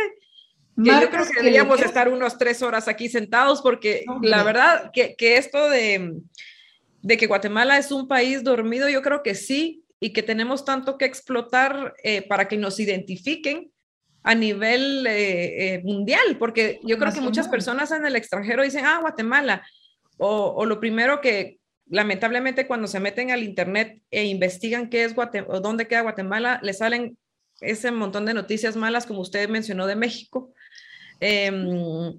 que 0.76 0.90
yo 0.90 1.10
creo 1.10 1.26
que 1.26 1.36
deberíamos 1.36 1.82
estar 1.82 2.10
unos 2.10 2.38
tres 2.38 2.62
horas 2.62 2.90
aquí 2.90 3.08
sentados 3.08 3.62
porque 3.62 4.04
la 4.22 4.44
verdad 4.44 4.92
que, 4.92 5.16
que 5.16 5.38
esto 5.38 5.70
de, 5.70 6.18
de, 7.04 7.18
que 7.18 7.28
Guatemala 7.28 7.78
es 7.78 7.94
un 7.94 8.10
país 8.10 8.44
dormido, 8.44 8.90
yo 8.90 9.02
creo 9.02 9.24
que 9.24 9.36
sí, 9.36 9.86
y 10.02 10.12
que 10.12 10.24
tenemos 10.24 10.66
tanto 10.66 10.98
que 10.98 11.06
explotar 11.06 11.94
eh, 12.04 12.22
para 12.28 12.50
que 12.50 12.58
nos 12.58 12.82
identifiquen 12.82 13.72
a 14.24 14.36
nivel 14.36 15.08
eh, 15.08 15.76
eh, 15.76 15.82
mundial, 15.86 16.36
porque 16.38 16.82
yo 16.84 16.98
creo 16.98 17.14
que 17.14 17.22
muchas 17.22 17.48
personas 17.48 17.94
en 17.94 18.06
el 18.06 18.18
extranjero 18.18 18.64
dicen, 18.64 18.86
ah, 18.86 19.00
Guatemala, 19.00 19.64
o, 20.20 20.54
o, 20.56 20.66
lo 20.66 20.80
primero 20.80 21.22
que 21.22 21.60
lamentablemente 21.88 22.68
cuando 22.68 22.88
se 22.88 23.00
meten 23.00 23.32
al 23.32 23.44
internet 23.44 24.02
e 24.12 24.26
investigan 24.26 24.90
qué 24.90 25.04
es 25.04 25.16
Guatemala, 25.16 25.54
o 25.54 25.60
dónde 25.60 25.88
queda 25.88 26.02
Guatemala, 26.02 26.60
le 26.62 26.74
salen 26.74 27.18
ese 27.62 27.92
montón 27.92 28.26
de 28.26 28.34
noticias 28.34 28.76
malas, 28.76 29.06
como 29.06 29.22
usted 29.22 29.50
mencionó 29.50 29.88
de 29.88 29.96
México. 29.96 30.54
Em, 31.20 32.14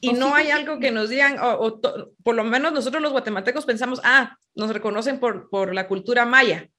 y 0.00 0.12
no 0.12 0.34
hay 0.34 0.50
algo 0.50 0.78
que 0.78 0.90
nos 0.90 1.10
digan, 1.10 1.36
o, 1.42 1.80
por 2.22 2.34
lo 2.34 2.44
menos 2.44 2.72
nosotros 2.72 3.02
los 3.02 3.12
guatemaltecos 3.12 3.66
pensamos, 3.66 4.00
ah, 4.04 4.36
nos 4.54 4.72
reconocen 4.72 5.20
por, 5.20 5.50
por 5.50 5.74
la 5.74 5.88
cultura 5.88 6.24
maya, 6.24 6.70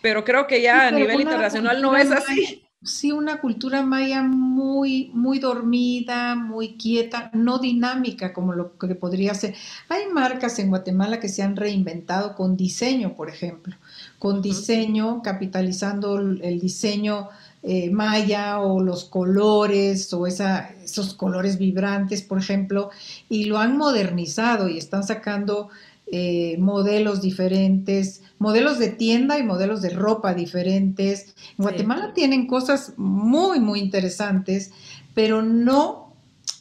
pero 0.00 0.24
creo 0.24 0.46
que 0.46 0.62
ya 0.62 0.88
a 0.88 0.90
nivel 0.90 1.20
internacional 1.20 1.82
no 1.82 1.96
es 1.96 2.10
así. 2.10 2.65
Sí, 2.82 3.10
una 3.10 3.40
cultura 3.40 3.82
maya 3.82 4.22
muy, 4.22 5.10
muy 5.12 5.40
dormida, 5.40 6.36
muy 6.36 6.76
quieta, 6.76 7.30
no 7.32 7.58
dinámica 7.58 8.32
como 8.32 8.52
lo 8.52 8.78
que 8.78 8.94
podría 8.94 9.34
ser. 9.34 9.56
Hay 9.88 10.06
marcas 10.12 10.58
en 10.60 10.68
Guatemala 10.68 11.18
que 11.18 11.28
se 11.28 11.42
han 11.42 11.56
reinventado 11.56 12.36
con 12.36 12.56
diseño, 12.56 13.16
por 13.16 13.28
ejemplo, 13.28 13.74
con 14.20 14.40
diseño, 14.40 15.20
capitalizando 15.22 16.18
el 16.18 16.60
diseño 16.60 17.28
eh, 17.64 17.90
maya 17.90 18.60
o 18.60 18.80
los 18.80 19.04
colores 19.06 20.12
o 20.12 20.28
esa, 20.28 20.70
esos 20.84 21.14
colores 21.14 21.58
vibrantes, 21.58 22.22
por 22.22 22.38
ejemplo, 22.38 22.90
y 23.28 23.46
lo 23.46 23.58
han 23.58 23.76
modernizado 23.76 24.68
y 24.68 24.78
están 24.78 25.02
sacando 25.02 25.70
eh, 26.06 26.56
modelos 26.58 27.20
diferentes, 27.20 28.22
modelos 28.38 28.78
de 28.78 28.88
tienda 28.88 29.38
y 29.38 29.42
modelos 29.42 29.82
de 29.82 29.90
ropa 29.90 30.34
diferentes. 30.34 31.34
En 31.58 31.64
Guatemala 31.64 32.12
tienen 32.14 32.46
cosas 32.46 32.94
muy, 32.96 33.60
muy 33.60 33.80
interesantes, 33.80 34.72
pero 35.14 35.42
no, 35.42 36.12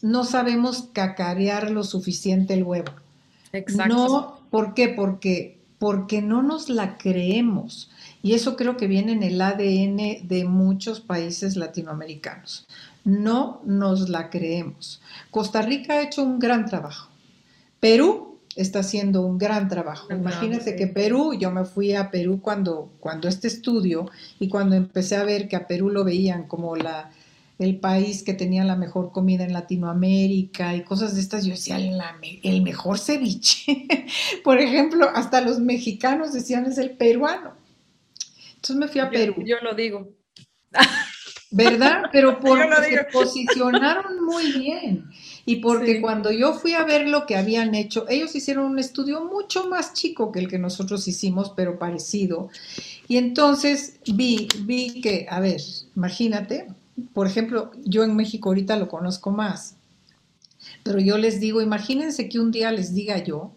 no 0.01 0.23
sabemos 0.23 0.89
cacarear 0.93 1.71
lo 1.71 1.83
suficiente 1.83 2.53
el 2.53 2.63
huevo. 2.63 2.91
Exacto. 3.51 3.93
No, 3.93 4.39
¿Por 4.49 4.73
qué? 4.73 4.89
Porque, 4.89 5.59
porque 5.79 6.21
no 6.21 6.41
nos 6.41 6.69
la 6.69 6.97
creemos. 6.97 7.91
Y 8.21 8.33
eso 8.33 8.55
creo 8.55 8.77
que 8.77 8.87
viene 8.87 9.11
en 9.11 9.23
el 9.23 9.41
ADN 9.41 10.27
de 10.27 10.45
muchos 10.47 11.01
países 11.01 11.55
latinoamericanos. 11.55 12.65
No 13.03 13.61
nos 13.65 14.09
la 14.09 14.29
creemos. 14.29 15.01
Costa 15.29 15.61
Rica 15.61 15.93
ha 15.93 16.01
hecho 16.01 16.23
un 16.23 16.39
gran 16.39 16.65
trabajo. 16.65 17.09
Perú 17.79 18.34
está 18.55 18.79
haciendo 18.79 19.21
un 19.21 19.37
gran 19.37 19.67
trabajo. 19.67 20.11
Imagínense 20.13 20.75
que 20.75 20.87
Perú, 20.87 21.33
yo 21.37 21.51
me 21.51 21.65
fui 21.65 21.93
a 21.93 22.09
Perú 22.09 22.39
cuando, 22.41 22.93
cuando 22.99 23.27
este 23.27 23.47
estudio 23.47 24.09
y 24.39 24.47
cuando 24.47 24.75
empecé 24.75 25.17
a 25.17 25.23
ver 25.23 25.47
que 25.47 25.55
a 25.55 25.67
Perú 25.67 25.89
lo 25.89 26.03
veían 26.03 26.47
como 26.47 26.75
la, 26.75 27.11
el 27.59 27.77
país 27.77 28.23
que 28.23 28.33
tenía 28.33 28.63
la 28.63 28.75
mejor 28.75 29.11
comida 29.11 29.43
en 29.43 29.53
Latinoamérica 29.53 30.75
y 30.75 30.83
cosas 30.83 31.15
de 31.15 31.21
estas, 31.21 31.45
yo 31.45 31.51
decía, 31.51 31.77
el 31.77 32.61
mejor 32.61 32.99
ceviche. 32.99 33.87
Por 34.43 34.59
ejemplo, 34.59 35.09
hasta 35.13 35.41
los 35.41 35.59
mexicanos 35.59 36.33
decían 36.33 36.65
es 36.65 36.77
el 36.77 36.91
peruano. 36.91 37.53
Entonces 38.55 38.75
me 38.75 38.87
fui 38.87 39.01
a 39.01 39.09
Perú. 39.09 39.35
Yo, 39.45 39.57
lo 39.61 39.73
digo. 39.73 40.09
¿Verdad? 41.51 42.03
Pero 42.11 42.39
porque 42.41 42.67
se 42.89 43.03
posicionaron 43.11 44.25
muy 44.25 44.51
bien. 44.51 45.05
Y 45.45 45.57
porque 45.57 46.01
cuando 46.01 46.31
yo 46.31 46.53
fui 46.53 46.73
a 46.73 46.83
ver 46.83 47.07
lo 47.07 47.25
que 47.27 47.35
habían 47.35 47.75
hecho, 47.75 48.05
ellos 48.09 48.35
hicieron 48.35 48.65
un 48.65 48.79
estudio 48.79 49.23
mucho 49.23 49.67
más 49.67 49.93
chico 49.93 50.31
que 50.31 50.39
el 50.39 50.47
que 50.47 50.57
nosotros 50.57 51.07
hicimos, 51.07 51.53
pero 51.55 51.77
parecido. 51.77 52.49
Y 53.07 53.17
entonces 53.17 53.99
vi, 54.07 54.47
vi 54.61 55.01
que, 55.01 55.27
a 55.29 55.39
ver, 55.39 55.61
imagínate, 55.95 56.67
por 57.13 57.27
ejemplo, 57.27 57.71
yo 57.83 58.03
en 58.03 58.15
México 58.15 58.49
ahorita 58.49 58.75
lo 58.77 58.87
conozco 58.87 59.29
más, 59.29 59.75
pero 60.83 60.99
yo 60.99 61.17
les 61.17 61.39
digo, 61.39 61.61
imagínense 61.61 62.27
que 62.27 62.39
un 62.39 62.51
día 62.51 62.71
les 62.71 62.93
diga 62.95 63.23
yo, 63.23 63.51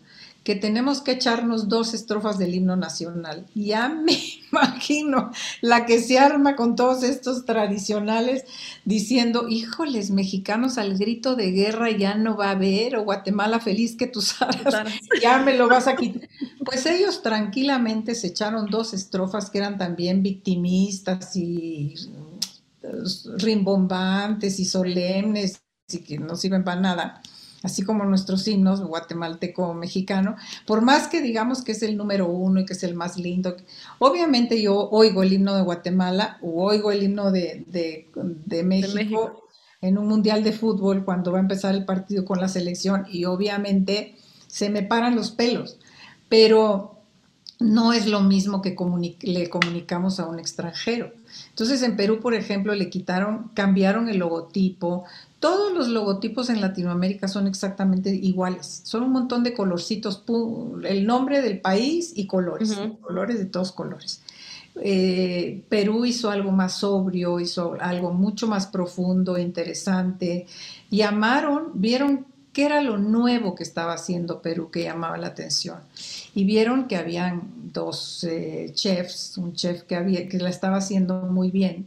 que 0.49 0.55
tenemos 0.55 1.03
que 1.03 1.13
echarnos 1.13 1.69
dos 1.69 1.93
estrofas 1.93 2.39
del 2.39 2.55
himno 2.55 2.75
nacional. 2.75 3.45
Ya 3.55 3.91
me 3.91 4.19
imagino 4.51 5.31
la 5.61 5.85
que 5.85 6.01
se 6.01 6.19
arma 6.19 6.57
con 6.57 6.75
todos 6.75 7.03
estos 7.03 7.45
tradicionales 7.45 8.45
diciendo, 8.87 9.47
híjoles, 9.51 10.11
mexicanos 10.11 10.79
al 10.79 10.97
grito 10.97 11.37
de 11.37 11.51
guerra 11.51 11.91
ya 11.91 12.15
no 12.15 12.35
va 12.35 12.47
a 12.47 12.53
haber, 12.53 12.97
o 12.97 13.05
Guatemala 13.05 13.61
feliz 13.61 13.95
que 13.95 14.07
tú 14.07 14.23
sabes, 14.23 14.57
ya 15.23 15.39
me 15.41 15.55
lo 15.55 15.69
vas 15.69 15.87
a 15.87 15.97
quitar. 15.97 16.27
Pues 16.65 16.87
ellos 16.87 17.21
tranquilamente 17.21 18.15
se 18.15 18.29
echaron 18.29 18.71
dos 18.71 18.95
estrofas 18.95 19.51
que 19.51 19.59
eran 19.59 19.77
también 19.77 20.23
victimistas 20.23 21.37
y 21.37 21.95
rimbombantes 23.37 24.59
y 24.61 24.65
solemnes 24.65 25.61
y 25.93 25.99
que 25.99 26.19
no 26.19 26.37
sirven 26.37 26.65
para 26.65 26.81
nada 26.81 27.23
así 27.63 27.83
como 27.83 28.05
nuestros 28.05 28.47
himnos 28.47 28.83
guatemalteco 28.83 29.75
mexicano, 29.75 30.37
por 30.67 30.83
más 30.83 31.09
que 31.09 31.21
digamos 31.21 31.63
que 31.63 31.73
es 31.73 31.83
el 31.83 31.97
número 31.97 32.29
uno 32.29 32.61
y 32.61 32.65
que 32.65 32.75
es 32.75 32.83
el 32.85 32.95
más 32.95 33.19
lindo, 33.19 33.57
obviamente 33.99 34.61
yo 34.61 34.89
oigo 34.91 35.23
el 35.23 35.33
himno 35.33 35.57
de 35.57 35.63
Guatemala 35.63 36.39
o 36.43 36.65
oigo 36.65 36.93
el 36.93 37.03
himno 37.03 37.33
de, 37.33 37.65
México, 38.65 39.45
en 39.81 39.99
un 39.99 40.09
mundial 40.09 40.45
de 40.45 40.53
fútbol 40.53 41.05
cuando 41.05 41.33
va 41.33 41.39
a 41.39 41.43
empezar 41.43 41.75
el 41.75 41.85
partido 41.85 42.25
con 42.25 42.41
la 42.41 42.49
selección 42.49 43.07
y 43.11 43.25
obviamente 43.25 44.17
se 44.47 44.71
me 44.71 44.83
paran 44.83 45.15
los 45.15 45.31
pelos, 45.31 45.79
pero 46.29 46.99
no 47.61 47.93
es 47.93 48.07
lo 48.07 48.21
mismo 48.21 48.63
que 48.63 48.77
le 49.23 49.51
comunicamos 49.51 50.21
a 50.21 50.27
un 50.27 50.39
extranjero. 50.39 51.13
Entonces 51.51 51.83
en 51.83 51.97
Perú, 51.97 52.21
por 52.21 52.35
ejemplo, 52.35 52.75
le 52.75 52.89
quitaron, 52.89 53.51
cambiaron 53.55 54.09
el 54.09 54.19
logotipo, 54.19 55.05
todos 55.41 55.73
los 55.73 55.89
logotipos 55.89 56.51
en 56.51 56.61
Latinoamérica 56.61 57.29
son 57.29 57.47
exactamente 57.47 58.15
iguales. 58.15 58.81
Son 58.85 59.05
un 59.05 59.13
montón 59.13 59.45
de 59.45 59.55
colorcitos, 59.55 60.25
el 60.85 61.07
nombre 61.07 61.41
del 61.43 61.61
país 61.61 62.13
y 62.17 62.27
colores, 62.27 62.77
colores 63.01 63.39
de 63.39 63.47
todos 63.47 63.73
colores. 63.73 64.21
Eh, 64.81 65.63
Perú 65.69 66.05
hizo 66.05 66.31
algo 66.31 66.51
más 66.51 66.75
sobrio, 66.79 67.39
hizo 67.41 67.77
algo 67.81 68.13
mucho 68.13 68.49
más 68.49 68.67
profundo, 68.67 69.39
interesante. 69.39 70.47
Llamaron, 70.91 71.71
vieron 71.75 72.27
qué 72.53 72.65
era 72.65 72.81
lo 72.81 72.99
nuevo 72.99 73.55
que 73.55 73.63
estaba 73.63 73.93
haciendo 73.93 74.43
Perú 74.43 74.71
que 74.73 74.83
llamaba 74.83 75.19
la 75.19 75.29
atención. 75.29 75.79
Y 76.35 76.45
vieron 76.45 76.89
que 76.89 76.97
habían 76.97 77.43
dos 77.73 78.25
eh, 78.25 78.73
chefs, 78.75 79.39
un 79.39 79.53
chef 79.53 79.83
que, 79.83 79.95
había, 79.95 80.29
que 80.29 80.39
la 80.39 80.51
estaba 80.51 80.79
haciendo 80.79 81.23
muy 81.23 81.53
bien 81.53 81.87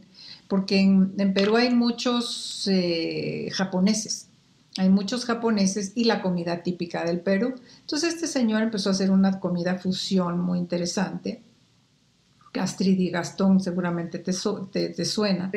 porque 0.52 0.80
en, 0.80 1.32
Perú 1.32 1.56
hay 1.56 1.74
muchos 1.74 2.68
eh, 2.70 3.48
japoneses, 3.54 4.28
hay 4.76 4.90
muchos 4.90 5.24
japoneses 5.24 5.92
y 5.94 6.04
la 6.04 6.20
comida 6.20 6.62
típica 6.62 7.06
del 7.06 7.20
Perú. 7.20 7.54
Entonces 7.80 8.12
este 8.12 8.26
señor 8.26 8.60
empezó 8.60 8.90
a 8.90 8.92
hacer 8.92 9.10
una 9.10 9.40
comida 9.40 9.78
fusión 9.78 10.38
muy 10.38 10.58
interesante. 10.58 11.40
Gastrid 12.52 13.00
y 13.00 13.08
Gastón 13.08 13.60
seguramente 13.60 14.18
te, 14.18 14.34
te, 14.90 15.04
suena. 15.06 15.50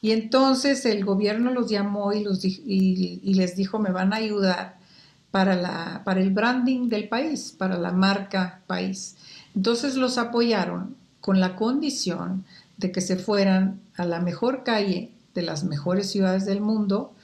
Y 0.00 0.10
entonces 0.10 0.84
el 0.86 1.04
gobierno 1.04 1.52
los 1.52 1.70
llamó 1.70 2.12
y, 2.12 2.24
los, 2.24 2.44
y, 2.44 3.34
les 3.34 3.54
dijo, 3.54 3.78
me 3.78 3.92
van 3.92 4.12
a 4.12 4.16
ayudar 4.16 4.76
para, 5.30 5.54
la, 5.54 6.02
para 6.04 6.20
el 6.20 6.30
branding 6.30 6.88
del 6.88 7.08
país, 7.08 7.54
para 7.56 7.78
la 7.78 7.92
marca 7.92 8.60
país. 8.66 9.14
Entonces 9.54 9.94
los 9.94 10.18
apoyaron 10.18 10.96
con 11.20 11.38
la 11.38 11.54
condición 11.54 12.44
de 12.76 12.90
que 12.90 13.00
se 13.00 13.14
fueran 13.14 13.81
a 13.96 14.04
la 14.04 14.20
mejor 14.20 14.64
calle 14.64 15.10
de 15.34 15.42
las 15.42 15.64
mejores 15.64 16.10
ciudades 16.10 16.44
del 16.46 16.60
mundo 16.60 17.14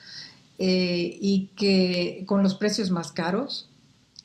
eh, 0.58 1.16
y 1.20 1.50
que 1.56 2.24
con 2.26 2.42
los 2.42 2.54
precios 2.54 2.90
más 2.90 3.12
caros 3.12 3.68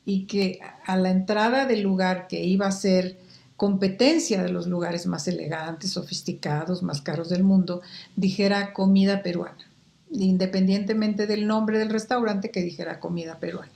y 0.06 0.26
que 0.26 0.60
a 0.86 0.98
la 0.98 1.12
entrada 1.12 1.66
del 1.66 1.82
lugar 1.82 2.28
que 2.28 2.44
iba 2.44 2.68
a 2.68 2.72
ser 2.72 3.18
competencia 3.56 4.44
de 4.44 4.50
los 4.50 4.68
lugares 4.68 5.06
más 5.06 5.28
elegantes, 5.28 5.92
sofisticados, 5.92 6.84
más 6.84 7.02
caros 7.02 7.30
del 7.30 7.44
mundo, 7.44 7.82
dijera 8.16 8.74
comida 8.74 9.24
peruana, 9.24 9.70
independientemente 10.12 11.28
del 11.28 11.48
nombre 11.48 11.78
del 11.78 11.90
restaurante 11.90 12.52
que 12.52 12.62
dijera 12.62 13.00
comida 13.00 13.40
peruana. 13.40 13.72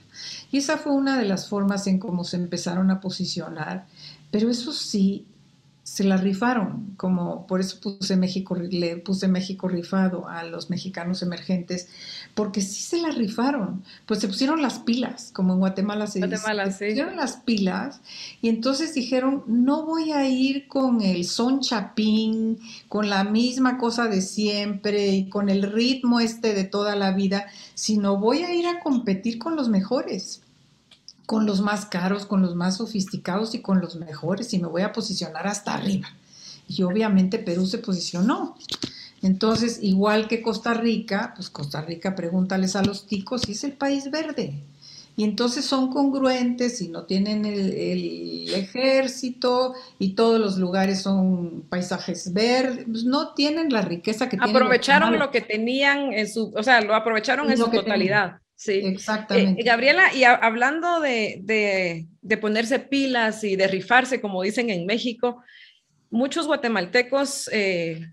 Y 0.50 0.58
esa 0.58 0.78
fue 0.78 0.92
una 0.92 1.18
de 1.18 1.24
las 1.24 1.48
formas 1.48 1.86
en 1.86 1.98
cómo 1.98 2.24
se 2.24 2.36
empezaron 2.36 2.90
a 2.90 3.00
posicionar, 3.00 3.86
pero 4.30 4.50
eso 4.50 4.72
sí, 4.72 5.26
se 5.88 6.04
la 6.04 6.18
rifaron, 6.18 6.92
como 6.98 7.46
por 7.46 7.60
eso 7.60 7.80
puse 7.80 8.16
México, 8.16 8.54
le 8.54 8.98
puse 8.98 9.26
México 9.26 9.68
rifado 9.68 10.28
a 10.28 10.44
los 10.44 10.68
mexicanos 10.68 11.22
emergentes, 11.22 11.88
porque 12.34 12.60
sí 12.60 12.82
se 12.82 13.00
la 13.00 13.10
rifaron, 13.10 13.82
pues 14.04 14.20
se 14.20 14.28
pusieron 14.28 14.60
las 14.60 14.80
pilas, 14.80 15.30
como 15.32 15.54
en 15.54 15.60
Guatemala 15.60 16.06
se 16.06 16.18
Guatemala, 16.18 16.66
dice, 16.66 16.78
se 16.78 16.86
pusieron 16.88 17.16
las 17.16 17.36
pilas 17.38 18.02
y 18.42 18.50
entonces 18.50 18.92
dijeron, 18.92 19.44
no 19.46 19.86
voy 19.86 20.12
a 20.12 20.28
ir 20.28 20.68
con 20.68 21.00
el 21.00 21.24
son 21.24 21.60
chapín, 21.60 22.58
con 22.88 23.08
la 23.08 23.24
misma 23.24 23.78
cosa 23.78 24.08
de 24.08 24.20
siempre 24.20 25.08
y 25.08 25.30
con 25.30 25.48
el 25.48 25.62
ritmo 25.62 26.20
este 26.20 26.52
de 26.52 26.64
toda 26.64 26.96
la 26.96 27.12
vida, 27.12 27.46
sino 27.74 28.18
voy 28.18 28.42
a 28.42 28.54
ir 28.54 28.66
a 28.66 28.80
competir 28.80 29.38
con 29.38 29.56
los 29.56 29.70
mejores 29.70 30.42
con 31.28 31.44
los 31.44 31.60
más 31.60 31.84
caros, 31.84 32.24
con 32.24 32.40
los 32.40 32.54
más 32.54 32.78
sofisticados 32.78 33.54
y 33.54 33.60
con 33.60 33.82
los 33.82 33.96
mejores 33.96 34.54
y 34.54 34.58
me 34.58 34.66
voy 34.66 34.80
a 34.80 34.94
posicionar 34.94 35.46
hasta 35.46 35.74
arriba. 35.74 36.08
Y 36.66 36.82
obviamente 36.84 37.38
Perú 37.38 37.66
se 37.66 37.76
posicionó. 37.76 38.56
Entonces, 39.20 39.80
igual 39.82 40.26
que 40.26 40.40
Costa 40.40 40.72
Rica, 40.72 41.34
pues 41.36 41.50
Costa 41.50 41.82
Rica, 41.82 42.16
pregúntales 42.16 42.76
a 42.76 42.82
los 42.82 43.06
ticos 43.06 43.42
si 43.42 43.52
es 43.52 43.62
el 43.64 43.72
país 43.72 44.10
verde. 44.10 44.54
Y 45.18 45.24
entonces 45.24 45.66
son 45.66 45.92
congruentes 45.92 46.80
y 46.80 46.88
no 46.88 47.04
tienen 47.04 47.44
el, 47.44 48.48
ejército 48.54 49.74
y 49.98 50.14
todos 50.14 50.40
los 50.40 50.56
lugares 50.56 51.02
son 51.02 51.66
paisajes 51.68 52.32
verdes, 52.32 52.86
pues 52.90 53.04
no 53.04 53.34
tienen 53.34 53.70
la 53.70 53.82
riqueza 53.82 54.30
que 54.30 54.38
tienen. 54.38 54.56
Aprovecharon 54.56 55.18
lo 55.18 55.30
que 55.30 55.42
tenían 55.42 56.14
en 56.14 56.26
su, 56.26 56.54
o 56.56 56.62
sea, 56.62 56.80
lo 56.80 56.94
aprovecharon 56.94 57.50
en 57.50 57.58
su 57.58 57.68
totalidad. 57.68 58.40
Sí, 58.58 58.72
exactamente. 58.84 59.60
Eh, 59.60 59.64
Gabriela, 59.64 60.12
y 60.12 60.24
hablando 60.24 60.98
de, 60.98 62.08
ponerse 62.40 62.80
pilas 62.80 63.44
y 63.44 63.54
de 63.54 63.68
rifarse, 63.68 64.20
como 64.20 64.42
dicen 64.42 64.68
en 64.70 64.84
México, 64.84 65.44
muchos 66.10 66.48
guatemaltecos 66.48 67.48
eh, 67.52 68.04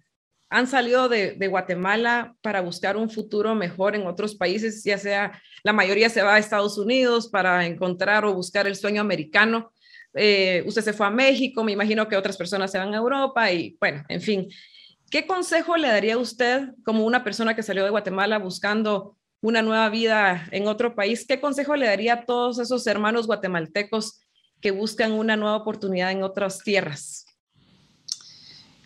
han 0.51 0.67
salido 0.67 1.09
de, 1.09 1.47
Guatemala 1.47 2.35
para 2.43 2.61
buscar 2.61 2.95
un 2.95 3.09
futuro 3.09 3.55
mejor 3.55 3.95
en 3.95 4.05
otros 4.05 4.35
países, 4.35 4.83
ya 4.83 4.99
sea 4.99 5.41
la 5.63 5.73
mayoría 5.73 6.09
se 6.09 6.21
va 6.21 6.35
a 6.35 6.37
Estados 6.37 6.77
Unidos 6.77 7.27
para 7.27 7.65
encontrar 7.65 8.23
o 8.23 8.35
buscar 8.35 8.67
el 8.67 8.75
sueño 8.75 9.01
americano. 9.01 9.73
Eh, 10.13 10.63
usted 10.67 10.83
se 10.83 10.93
fue 10.93 11.07
a 11.07 11.09
México, 11.09 11.63
me 11.63 11.71
imagino 11.71 12.07
que 12.07 12.17
otras 12.17 12.37
personas 12.37 12.71
se 12.71 12.77
van 12.77 12.93
a 12.93 12.97
Europa 12.97 13.51
y 13.51 13.75
bueno, 13.79 14.03
en 14.09 14.21
fin. 14.21 14.47
¿Qué 15.09 15.25
consejo 15.25 15.75
le 15.75 15.87
daría 15.87 16.19
usted 16.19 16.69
como 16.83 17.03
una 17.03 17.23
persona 17.23 17.55
que 17.55 17.63
salió 17.63 17.83
de 17.83 17.89
Guatemala 17.89 18.37
buscando 18.37 19.17
una 19.41 19.61
nueva 19.61 19.89
vida 19.89 20.47
en 20.51 20.67
otro 20.67 20.95
país, 20.95 21.25
¿qué 21.27 21.39
consejo 21.39 21.75
le 21.75 21.85
daría 21.85 22.13
a 22.13 22.25
todos 22.25 22.59
esos 22.59 22.87
hermanos 22.87 23.27
guatemaltecos 23.27 24.19
que 24.61 24.71
buscan 24.71 25.11
una 25.11 25.35
nueva 25.37 25.57
oportunidad 25.57 26.11
en 26.11 26.23
otras 26.23 26.59
tierras? 26.63 27.25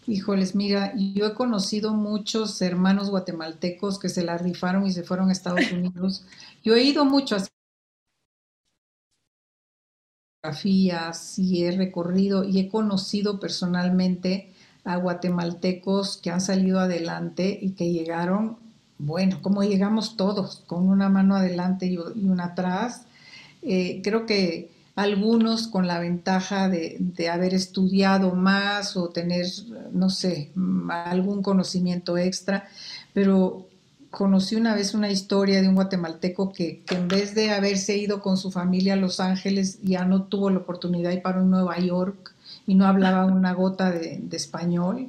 Híjoles, 0.08 0.56
mira, 0.56 0.94
yo 0.96 1.28
he 1.28 1.34
conocido 1.36 1.94
muchos 1.94 2.62
hermanos 2.62 3.12
guatemaltecos 3.12 4.00
que 4.00 4.10
se 4.10 4.24
la 4.24 4.38
rifaron 4.38 4.88
y 4.88 4.92
se 4.92 5.04
fueron 5.04 5.30
a 5.30 5.32
Estados 5.32 5.62
Unidos. 5.72 6.26
Yo 6.64 6.76
he 6.76 6.82
ido 6.82 7.06
mucho 7.06 7.36
a 7.36 7.46
fotografías 10.42 11.38
y 11.38 11.64
he 11.64 11.72
recorrido 11.72 12.44
y 12.44 12.60
he 12.60 12.70
conocido 12.70 13.40
personalmente 13.40 14.54
a 14.84 14.96
guatemaltecos 14.96 16.18
que 16.18 16.32
han 16.32 16.42
salido 16.42 16.80
adelante 16.80 17.60
y 17.62 17.72
que 17.72 17.92
llegaron 17.92 18.58
bueno, 19.00 19.42
como 19.42 19.64
llegamos 19.64 20.18
todos, 20.18 20.64
con 20.68 20.88
una 20.88 21.10
mano 21.10 21.36
adelante 21.36 21.88
y 21.88 21.98
una 21.98 22.48
atrás, 22.48 23.06
eh, 23.62 24.02
creo 24.04 24.26
que 24.26 24.70
algunos 24.96 25.70
con 25.70 25.88
la 25.88 26.00
ventaja 26.00 26.68
de, 26.68 27.30
haber 27.32 27.54
estudiado 27.54 28.36
más 28.36 28.98
o 28.98 29.10
tener, 29.10 29.46
no 29.94 30.10
sé, 30.10 30.52
algún 30.90 31.42
conocimiento 31.42 32.18
extra, 32.18 32.68
pero 33.14 33.68
conocí 34.12 34.56
una 34.56 34.76
vez 34.76 34.94
una 34.94 35.10
historia 35.10 35.62
de 35.62 35.70
un 35.70 35.76
guatemalteco 35.76 36.52
que, 36.52 36.84
en 36.92 37.08
vez 37.08 37.34
de 37.36 37.52
haberse 37.52 37.98
ido 37.98 38.22
con 38.22 38.36
su 38.36 38.52
familia 38.52 38.94
a 38.94 38.98
Los 38.98 39.22
Ángeles, 39.22 39.80
ya 39.82 40.04
no 40.04 40.24
tuvo 40.24 40.50
la 40.50 40.60
oportunidad 40.60 41.12
y 41.12 41.22
para 41.22 41.40
en 41.40 41.50
Nueva 41.50 41.80
York 41.80 42.34
y 42.68 42.76
no 42.76 42.86
hablaba 42.86 43.26
una 43.26 43.54
gota 43.54 43.92
de, 43.92 44.20
de 44.22 44.36
español. 44.36 45.08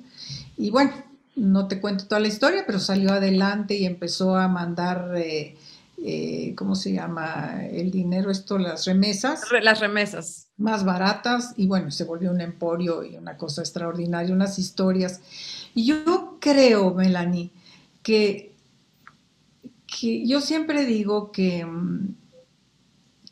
Y 0.57 0.71
bueno, 0.71 0.93
no 1.41 1.69
te 1.69 1.81
cuento 1.81 2.07
toda 2.07 2.21
la 2.21 2.29
historia, 2.29 2.65
pero 2.67 2.79
salió 2.79 3.13
adelante 3.13 3.75
y 3.75 3.87
empezó 3.87 4.37
a 4.37 4.47
mandar, 4.47 5.13
eh, 5.17 5.57
eh, 5.97 6.55
¿cómo 6.55 6.75
se 6.75 6.93
llama? 6.93 7.65
El 7.67 7.91
dinero, 7.91 8.31
esto, 8.31 8.59
las 8.59 8.85
remesas. 8.85 9.45
Las 9.63 9.81
remesas. 9.81 10.49
Más 10.59 10.85
baratas 10.85 11.55
y 11.57 11.67
bueno, 11.67 11.91
se 11.91 12.05
volvió 12.05 12.31
un 12.31 12.43
emporio 12.43 13.03
y 13.03 13.17
una 13.17 13.39
cosa 13.39 13.63
extraordinaria, 13.63 14.35
unas 14.35 14.59
historias. 14.59 15.23
Y 15.75 15.87
yo 15.87 16.37
creo, 16.41 16.93
Melanie, 16.93 17.51
que, 18.03 18.53
que 19.87 20.27
yo 20.27 20.43
siempre 20.43 20.85
digo 20.85 21.33
que, 21.33 21.65
mm, 21.65 22.17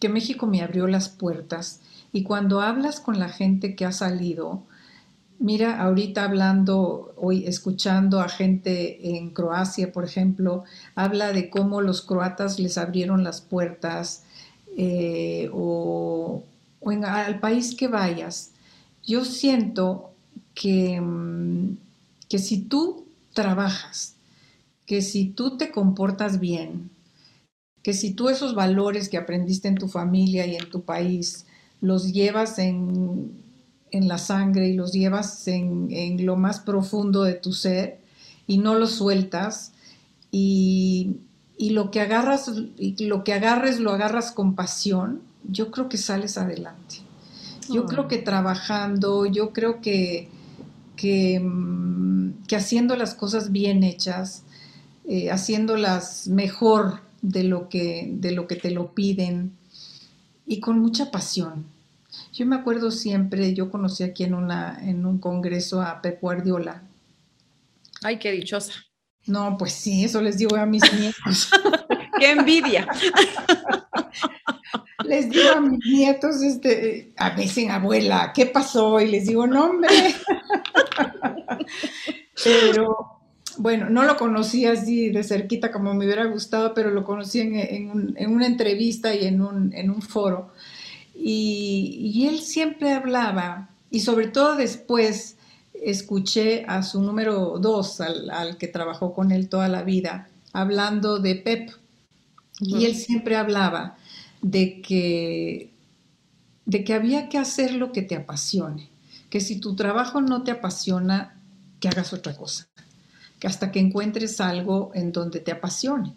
que 0.00 0.09
México 0.09 0.46
me 0.46 0.62
abrió 0.62 0.86
las 0.86 1.11
puertas 1.11 1.80
y 2.11 2.22
cuando 2.22 2.62
hablas 2.62 3.00
con 3.00 3.18
la 3.18 3.28
gente 3.28 3.76
que 3.76 3.84
ha 3.84 3.92
salido, 3.92 4.64
Mira, 5.41 5.80
ahorita 5.80 6.24
hablando, 6.24 7.12
hoy 7.16 7.47
escuchando 7.47 8.20
a 8.20 8.28
gente 8.28 9.16
en 9.16 9.30
Croacia, 9.30 9.93
por 9.93 10.05
ejemplo, 10.05 10.64
habla 10.97 11.32
de 11.32 11.49
cómo 11.49 11.80
los 11.80 12.03
croatas 12.03 12.59
les 12.59 12.76
abrieron 12.76 13.22
las 13.22 13.41
puertas 13.41 14.24
eh, 14.76 15.49
o, 15.53 16.43
en, 16.82 17.05
al 17.05 17.39
país 17.39 17.76
que 17.76 17.86
vayas. 17.86 18.51
Yo 19.07 19.24
siento 19.24 20.11
que, 20.55 21.01
mm, 21.01 21.76
que 22.28 22.39
si 22.41 22.62
tú 22.62 23.05
trabajas, 23.32 24.16
que 24.86 25.03
si 25.03 25.26
tú 25.26 25.57
te 25.57 25.70
comportas 25.70 26.41
bien, 26.41 26.91
que 27.82 27.95
si 27.95 28.12
tú 28.12 28.28
esos 28.28 28.55
valores 28.57 29.09
que 29.09 29.18
aprendiste 29.18 29.68
en 29.68 29.76
tu 29.76 29.89
familia 29.89 30.47
y 30.47 30.57
en 30.57 30.68
tu 30.68 30.82
país 30.82 31.47
los 31.80 32.12
llevas 32.12 32.59
en 32.59 33.30
en 33.91 34.09
la 34.09 34.18
sangre 34.18 34.68
y 34.68 34.74
los 34.74 34.93
llevas 34.93 35.47
en, 35.49 36.24
lo 36.24 36.36
más 36.36 36.61
profundo 36.61 37.22
de 37.22 37.34
tu 37.34 37.53
ser 37.53 38.01
y 38.47 38.59
no 38.59 38.74
los 38.74 38.93
sueltas. 38.93 39.72
Y, 40.30 41.16
lo 41.59 41.91
que 41.91 42.01
agarras 42.01 42.53
lo 43.01 43.24
que 43.24 43.32
agarres 43.32 43.80
lo 43.80 43.91
agarras 43.91 44.30
con 44.30 44.55
pasión, 44.55 45.22
yo 45.49 45.72
creo 45.72 45.89
que 45.89 45.97
sales 45.97 46.39
adelante. 46.39 46.97
Yo 47.68 47.84
creo 47.86 48.07
que 48.09 48.18
trabajando, 48.18 49.26
yo 49.26 49.53
creo 49.53 49.80
que, 49.80 50.28
que, 50.97 51.41
mm, 51.41 52.34
haciendo 52.55 52.97
las 52.97 53.14
cosas 53.14 53.51
bien 53.51 53.82
hechas, 53.82 54.45
eh, 55.07 55.30
haciéndolas 55.30 56.28
mejor 56.28 57.01
de 57.22 57.43
lo, 57.43 57.68
que, 57.68 58.09
de 58.12 58.32
lo 58.32 58.47
que 58.47 58.57
te 58.57 58.70
lo 58.70 58.93
piden 58.95 59.53
y 60.47 60.61
con 60.61 60.78
mucha 60.78 61.11
pasión 61.11 61.64
yo 62.32 62.46
me 62.46 62.56
acuerdo 62.56 62.90
siempre, 62.90 63.54
yo 63.54 63.70
conocí 63.70 64.02
aquí 64.02 64.24
en, 64.24 64.34
una, 64.34 64.78
en 64.82 65.04
un 65.06 65.18
congreso 65.18 65.82
a 65.82 66.00
Pep 66.00 66.20
Guardiola. 66.20 66.82
Ay, 68.02 68.18
qué 68.18 68.32
dichosa. 68.32 68.72
No, 69.26 69.56
pues 69.59 69.72
sí, 69.72 70.04
eso 70.04 70.22
les 70.22 70.38
digo 70.38 70.56
a 70.56 70.66
mis 70.66 70.82
nietos. 70.98 71.50
¡Qué 72.18 72.30
envidia! 72.30 72.88
les 75.04 75.30
digo 75.30 75.50
a 75.56 75.61
mis 75.61 75.84
nietos, 75.84 76.42
este, 76.42 77.12
a 77.16 77.30
veces 77.30 77.68
abuela, 77.70 78.32
¿qué 78.34 78.46
pasó? 78.46 79.00
Y 79.00 79.09
les 79.09 79.26
digo, 79.26 79.46
no, 79.46 79.66
hombre. 79.66 79.90
pero 82.44 83.20
bueno, 83.59 83.90
no 83.90 84.04
lo 84.04 84.16
conocí 84.16 84.66
así 84.66 85.11
de 85.11 85.24
cerquita 85.24 85.72
como 85.72 85.94
me 85.94 86.04
hubiera 86.04 86.24
gustado, 86.26 86.74
pero 86.74 86.90
lo 86.90 87.04
conocí 87.04 87.40
en, 87.40 88.14
en 88.16 88.30
una 88.30 88.46
entrevista 88.46 89.14
y 89.14 89.26
en 89.26 89.40
un, 89.40 89.72
en 89.74 89.90
un 89.90 90.02
foro. 90.02 90.52
Y, 91.21 92.27
él 92.29 92.41
siempre 92.41 92.93
hablaba, 92.93 93.71
y 93.91 94.01
sobre 94.01 94.29
todo 94.29 94.55
después 94.55 95.37
escuché 95.75 96.64
a 96.66 96.83
su 96.83 97.03
número 97.03 97.59
dos, 97.59 98.01
al, 98.01 98.57
que 98.57 98.69
trabajó 98.69 99.14
con 99.14 99.33
él 99.33 99.49
toda 99.49 99.69
la 99.69 99.83
vida, 99.83 100.29
hablando 100.53 101.19
de 101.19 101.35
Pep. 101.35 101.71
Y 102.61 102.85
él 102.85 102.95
siempre 102.95 103.37
hablaba 103.37 103.97
de 104.43 104.81
que, 104.81 105.73
de 106.66 106.85
que 106.85 106.95
había 106.95 107.29
que 107.29 107.39
hacer 107.39 107.75
lo 107.75 107.93
que 107.93 108.03
te 108.03 108.16
apasione, 108.16 108.89
que 109.31 109.41
si 109.41 109.61
tu 109.61 109.77
trabajo 109.77 110.21
no 110.21 110.43
te 110.43 110.51
apasiona, 110.51 111.41
que 111.81 111.89
hagas 111.89 112.12
otra 112.12 112.37
cosa, 112.37 112.69
que 113.39 113.47
hasta 113.47 113.71
que 113.71 113.81
encuentres 113.81 114.41
algo 114.41 114.91
en 114.95 115.12
donde 115.12 115.41
te 115.41 115.53
apasione. 115.53 116.14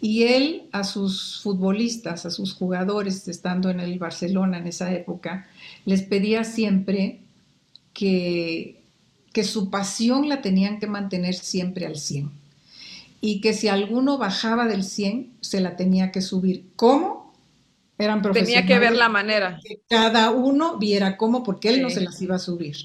Y 0.00 0.24
él 0.24 0.68
a 0.72 0.84
sus 0.84 1.40
futbolistas, 1.42 2.26
a 2.26 2.30
sus 2.30 2.54
jugadores, 2.54 3.26
estando 3.28 3.70
en 3.70 3.80
el 3.80 3.98
Barcelona 3.98 4.58
en 4.58 4.66
esa 4.66 4.92
época, 4.92 5.46
les 5.84 6.02
pedía 6.02 6.44
siempre 6.44 7.20
que, 7.92 8.82
que 9.32 9.44
su 9.44 9.70
pasión 9.70 10.28
la 10.28 10.42
tenían 10.42 10.78
que 10.78 10.86
mantener 10.86 11.34
siempre 11.34 11.86
al 11.86 11.96
100. 11.96 12.30
Y 13.20 13.40
que 13.40 13.54
si 13.54 13.68
alguno 13.68 14.18
bajaba 14.18 14.66
del 14.66 14.84
100, 14.84 15.32
se 15.40 15.60
la 15.60 15.76
tenía 15.76 16.12
que 16.12 16.20
subir. 16.20 16.66
¿Cómo? 16.76 17.32
Eran 17.96 18.22
profesionales. 18.22 18.66
Tenía 18.66 18.66
que 18.66 18.80
ver 18.80 18.96
la 18.96 19.08
manera. 19.08 19.60
Que 19.64 19.80
cada 19.88 20.30
uno 20.30 20.78
viera 20.78 21.16
cómo, 21.16 21.42
porque 21.42 21.70
él 21.70 21.80
no 21.80 21.90
se 21.90 22.00
las 22.00 22.20
iba 22.20 22.36
a 22.36 22.40
subir. 22.40 22.76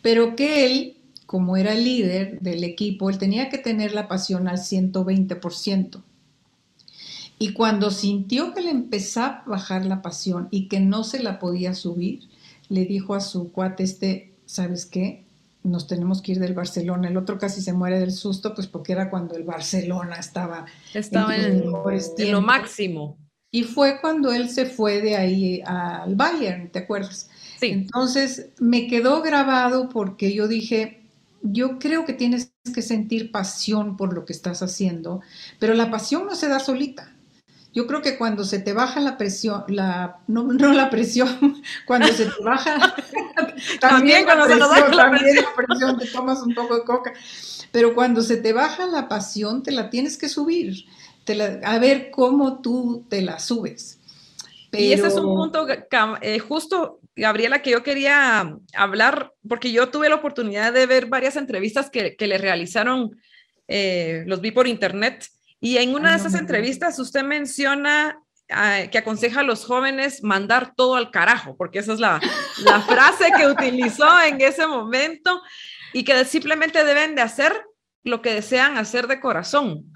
pero 0.00 0.36
que 0.36 0.64
él, 0.64 0.96
como 1.26 1.56
era 1.56 1.74
el 1.74 1.84
líder 1.84 2.40
del 2.40 2.64
equipo, 2.64 3.10
él 3.10 3.18
tenía 3.18 3.50
que 3.50 3.58
tener 3.58 3.92
la 3.92 4.08
pasión 4.08 4.48
al 4.48 4.58
120%. 4.58 6.02
Y 7.38 7.52
cuando 7.52 7.90
sintió 7.90 8.52
que 8.52 8.62
le 8.62 8.70
empezaba 8.70 9.42
a 9.46 9.48
bajar 9.48 9.84
la 9.86 10.02
pasión 10.02 10.48
y 10.50 10.68
que 10.68 10.80
no 10.80 11.04
se 11.04 11.22
la 11.22 11.38
podía 11.38 11.74
subir, 11.74 12.20
le 12.68 12.84
dijo 12.84 13.14
a 13.14 13.20
su 13.20 13.52
cuate 13.52 13.84
este, 13.84 14.34
¿sabes 14.46 14.86
qué? 14.86 15.24
Nos 15.62 15.86
tenemos 15.86 16.20
que 16.20 16.32
ir 16.32 16.40
del 16.40 16.54
Barcelona. 16.54 17.08
El 17.08 17.16
otro 17.16 17.38
casi 17.38 17.60
se 17.60 17.72
muere 17.72 18.00
del 18.00 18.12
susto, 18.12 18.54
pues 18.54 18.66
porque 18.66 18.92
era 18.92 19.10
cuando 19.10 19.36
el 19.36 19.44
Barcelona 19.44 20.16
estaba, 20.16 20.66
estaba 20.94 21.36
en, 21.36 21.64
en 22.18 22.32
lo 22.32 22.40
máximo. 22.40 23.16
Y 23.50 23.62
fue 23.62 24.00
cuando 24.00 24.32
él 24.32 24.50
se 24.50 24.66
fue 24.66 25.00
de 25.00 25.16
ahí 25.16 25.62
al 25.64 26.16
Bayern, 26.16 26.70
¿te 26.70 26.80
acuerdas? 26.80 27.30
Sí. 27.58 27.68
Entonces 27.68 28.50
me 28.58 28.86
quedó 28.88 29.22
grabado 29.22 29.88
porque 29.88 30.34
yo 30.34 30.48
dije, 30.48 31.02
yo 31.42 31.78
creo 31.78 32.04
que 32.04 32.12
tienes 32.12 32.52
que 32.74 32.82
sentir 32.82 33.30
pasión 33.32 33.96
por 33.96 34.12
lo 34.12 34.24
que 34.24 34.32
estás 34.32 34.62
haciendo, 34.62 35.22
pero 35.58 35.74
la 35.74 35.90
pasión 35.90 36.26
no 36.26 36.34
se 36.34 36.48
da 36.48 36.60
solita. 36.60 37.14
Yo 37.78 37.86
creo 37.86 38.02
que 38.02 38.18
cuando 38.18 38.42
se 38.42 38.58
te 38.58 38.72
baja 38.72 38.98
la 38.98 39.16
presión, 39.16 39.62
la, 39.68 40.18
no, 40.26 40.42
no 40.42 40.72
la 40.72 40.90
presión, 40.90 41.62
cuando 41.86 42.08
se 42.08 42.24
te 42.24 42.42
baja, 42.42 42.96
también, 43.80 44.24
cuando 44.24 44.46
se 44.46 44.54
te 44.54 44.58
baja 44.58 44.88
la 44.88 45.10
presión, 45.54 45.96
te 45.96 46.06
tomas 46.08 46.42
un 46.42 46.56
poco 46.56 46.74
de 46.74 46.82
coca, 46.82 47.12
pero 47.70 47.94
cuando 47.94 48.22
se 48.22 48.36
te 48.38 48.52
baja 48.52 48.88
la 48.88 49.06
pasión, 49.06 49.62
te 49.62 49.70
la 49.70 49.90
tienes 49.90 50.18
que 50.18 50.28
subir, 50.28 50.86
a 51.62 51.78
ver 51.78 52.10
cómo 52.10 52.60
tú 52.60 53.06
te 53.08 53.22
la 53.22 53.38
subes. 53.38 54.00
Y 54.72 54.92
ese 54.92 55.06
es 55.06 55.14
un 55.14 55.36
punto 55.36 55.64
eh, 56.20 56.40
justo, 56.40 56.98
Gabriela, 57.14 57.62
que 57.62 57.70
yo 57.70 57.84
quería 57.84 58.56
hablar, 58.74 59.34
porque 59.48 59.70
yo 59.70 59.88
tuve 59.88 60.08
la 60.08 60.16
oportunidad 60.16 60.72
de 60.72 60.86
ver 60.86 61.06
varias 61.06 61.36
entrevistas 61.36 61.90
que, 61.90 62.16
que 62.16 62.26
le 62.26 62.38
realizaron, 62.38 63.20
eh, 63.68 64.24
los 64.26 64.40
vi 64.40 64.50
por 64.50 64.66
internet, 64.66 65.28
y 65.60 65.78
en 65.78 65.94
una 65.94 66.10
de 66.12 66.16
esas 66.18 66.34
entrevistas 66.34 66.98
usted 66.98 67.24
menciona 67.24 68.22
ah, 68.50 68.82
que 68.90 68.98
aconseja 68.98 69.40
a 69.40 69.44
los 69.44 69.64
jóvenes 69.64 70.22
mandar 70.22 70.74
todo 70.76 70.94
al 70.94 71.10
carajo, 71.10 71.56
porque 71.56 71.80
esa 71.80 71.92
es 71.92 72.00
la, 72.00 72.20
la 72.64 72.80
frase 72.82 73.26
que 73.36 73.46
utilizó 73.46 74.22
en 74.22 74.40
ese 74.40 74.66
momento 74.66 75.40
y 75.92 76.04
que 76.04 76.24
simplemente 76.24 76.84
deben 76.84 77.14
de 77.14 77.22
hacer 77.22 77.52
lo 78.04 78.22
que 78.22 78.34
desean 78.34 78.78
hacer 78.78 79.08
de 79.08 79.20
corazón. 79.20 79.92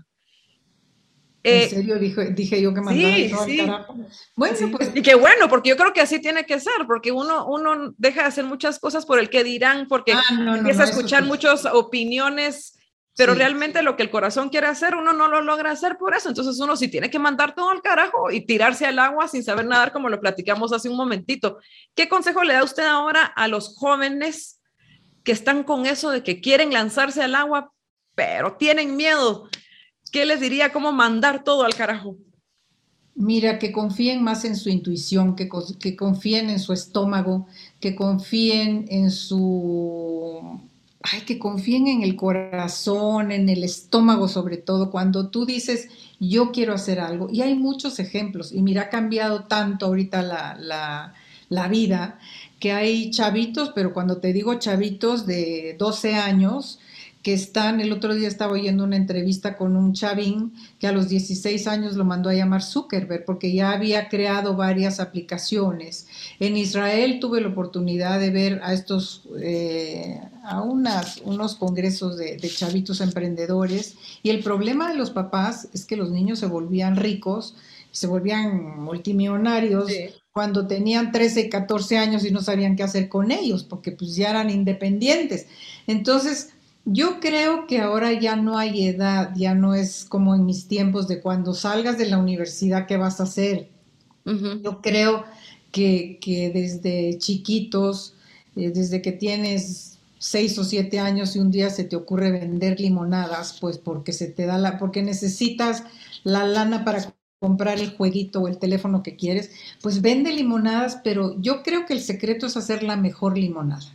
¿En 1.45 1.63
eh, 1.63 1.69
serio 1.69 1.99
dije, 1.99 2.63
yo 2.63 2.73
que 2.73 2.81
mandara 2.81 3.17
todo 3.31 3.43
al 3.43 3.57
carajo? 3.57 3.97
Bueno, 4.37 4.71
pues. 4.71 4.93
Y 4.95 5.03
que 5.03 5.17
bueno, 5.17 5.49
porque 5.49 5.71
yo 5.71 5.77
creo 5.77 5.93
que 5.93 6.01
así 6.01 6.21
tiene 6.21 6.45
que 6.45 6.61
ser, 6.61 6.87
porque 6.87 7.11
uno, 7.11 7.47
uno 7.47 7.95
deja 7.99 8.23
de 8.23 8.29
hacer 8.29 8.45
muchas 8.45 8.79
cosas 8.79 9.07
por 9.07 9.19
el 9.19 9.29
que 9.29 9.43
dirán, 9.43 9.89
porque 9.89 10.13
ah, 10.13 10.23
empieza 10.57 10.83
a 10.83 10.87
escuchar 10.87 11.25
muchas 11.25 11.67
opiniones 11.67 12.79
pero 13.17 13.35
realmente 13.35 13.83
lo 13.83 13.95
que 13.97 14.03
el 14.03 14.11
corazón 14.11 14.49
quiere 14.49 14.69
hacer, 14.69 14.95
uno 14.95 15.13
no 15.13 15.29
lo 15.29 15.43
logra 15.43 15.71
hacer 15.71 15.99
por 15.99 16.15
eso. 16.15 16.31
Entonces 16.31 16.59
uno 16.61 16.77
sí 16.77 16.89
tiene 16.89 17.11
que 17.11 17.19
mandar 17.19 17.55
todo 17.55 17.69
al 17.69 17.83
carajo 17.83 18.31
y 18.31 18.47
tirarse 18.47 18.87
al 18.87 18.99
agua 18.99 19.29
sin 19.29 19.45
saber 19.45 19.67
nadar, 19.67 19.93
como 19.93 20.09
lo 20.09 20.21
platicamos 20.21 20.73
hace 20.73 20.89
un 20.89 20.97
momentito. 20.97 21.59
¿Qué 21.95 22.09
consejo 22.09 22.43
le 22.43 22.55
da 22.55 22.65
usted 22.65 22.85
ahora 22.85 23.25
a 23.25 23.49
los 23.49 23.77
jóvenes 23.77 24.61
que 25.25 25.33
están 25.33 25.63
con 25.63 25.85
eso 25.85 26.11
de 26.11 26.23
que 26.23 26.41
quieren 26.41 26.73
lanzarse 26.73 27.23
al 27.23 27.35
agua, 27.35 27.73
pero 28.15 28.57
tienen 28.57 28.97
miedo? 28.97 29.49
¿Qué 30.11 30.25
les 30.25 30.41
diría 30.41 30.73
cómo 30.73 30.91
mandar 30.91 31.45
todo 31.45 31.65
al 31.65 31.75
carajo? 31.75 32.17
Mira, 33.15 33.59
que 33.59 33.73
confíen 33.73 34.23
más 34.23 34.47
en 34.47 34.57
su 34.57 34.71
intuición, 34.71 35.37
que, 35.37 35.51
que 35.79 35.97
confíen 35.97 36.49
en 36.49 36.59
su 36.59 36.73
estómago, 36.73 37.47
que 37.79 37.95
confíen 37.95 38.87
en 38.89 39.11
su 39.11 40.72
ay, 41.03 41.23
que 41.23 41.39
confíen 41.39 41.89
en 41.89 42.03
el 42.03 42.17
corazón, 42.17 43.33
en 43.33 43.49
el 43.49 43.65
estómago 43.65 44.29
sobre 44.29 44.57
todo, 44.57 44.91
cuando 44.91 45.29
tú 45.29 45.47
dices, 45.47 45.89
yo 46.21 46.53
quiero 46.53 46.75
hacer 46.75 47.01
algo. 47.01 47.29
Y 47.31 47.43
hay 47.43 47.55
muchos 47.55 47.99
ejemplos, 47.99 48.53
y 48.53 48.63
mira, 48.63 48.83
ha 48.83 48.91
cambiado 48.91 49.45
tanto 49.45 49.87
ahorita 49.87 50.23
la, 50.23 50.57
la, 50.59 51.15
la 51.49 51.69
vida, 51.69 52.19
que 52.61 52.73
hay 52.73 53.11
chavitos, 53.11 53.73
pero 53.75 53.93
cuando 53.93 54.19
te 54.19 54.33
digo 54.33 54.55
chavitos 54.55 55.27
de 55.27 55.77
12 55.79 56.15
años, 56.15 56.79
que 57.23 57.33
están, 57.33 57.81
el 57.81 57.93
otro 57.93 58.15
día 58.15 58.27
estaba 58.27 58.53
oyendo 58.53 58.83
una 58.83 58.97
entrevista 58.97 59.57
con 59.57 59.77
un 59.77 59.93
chavín 59.93 60.55
que 60.81 60.89
a 60.89 60.93
los 60.93 61.09
16 61.09 61.69
años 61.69 61.95
lo 61.95 62.05
mandó 62.05 62.29
a 62.29 62.35
llamar 62.35 62.63
Zuckerberg 62.63 63.25
porque 63.25 63.53
ya 63.53 63.71
había 63.71 64.09
creado 64.09 64.57
varias 64.57 64.99
aplicaciones. 64.99 66.09
En 66.41 66.57
Israel 66.57 67.21
tuve 67.21 67.41
la 67.41 67.49
oportunidad 67.49 68.19
de 68.19 68.31
ver 68.31 68.61
a 68.65 68.73
estos, 68.75 69.23
eh, 69.41 70.21
a 70.43 70.63
unas, 70.63 71.19
unos 71.25 71.55
congresos 71.55 72.17
de, 72.17 72.39
chavitos 72.53 73.01
emprendedores 73.01 73.97
y 74.23 74.31
el 74.31 74.43
problema 74.43 74.91
de 74.91 74.97
los 74.97 75.11
papás 75.11 75.69
es 75.73 75.85
que 75.85 75.97
los 75.97 76.11
niños 76.11 76.41
se 76.41 76.47
volvían 76.47 76.97
ricos, 76.97 77.55
se 77.93 78.09
volvían 78.09 78.81
multimillonarios. 78.81 79.93
cuando 80.33 80.67
tenían 80.67 81.13
13, 81.13 81.51
14 81.51 81.99
años 81.99 82.25
y 82.25 82.31
no 82.31 82.41
sabían 82.41 82.75
qué 82.75 82.83
hacer 82.83 83.11
con 83.11 83.31
ellos, 83.31 83.65
porque 83.65 83.93
pues 83.93 84.17
ya 84.17 84.31
eran 84.31 84.49
independientes. 84.49 85.47
Entonces, 85.87 86.55
yo 86.85 87.21
creo 87.21 87.67
que 87.67 87.81
ahora 87.81 88.13
ya 88.13 88.37
no 88.37 88.59
hay 88.59 88.87
edad, 88.87 89.33
ya 89.37 89.55
no 89.55 89.75
es 89.75 90.05
como 90.05 90.35
en 90.35 90.45
mis 90.45 90.67
tiempos 90.67 91.07
de 91.09 91.21
cuando 91.21 91.55
salgas 91.55 91.99
de 91.99 92.09
la 92.09 92.19
universidad, 92.19 92.87
¿qué 92.87 92.97
vas 92.97 93.21
a 93.21 93.25
hacer? 93.25 93.69
Yo 94.63 94.81
creo 94.83 95.25
que, 95.71 96.19
desde 96.55 97.19
chiquitos, 97.19 98.15
eh, 98.57 98.71
desde 98.71 99.03
que 99.03 99.13
tienes 99.13 99.99
seis 100.19 100.59
o 100.59 100.65
siete 100.65 101.01
años 101.01 101.35
y 101.35 101.41
un 101.41 101.51
día 101.51 101.71
se 101.71 101.85
te 101.85 101.97
ocurre 101.97 102.31
vender 102.31 102.79
limonadas, 102.79 103.59
pues 103.61 103.79
porque 103.79 104.13
se 104.13 104.29
te 104.29 104.47
da 104.47 104.59
la, 104.59 104.79
porque 104.79 105.03
necesitas 105.03 105.85
la 106.23 106.47
lana 106.47 106.85
para 106.85 107.13
comprar 107.41 107.81
el 107.81 107.97
jueguito 107.97 108.41
o 108.41 108.49
el 108.49 108.59
teléfono 108.59 109.03
que 109.03 109.17
quieres, 109.17 109.51
pues 109.81 110.01
vende 110.01 110.33
limonadas, 110.33 111.01
pero 111.03 111.41
yo 111.41 111.65
creo 111.65 111.87
que 111.87 111.95
el 111.95 112.01
secreto 112.01 112.47
es 112.47 112.57
hacer 112.57 112.85
la 112.85 112.97
mejor 112.97 113.37
limonada 113.37 113.93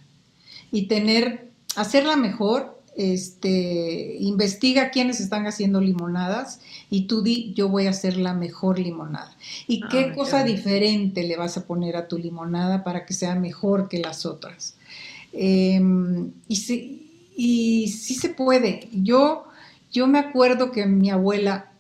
y 0.70 0.88
tener, 0.88 1.50
hacerla 1.76 2.18
mejor 2.18 2.77
este, 2.98 4.18
investiga 4.20 4.90
quiénes 4.90 5.20
están 5.20 5.46
haciendo 5.46 5.80
limonadas 5.80 6.62
y 6.90 7.04
tú 7.04 7.22
di, 7.22 7.54
yo 7.54 7.70
voy 7.70 7.86
a 7.86 7.92
hacer 7.92 8.18
la 8.18 8.34
mejor 8.34 8.80
limonada. 8.80 9.36
¿Y 9.68 9.84
ah, 9.84 9.88
qué 9.92 10.14
cosa 10.14 10.44
diferente 10.44 11.24
le 11.24 11.38
vas 11.38 11.58
a 11.58 11.68
poner 11.68 11.96
a 11.96 12.08
tu 12.08 12.18
limonada 12.18 12.84
para 12.84 13.06
que 13.06 13.14
sea 13.14 13.36
mejor 13.36 13.88
que 13.88 14.00
las 14.00 14.26
otras? 14.26 14.78
Em, 15.32 16.32
y, 16.48 16.56
sí, 16.56 17.30
y 17.36 17.90
sí 17.90 18.16
se 18.16 18.30
puede. 18.30 18.90
Yo, 18.92 19.46
yo 19.92 20.08
me 20.08 20.18
acuerdo 20.18 20.72
que 20.72 20.88
mi 20.88 21.12
abuela, 21.12 21.72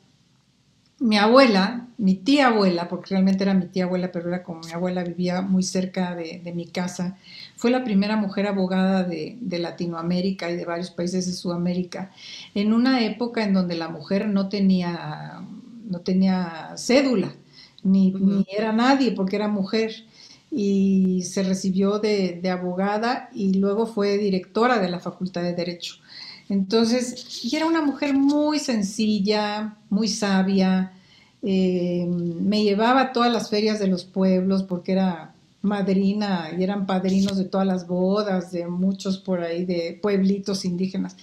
mi 0.99 1.17
abuela, 1.17 1.87
mi 1.97 2.15
tía 2.15 2.47
abuela, 2.47 2.87
porque 2.87 3.09
realmente 3.11 3.43
era 3.43 3.53
mi 3.53 3.67
tía 3.67 3.85
abuela, 3.85 4.11
pero 4.11 4.29
era 4.29 4.43
como 4.43 4.61
mi 4.61 4.71
abuela 4.71 5.03
vivía 5.03 5.41
muy 5.41 5.63
cerca 5.63 6.15
de, 6.15 6.41
de 6.43 6.53
mi 6.53 6.65
casa, 6.67 7.17
fue 7.57 7.71
la 7.71 7.83
primera 7.83 8.15
mujer 8.15 8.45
abogada 8.45 9.03
de, 9.03 9.37
Latinoamérica 9.41 10.49
y 10.51 10.55
de 10.55 10.63
varios 10.63 10.91
países 10.91 11.25
de 11.25 11.33
Sudamérica, 11.33 12.11
en 12.53 12.71
una 12.71 13.03
época 13.03 13.43
en 13.43 13.53
donde 13.53 13.75
la 13.75 13.89
mujer 13.89 14.27
no 14.27 14.47
tenía, 14.47 15.41
no 15.89 15.99
tenía 16.01 16.73
cédula, 16.77 17.33
ni, 17.83 18.13
era 18.55 18.71
nadie 18.73 19.11
porque 19.11 19.37
era 19.37 19.47
mujer 19.47 19.91
y 20.51 21.23
se 21.23 21.41
recibió 21.41 21.97
de, 21.97 22.41
abogada 22.49 23.29
y 23.33 23.55
luego 23.55 23.87
fue 23.87 24.19
directora 24.19 24.79
de 24.79 24.89
la 24.89 24.99
Facultad 24.99 25.41
de 25.41 25.53
Derecho. 25.53 25.95
Entonces, 26.49 27.43
y 27.43 27.55
era 27.55 27.65
una 27.65 27.81
mujer 27.81 28.13
muy 28.13 28.59
sencilla, 28.59 29.77
muy 29.89 30.07
sabia, 30.07 30.93
eh, 31.41 32.05
me 32.07 32.63
llevaba 32.63 33.01
a 33.01 33.13
todas 33.13 33.31
las 33.31 33.49
ferias 33.49 33.79
de 33.79 33.87
los 33.87 34.05
pueblos 34.05 34.63
porque 34.63 34.93
era 34.93 35.35
madrina 35.61 36.49
y 36.57 36.63
eran 36.63 36.85
padrinos 36.85 37.37
de 37.37 37.45
todas 37.45 37.67
las 37.67 37.87
bodas, 37.87 38.51
de 38.51 38.67
muchos 38.67 39.17
por 39.17 39.41
ahí, 39.41 39.65
de 39.65 39.99
pueblitos 40.01 40.65
indígenas. 40.65 41.15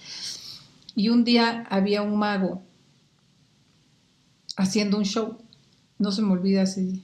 Y 0.95 1.09
un 1.09 1.23
día 1.23 1.65
había 1.69 2.01
un 2.01 2.17
mago 2.17 2.61
haciendo 4.55 4.97
un 4.97 5.05
show, 5.05 5.37
no 5.99 6.11
se 6.11 6.21
me 6.21 6.31
olvida 6.31 6.61
ese 6.61 6.81
día. 6.81 7.01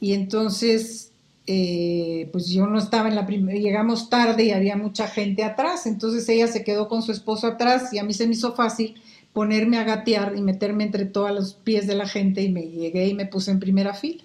Y 0.00 0.12
entonces, 0.12 1.05
eh, 1.46 2.28
pues 2.32 2.48
yo 2.48 2.66
no 2.66 2.78
estaba 2.78 3.08
en 3.08 3.14
la 3.14 3.26
primera, 3.26 3.58
llegamos 3.58 4.10
tarde 4.10 4.44
y 4.44 4.50
había 4.50 4.76
mucha 4.76 5.06
gente 5.06 5.44
atrás, 5.44 5.86
entonces 5.86 6.28
ella 6.28 6.48
se 6.48 6.64
quedó 6.64 6.88
con 6.88 7.02
su 7.02 7.12
esposo 7.12 7.46
atrás 7.46 7.92
y 7.92 7.98
a 7.98 8.04
mí 8.04 8.14
se 8.14 8.26
me 8.26 8.34
hizo 8.34 8.54
fácil 8.54 8.96
ponerme 9.32 9.78
a 9.78 9.84
gatear 9.84 10.34
y 10.36 10.40
meterme 10.40 10.84
entre 10.84 11.04
todos 11.04 11.30
los 11.30 11.54
pies 11.54 11.86
de 11.86 11.94
la 11.94 12.08
gente 12.08 12.42
y 12.42 12.50
me 12.50 12.62
llegué 12.62 13.08
y 13.08 13.14
me 13.14 13.26
puse 13.26 13.50
en 13.50 13.60
primera 13.60 13.94
fila. 13.94 14.24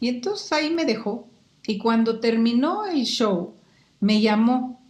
Y 0.00 0.08
entonces 0.08 0.52
ahí 0.52 0.70
me 0.70 0.84
dejó 0.84 1.26
y 1.66 1.78
cuando 1.78 2.18
terminó 2.20 2.86
el 2.86 3.04
show, 3.04 3.54
me 4.00 4.20
llamó. 4.20 4.80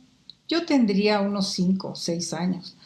Yo 0.48 0.64
tendría 0.64 1.20
unos 1.20 1.48
cinco 1.52 1.88
o 1.88 1.94
seis 1.94 2.32
años. 2.32 2.76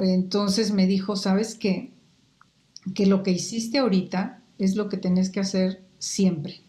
Entonces 0.00 0.72
me 0.72 0.86
dijo, 0.86 1.16
¿sabes 1.16 1.54
qué? 1.54 1.90
Que 2.94 3.06
lo 3.06 3.22
que 3.22 3.30
hiciste 3.30 3.78
ahorita 3.78 4.42
es 4.58 4.76
lo 4.76 4.88
que 4.88 4.96
tenés 4.96 5.30
que 5.30 5.40
hacer 5.40 5.82
siempre. 5.98 6.61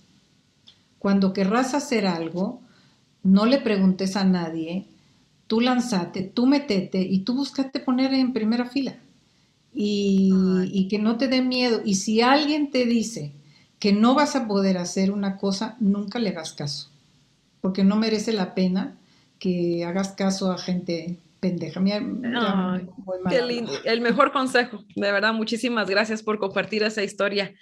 Cuando 1.04 1.34
querrás 1.34 1.74
hacer 1.74 2.08
algo, 2.08 2.62
no 3.24 3.46
le 3.46 3.58
preguntes 3.58 4.16
a 4.16 4.24
nadie, 4.24 4.86
tú 5.48 5.60
lanzate, 5.60 6.22
tú 6.22 6.48
metete 6.48 7.02
y 7.02 7.26
tú 7.26 7.36
buscate 7.36 7.82
poner 7.82 8.14
en 8.14 8.32
primera 8.32 8.70
fila. 8.70 8.96
Y, 9.74 10.32
y, 10.72 10.88
que 10.88 11.00
no 11.00 11.18
te 11.18 11.28
dé 11.28 11.42
miedo. 11.42 11.82
Y 11.84 11.96
si 11.96 12.22
alguien 12.22 12.72
te 12.72 12.86
dice 12.86 13.34
que 13.80 13.92
no 13.92 14.16
vas 14.16 14.38
a 14.38 14.48
poder 14.48 14.78
hacer 14.78 15.12
una 15.12 15.36
cosa, 15.36 15.76
nunca 15.82 16.20
le 16.20 16.30
hagas 16.30 16.54
caso, 16.54 16.90
porque 17.60 17.84
no 17.84 17.98
merece 17.98 18.32
la 18.32 18.56
pena 18.56 18.96
que 19.40 19.84
hagas 19.84 20.14
caso 20.14 20.54
a 20.54 20.58
gente 20.58 21.20
pendeja. 21.42 21.84
qué 21.84 23.42
lindo. 23.42 23.74
El 23.84 24.00
mejor 24.00 24.32
consejo, 24.32 24.86
de 24.96 25.12
verdad, 25.12 25.34
muchísimas 25.34 25.90
gracias 25.90 26.24
por 26.24 26.40
compartir 26.40 26.82
esa 26.82 27.04
historia. 27.04 27.54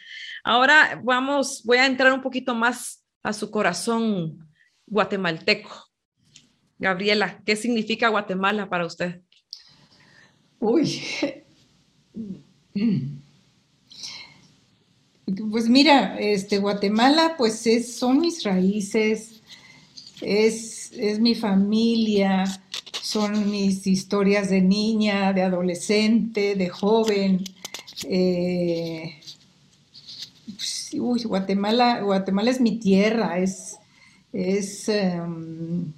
Ahora 0.43 1.01
vamos, 1.03 1.63
voy 1.65 1.79
a 1.79 1.87
entrar 1.87 2.13
un 2.13 2.21
poquito 2.21 2.53
más 2.53 3.00
a 3.23 3.33
su 3.33 3.51
corazón 3.51 4.49
guatemalteco. 4.85 5.91
Gabriela, 6.79 7.41
¿qué 7.45 7.55
significa 7.55 8.09
Guatemala 8.09 8.69
para 8.69 8.85
usted? 8.85 9.21
Uy. 10.59 11.01
Pues 15.51 15.69
mira, 15.69 16.19
este 16.19 16.57
Guatemala, 16.57 17.35
pues 17.37 17.65
es, 17.67 17.95
son 17.95 18.19
mis 18.19 18.43
raíces, 18.43 19.41
es, 20.21 20.91
es 20.93 21.19
mi 21.19 21.35
familia, 21.35 22.43
son 23.01 23.49
mis 23.49 23.87
historias 23.87 24.49
de 24.49 24.61
niña, 24.61 25.31
de 25.33 25.43
adolescente, 25.43 26.55
de 26.55 26.69
joven. 26.69 27.43
Eh, 28.03 29.20
uy, 30.99 31.23
Guatemala, 31.23 32.01
Guatemala 32.01 32.51
es 32.51 32.61
mi 32.61 32.77
tierra, 32.77 33.39
es, 33.39 33.77
es 34.33 34.89
em, 34.89 35.93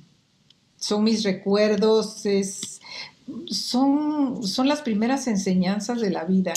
son 0.77 1.03
mis 1.03 1.23
recuerdos, 1.23 2.25
es, 2.25 2.81
son, 3.47 4.45
son 4.45 4.67
las 4.67 4.81
primeras 4.81 5.27
enseñanzas 5.27 6.01
de 6.01 6.09
la 6.09 6.25
vida. 6.25 6.53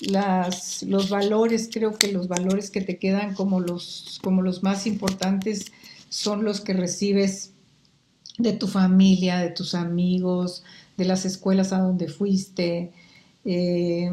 Las, 0.00 0.82
los 0.84 1.10
valores, 1.10 1.68
creo 1.72 1.98
que 1.98 2.12
los 2.12 2.28
valores 2.28 2.70
que 2.70 2.80
te 2.80 2.98
quedan 2.98 3.34
como 3.34 3.60
los, 3.60 4.20
como 4.22 4.42
los 4.42 4.62
más 4.62 4.86
importantes 4.86 5.72
son 6.08 6.44
los 6.44 6.60
que 6.60 6.72
recibes 6.72 7.52
de 8.38 8.52
tu 8.52 8.68
familia, 8.68 9.38
de 9.38 9.50
tus 9.50 9.74
amigos, 9.74 10.62
de 10.96 11.04
las 11.04 11.24
escuelas 11.24 11.72
a 11.72 11.80
donde 11.80 12.08
fuiste. 12.08 12.92
Eh, 13.50 14.10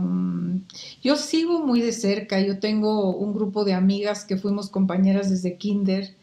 yo 1.04 1.18
sigo 1.18 1.60
muy 1.60 1.82
de 1.82 1.92
cerca, 1.92 2.40
yo 2.40 2.58
tengo 2.60 3.14
un 3.14 3.34
grupo 3.34 3.66
de 3.66 3.74
amigas 3.74 4.24
que 4.24 4.38
fuimos 4.38 4.70
compañeras 4.70 5.30
desde 5.30 5.58
kinder 5.58 6.16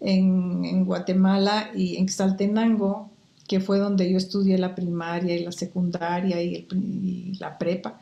en, 0.00 0.84
Guatemala 0.84 1.70
y 1.72 1.98
en 1.98 2.08
Xaltenango, 2.08 3.10
que 3.46 3.60
fue 3.60 3.78
donde 3.78 4.10
yo 4.10 4.18
estudié 4.18 4.58
la 4.58 4.74
primaria 4.74 5.36
y 5.36 5.44
la 5.44 5.52
secundaria 5.52 6.42
y, 6.42 7.32
la 7.38 7.56
prepa. 7.58 8.00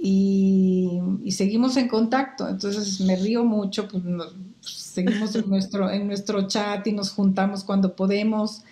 Y, 0.00 1.00
seguimos 1.30 1.76
en 1.76 1.86
contacto, 1.86 2.48
entonces 2.48 3.00
me 3.02 3.14
río 3.14 3.44
mucho, 3.44 3.86
pues, 3.86 4.02
seguimos 4.62 5.36
en 5.36 5.48
nuestro, 5.48 5.92
en 5.92 6.08
nuestro 6.08 6.48
chat 6.48 6.84
y 6.88 6.92
nos 6.92 7.12
juntamos 7.12 7.62
cuando 7.62 7.94
podemos. 7.94 8.62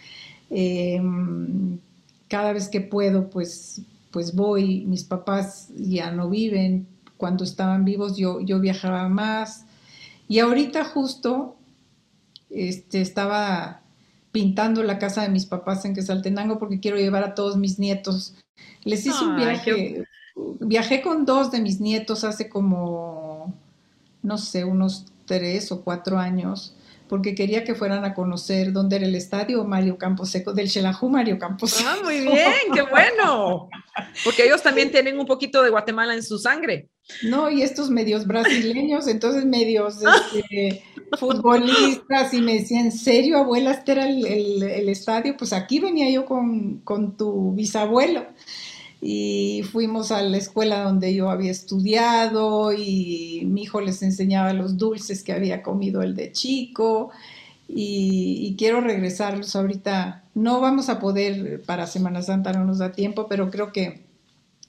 Em, 0.51 1.79
cada 2.27 2.53
vez 2.53 2.69
que 2.69 2.81
puedo, 2.81 3.31
pues, 3.31 3.81
pues 4.15 4.37
voy. 4.37 4.87
Mis 4.87 5.03
papás 5.03 5.71
ya 5.77 6.12
no 6.12 6.31
viven. 6.31 6.87
Cuando 7.17 7.43
estaban 7.43 7.85
vivos 7.85 8.17
yo, 8.17 8.41
yo 8.41 8.61
viajaba 8.61 9.09
más. 9.09 9.67
Y 10.29 10.39
ahorita 10.39 10.85
justo 10.85 11.57
este, 12.49 13.01
estaba 13.01 13.83
pintando 14.31 14.85
la 14.85 15.01
casa 15.01 15.23
de 15.23 15.31
mis 15.31 15.47
papás 15.47 15.85
en 15.85 15.95
Quesaltenango 15.95 16.61
porque 16.61 16.79
quiero 16.79 16.97
llevar 16.97 17.25
a 17.25 17.35
todos 17.35 17.57
mis 17.57 17.81
nietos. 17.81 18.37
Les 18.85 19.05
hice 19.05 19.25
un 19.25 19.37
viaje, 19.37 20.05
viajé 20.61 21.03
con 21.03 21.27
dos 21.27 21.51
de 21.51 21.61
mis 21.61 21.81
nietos 21.81 22.23
hace 22.23 22.49
como, 22.49 23.53
no 24.23 24.39
sé, 24.39 24.65
unos 24.65 25.07
tres 25.25 25.73
o 25.73 25.83
cuatro 25.83 26.19
años 26.19 26.74
porque 27.09 27.35
quería 27.35 27.65
que 27.65 27.75
fueran 27.75 28.05
a 28.05 28.15
conocer 28.15 28.73
dónde 28.73 28.97
era 28.97 29.07
el 29.07 29.15
estadio 29.15 29.65
Mario 29.65 29.99
Camposeco, 29.99 30.53
del 30.53 30.71
Xelajú 30.71 31.09
Mario 31.09 31.39
Camposeco. 31.39 31.89
Ah, 31.89 31.99
muy 32.03 32.21
bien, 32.21 32.53
qué 32.73 32.83
bueno. 32.83 33.69
Porque 34.25 34.45
ellos 34.45 34.63
también 34.63 34.91
tienen 34.91 35.19
un 35.19 35.27
poquito 35.27 35.63
de 35.63 35.71
Guatemala 35.71 36.15
en 36.15 36.23
su 36.23 36.39
sangre. 36.39 36.89
No, 37.23 37.51
y 37.51 37.63
estos 37.63 37.91
medios 37.91 38.27
brasileños, 38.27 39.07
entonces 39.07 39.45
medios 39.45 39.97
este, 40.33 40.83
futbolistas, 41.19 42.33
y 42.33 42.41
me 42.41 42.55
decían, 42.55 42.87
¿en 42.87 42.93
serio, 42.93 43.39
abuela, 43.39 43.73
este 43.73 43.93
era 43.93 44.09
el, 44.09 44.89
estadio? 44.89 45.37
Pues 45.37 45.53
aquí 45.53 45.81
venía 45.81 46.11
yo 46.11 46.25
con, 46.25 46.81
con 46.81 47.17
tu 47.17 47.53
bisabuelo 47.53 48.27
y 49.07 49.63
fuimos 49.65 50.11
a 50.13 50.23
la 50.23 50.39
escuela 50.39 50.83
donde 50.83 51.15
yo 51.15 51.29
había 51.29 51.51
estudiado 51.51 52.73
y 52.73 53.43
mi 53.45 53.65
hijo 53.65 53.83
les 53.83 54.03
enseñaba 54.03 54.55
los 54.55 54.79
dulces 54.79 55.23
que 55.23 55.35
había 55.35 55.63
comido 55.63 56.01
el 56.01 56.17
de 56.17 56.33
chico 56.33 57.11
y, 57.69 58.57
quiero 58.57 58.81
regresarlos 58.81 59.55
ahorita. 59.57 60.25
No 60.33 60.63
vamos 60.63 60.89
a 60.89 61.01
poder 61.01 61.61
para 61.67 61.87
Semana 61.87 62.23
Santa, 62.23 62.55
no 62.55 62.65
nos 62.65 62.79
da 62.79 62.93
tiempo, 62.93 63.27
pero 63.29 63.51
creo 63.51 63.73
que 63.73 64.07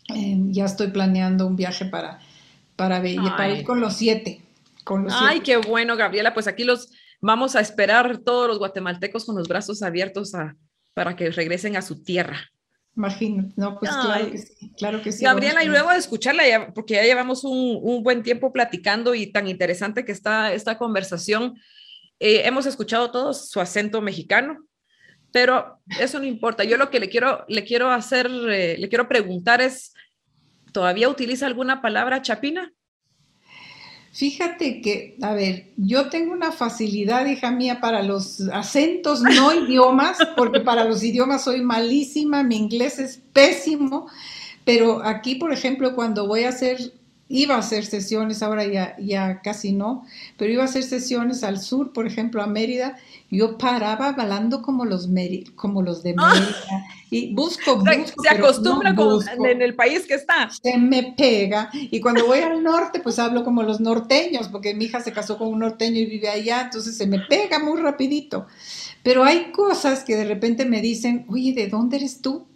em, 0.10 0.52
ya 0.52 0.66
estoy 0.66 0.88
planeando 0.88 1.48
un 1.48 1.56
viaje 1.56 1.86
para, 1.86 2.20
para, 2.76 3.08
ir 3.08 3.64
con 3.64 3.80
los 3.80 3.96
siete. 3.96 4.42
Con 4.84 5.08
Ay, 5.12 5.40
qué 5.40 5.56
bueno, 5.56 5.96
Gabriela. 5.96 6.34
Pues 6.34 6.48
aquí 6.48 6.66
los 6.66 6.92
vamos 7.22 7.56
a 7.56 7.62
esperar 7.62 8.18
todos 8.18 8.50
los 8.50 8.60
guatemaltecos 8.60 9.24
con 9.24 9.38
los 9.38 9.48
brazos 9.48 9.82
abiertos 9.82 10.34
para 10.94 11.16
que 11.16 11.32
regresen 11.32 11.78
a 11.78 11.82
su 11.82 12.04
tierra. 12.04 12.52
Imagino, 12.98 13.52
no, 13.58 13.78
pues 13.78 13.92
claro 13.92 14.32
que 14.32 14.38
sí, 14.38 14.72
claro 14.78 15.02
que 15.02 15.12
sí. 15.12 15.26
Gabriela, 15.26 15.64
y 15.64 15.68
luego 15.68 15.92
de 15.92 15.98
escucharla, 15.98 16.72
porque 16.74 16.94
ya 16.94 17.04
llevamos 17.04 17.44
un, 17.44 18.04
buen 18.04 18.24
tiempo 18.24 18.54
platicando 18.54 19.14
y 19.14 19.28
tan 19.28 19.48
interesante 19.48 20.06
que 20.06 20.14
está 20.14 20.54
esta 20.54 20.78
conversación, 20.78 21.60
eh, 22.20 22.44
hemos 22.46 22.66
escuchado 22.66 23.12
todos 23.12 23.50
su 23.50 23.60
acento 23.60 24.02
mexicano, 24.02 24.66
pero 25.34 25.82
eso 26.00 26.20
no 26.20 26.26
importa. 26.26 26.64
Yo 26.64 26.78
lo 26.78 26.90
que 26.90 27.02
le 27.02 27.10
quiero, 27.10 27.44
le 27.50 27.66
quiero 27.66 27.92
hacer, 27.92 28.28
eh, 28.28 28.78
le 28.78 28.88
quiero 28.88 29.10
preguntar 29.10 29.60
es, 29.60 29.94
¿todavía 30.72 31.10
utiliza 31.10 31.48
alguna 31.48 31.82
palabra 31.82 32.22
chapina? 32.22 32.72
Fíjate 34.16 34.80
que, 34.80 35.18
a 35.22 35.34
ver, 35.34 35.74
yo 35.76 36.08
tengo 36.08 36.32
una 36.32 36.54
facilidad, 36.54 37.26
hija 37.26 37.52
mía, 37.52 37.82
para 37.82 38.02
los 38.02 38.40
acentos, 38.54 39.22
no 39.22 39.54
idiomas, 39.54 40.18
porque 40.38 40.62
para 40.62 40.86
los 40.86 41.04
idiomas 41.04 41.44
soy 41.44 41.62
malísima, 41.62 42.42
mi 42.42 42.56
inglés 42.56 42.98
es 42.98 43.22
pésimo, 43.34 44.08
pero 44.64 45.04
aquí, 45.04 45.36
por 45.36 45.52
ejemplo, 45.52 45.96
cuando 45.96 46.28
voy 46.28 46.46
a 46.46 46.50
hacer, 46.50 46.94
iba 47.28 47.56
a 47.56 47.60
hacer 47.60 47.86
sesiones, 47.86 48.44
ahora 48.44 48.66
ya, 48.66 48.96
ya 49.00 49.42
casi 49.42 49.72
no, 49.72 50.06
pero 50.38 50.52
iba 50.52 50.62
a 50.62 50.66
hacer 50.66 50.84
sesiones 50.84 51.44
al 51.44 51.60
sur, 51.60 51.92
por 51.92 52.06
ejemplo, 52.06 52.42
a 52.42 52.48
Mérida, 52.48 52.98
yo 53.32 53.58
paraba 53.58 54.10
hablando 54.10 54.62
como 54.62 54.86
los, 54.86 55.10
como 55.56 55.82
los 55.82 56.04
de 56.04 56.14
ah. 56.18 56.34
Mérida 56.34 56.86
y 57.10 57.34
busco, 57.34 57.78
busco 57.78 58.22
Se 58.22 58.30
acostumbra 58.30 58.96
en 59.50 59.62
el 59.62 59.76
país 59.76 60.06
que 60.06 60.16
está. 60.16 60.50
Se 60.50 60.78
me 60.78 61.14
pega 61.18 61.70
y 61.74 62.00
cuando 62.00 62.26
voy 62.26 62.40
al 62.40 62.62
norte 62.62 63.00
pues 63.00 63.20
hablo 63.20 63.44
como 63.44 63.64
los 63.64 63.80
norteños 63.80 64.48
porque 64.50 64.74
mi 64.74 64.86
hija 64.86 65.00
se 65.00 65.12
casó 65.12 65.38
con 65.38 65.48
un 65.48 65.60
norteño 65.60 66.00
y 66.00 66.06
vive 66.06 66.30
allá, 66.30 66.62
entonces 66.62 66.98
se 66.98 67.08
me 67.08 67.20
pega 67.20 67.60
muy 67.60 67.80
rapidito. 67.82 68.48
Pero 69.02 69.24
hay 69.24 69.52
cosas 69.52 70.04
que 70.04 70.16
de 70.16 70.26
repente 70.26 70.66
me 70.66 70.82
dicen, 70.82 71.26
oye, 71.30 71.54
¿de 71.54 71.68
dónde 71.68 71.98
eres 71.98 72.22
tú? 72.22 72.48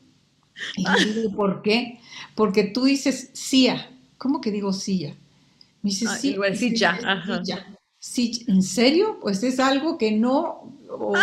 Y 0.75 0.83
yo 0.83 1.13
digo, 1.13 1.35
¿por 1.35 1.61
qué? 1.61 1.99
Porque 2.35 2.63
tú 2.63 2.85
dices 2.85 3.31
Cia. 3.33 3.98
¿Cómo 4.19 4.41
que 4.41 4.51
digo 4.51 4.71
Cia? 4.73 5.15
Me 5.81 5.89
dice, 5.89 6.05
sí, 6.19 6.31
igual 6.31 6.55
Ajá. 7.05 7.41
Sí, 7.97 8.45
¿en 8.47 8.61
serio? 8.61 9.17
Pues 9.21 9.41
es 9.43 9.59
algo 9.59 9.97
que 9.97 10.11
no, 10.11 10.71
o 10.89 11.13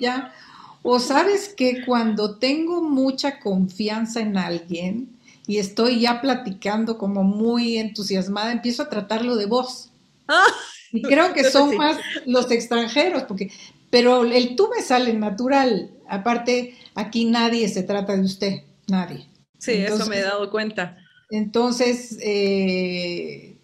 ya, 0.00 0.34
o 0.82 0.98
sabes 0.98 1.54
que 1.54 1.84
cuando 1.84 2.38
tengo 2.38 2.82
mucha 2.82 3.38
confianza 3.38 4.20
en 4.20 4.36
alguien 4.36 5.08
y 5.46 5.58
estoy 5.58 6.00
ya 6.00 6.20
platicando 6.20 6.98
como 6.98 7.22
muy 7.22 7.78
entusiasmada, 7.78 8.52
empiezo 8.52 8.82
a 8.82 8.90
tratarlo 8.90 9.36
de 9.36 9.46
voz. 9.46 9.90
Ah. 10.26 10.46
y 10.92 11.02
creo 11.02 11.32
que 11.32 11.44
son 11.50 11.76
más 11.76 11.98
los 12.26 12.50
extranjeros, 12.50 13.24
porque, 13.24 13.50
pero 13.90 14.24
el 14.24 14.56
tú 14.56 14.70
me 14.74 14.82
sale 14.82 15.12
natural. 15.12 15.90
Aparte, 16.08 16.76
aquí 16.94 17.26
nadie 17.26 17.68
se 17.68 17.82
trata 17.82 18.16
de 18.16 18.22
usted, 18.22 18.62
nadie. 18.86 19.26
Sí, 19.58 19.72
eso 19.72 20.06
me 20.06 20.18
he 20.18 20.22
dado 20.22 20.50
cuenta. 20.50 20.98
Entonces, 21.30 22.18
eh, 22.22 23.56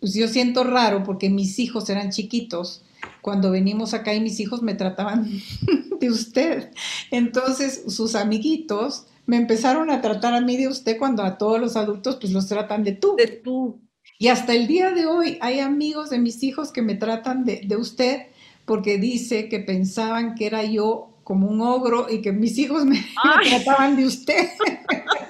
pues 0.00 0.14
yo 0.14 0.28
siento 0.28 0.64
raro 0.64 1.02
porque 1.04 1.30
mis 1.30 1.58
hijos 1.58 1.88
eran 1.90 2.10
chiquitos 2.10 2.84
cuando 3.20 3.50
venimos 3.50 3.94
acá 3.94 4.14
y 4.14 4.20
mis 4.20 4.40
hijos 4.40 4.62
me 4.62 4.74
trataban 4.74 5.28
de 6.00 6.10
usted. 6.10 6.72
Entonces 7.10 7.84
sus 7.88 8.14
amiguitos 8.14 9.06
me 9.26 9.36
empezaron 9.36 9.90
a 9.90 10.00
tratar 10.00 10.34
a 10.34 10.40
mí 10.40 10.56
de 10.56 10.68
usted 10.68 10.98
cuando 10.98 11.22
a 11.22 11.38
todos 11.38 11.60
los 11.60 11.76
adultos 11.76 12.16
pues 12.20 12.32
los 12.32 12.48
tratan 12.48 12.84
de 12.84 12.92
tú. 12.92 13.16
De 13.16 13.26
tú. 13.28 13.80
Y 14.18 14.28
hasta 14.28 14.54
el 14.54 14.66
día 14.66 14.90
de 14.92 15.06
hoy 15.06 15.38
hay 15.40 15.60
amigos 15.60 16.10
de 16.10 16.18
mis 16.18 16.42
hijos 16.42 16.72
que 16.72 16.82
me 16.82 16.94
tratan 16.94 17.44
de, 17.44 17.60
de 17.64 17.76
usted 17.76 18.22
porque 18.64 18.98
dice 18.98 19.48
que 19.48 19.60
pensaban 19.60 20.34
que 20.34 20.46
era 20.46 20.64
yo 20.64 21.11
como 21.24 21.48
un 21.48 21.60
ogro 21.60 22.08
y 22.10 22.20
que 22.20 22.32
mis 22.32 22.58
hijos 22.58 22.84
me, 22.84 23.04
trataban 23.48 23.96
de 23.96 24.06
usted, 24.06 24.48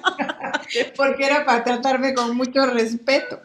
porque 0.97 1.25
era 1.25 1.45
para 1.45 1.63
tratarme 1.63 2.13
con 2.13 2.35
mucho 2.35 2.65
respeto. 2.65 3.39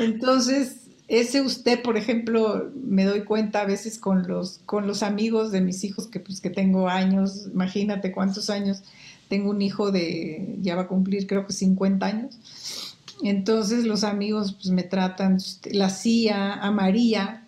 Entonces, 0.00 0.84
ese 1.08 1.42
usted, 1.42 1.82
por 1.82 1.96
ejemplo, 1.96 2.70
me 2.74 3.04
doy 3.04 3.24
cuenta 3.24 3.60
a 3.60 3.66
veces 3.66 3.98
con 3.98 4.26
los, 4.26 4.60
con 4.66 4.86
los 4.86 5.02
amigos 5.02 5.52
de 5.52 5.60
mis 5.60 5.84
hijos, 5.84 6.06
que 6.06 6.20
pues 6.20 6.40
que 6.40 6.50
tengo 6.50 6.88
años, 6.88 7.48
imagínate 7.52 8.10
cuántos 8.10 8.50
años, 8.50 8.82
tengo 9.28 9.50
un 9.50 9.62
hijo 9.62 9.90
de, 9.90 10.56
ya 10.60 10.76
va 10.76 10.82
a 10.82 10.88
cumplir 10.88 11.26
creo 11.26 11.46
que 11.46 11.52
50 11.52 12.06
años. 12.06 12.96
Entonces 13.22 13.84
los 13.84 14.04
amigos 14.04 14.54
pues 14.54 14.70
me 14.70 14.82
tratan, 14.82 15.38
la 15.70 15.90
CIA, 15.90 16.54
a 16.54 16.70
María. 16.70 17.46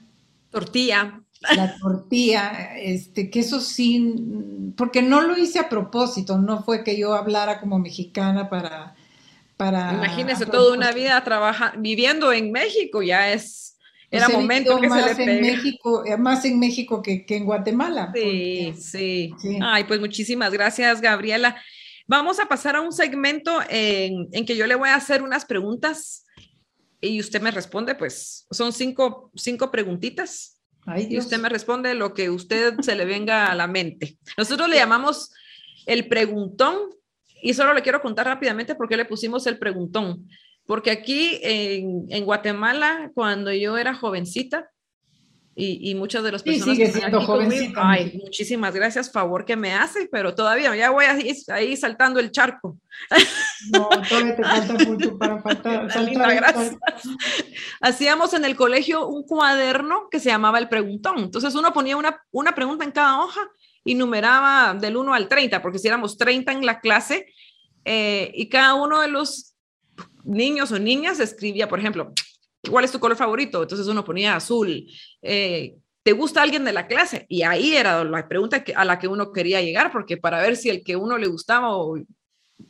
Tortilla. 0.50 1.20
La 1.54 1.76
tortilla, 1.78 2.76
este, 2.78 3.30
que 3.30 3.40
eso 3.40 3.60
sí, 3.60 4.14
porque 4.76 5.02
no 5.02 5.20
lo 5.20 5.36
hice 5.36 5.58
a 5.58 5.68
propósito, 5.68 6.38
no 6.38 6.62
fue 6.62 6.82
que 6.82 6.96
yo 6.96 7.14
hablara 7.14 7.60
como 7.60 7.78
mexicana 7.78 8.48
para, 8.48 8.94
para... 9.56 9.92
Imagínese 9.92 10.46
toda 10.46 10.74
una 10.74 10.92
vida 10.92 11.22
trabajando, 11.22 11.80
viviendo 11.80 12.32
en 12.32 12.52
México, 12.52 13.02
ya 13.02 13.32
es, 13.32 13.76
era 14.10 14.26
pues 14.26 14.38
momento 14.38 14.80
que 14.80 14.88
se 14.88 15.24
le 15.24 15.36
en 15.36 15.40
México, 15.42 16.04
eh, 16.06 16.16
más 16.16 16.44
en 16.44 16.58
México 16.58 17.02
que, 17.02 17.24
en 17.28 17.44
Guatemala. 17.44 18.12
Sí, 18.14 18.72
sí, 18.78 19.34
sí, 19.40 19.58
Ay, 19.62 19.84
pues 19.84 20.00
muchísimas 20.00 20.52
gracias, 20.52 21.00
Gabriela. 21.00 21.56
Vamos 22.06 22.38
a 22.38 22.46
pasar 22.46 22.76
a 22.76 22.80
un 22.80 22.92
segmento 22.92 23.60
en, 23.68 24.28
en, 24.32 24.46
que 24.46 24.56
yo 24.56 24.66
le 24.66 24.76
voy 24.76 24.88
a 24.88 24.94
hacer 24.94 25.22
unas 25.22 25.44
preguntas 25.44 26.24
y 27.00 27.20
usted 27.20 27.42
me 27.42 27.50
responde, 27.50 27.94
pues 27.94 28.46
son 28.50 28.72
cinco, 28.72 29.30
cinco 29.34 29.70
preguntitas. 29.70 30.55
Ay, 30.86 31.08
y 31.10 31.18
usted 31.18 31.38
me 31.38 31.48
responde 31.48 31.94
lo 31.94 32.14
que 32.14 32.30
usted 32.30 32.74
se 32.80 32.94
le 32.94 33.04
venga 33.04 33.46
a 33.46 33.54
la 33.54 33.66
mente. 33.66 34.16
Nosotros 34.38 34.68
le 34.68 34.76
llamamos 34.76 35.32
el 35.86 36.08
preguntón 36.08 36.76
y 37.42 37.54
solo 37.54 37.74
le 37.74 37.82
quiero 37.82 38.00
contar 38.00 38.26
rápidamente 38.26 38.74
por 38.74 38.88
qué 38.88 38.96
le 38.96 39.04
pusimos 39.04 39.46
el 39.46 39.58
preguntón. 39.58 40.28
Porque 40.66 40.90
aquí 40.90 41.38
en, 41.42 42.06
en 42.08 42.24
Guatemala, 42.24 43.10
cuando 43.14 43.52
yo 43.52 43.76
era 43.76 43.94
jovencita, 43.94 44.70
y, 45.58 45.90
y 45.90 45.94
muchas 45.94 46.22
de 46.22 46.32
las 46.32 46.42
personas 46.42 46.76
que 46.76 46.92
siendo 46.92 47.18
ay, 47.76 48.20
muchísimas 48.22 48.74
gracias, 48.74 49.10
favor 49.10 49.46
que 49.46 49.56
me 49.56 49.72
hace, 49.72 50.06
pero 50.12 50.34
todavía 50.34 50.76
ya 50.76 50.90
voy 50.90 51.06
ahí, 51.06 51.34
ahí 51.48 51.74
saltando 51.78 52.20
el 52.20 52.30
charco. 52.30 52.76
No, 53.72 53.88
todavía 53.88 54.36
te 54.36 54.44
falta 54.44 54.74
mucho 54.86 55.16
para 55.16 55.40
faltar. 55.40 55.88
Hacíamos 57.80 58.34
en 58.34 58.44
el 58.44 58.54
colegio 58.54 59.06
un 59.06 59.22
cuaderno 59.22 60.08
que 60.10 60.20
se 60.20 60.28
llamaba 60.28 60.58
el 60.58 60.68
preguntón. 60.68 61.20
Entonces 61.20 61.54
uno 61.54 61.72
ponía 61.72 61.96
una, 61.96 62.22
una 62.32 62.54
pregunta 62.54 62.84
en 62.84 62.92
cada 62.92 63.24
hoja 63.24 63.40
y 63.82 63.94
numeraba 63.94 64.74
del 64.74 64.98
1 64.98 65.14
al 65.14 65.26
30, 65.26 65.62
porque 65.62 65.78
si 65.78 65.88
éramos 65.88 66.18
30 66.18 66.52
en 66.52 66.66
la 66.66 66.80
clase, 66.80 67.32
eh, 67.86 68.30
y 68.34 68.50
cada 68.50 68.74
uno 68.74 69.00
de 69.00 69.08
los 69.08 69.54
niños 70.22 70.70
o 70.72 70.78
niñas 70.78 71.18
escribía, 71.18 71.66
por 71.66 71.78
ejemplo, 71.78 72.12
¿cuál 72.70 72.84
es 72.84 72.92
tu 72.92 73.00
color 73.00 73.16
favorito? 73.16 73.62
Entonces 73.62 73.86
uno 73.86 74.04
ponía 74.04 74.36
azul. 74.36 74.86
Eh, 75.22 75.74
¿Te 76.02 76.12
gusta 76.12 76.42
alguien 76.42 76.64
de 76.64 76.72
la 76.72 76.86
clase? 76.86 77.26
Y 77.28 77.42
ahí 77.42 77.74
era 77.74 78.04
la 78.04 78.28
pregunta 78.28 78.62
a 78.76 78.84
la 78.84 78.98
que 78.98 79.08
uno 79.08 79.32
quería 79.32 79.60
llegar, 79.60 79.90
porque 79.90 80.16
para 80.16 80.40
ver 80.40 80.56
si 80.56 80.70
el 80.70 80.84
que 80.84 80.96
uno 80.96 81.18
le 81.18 81.26
gustaba 81.26 81.70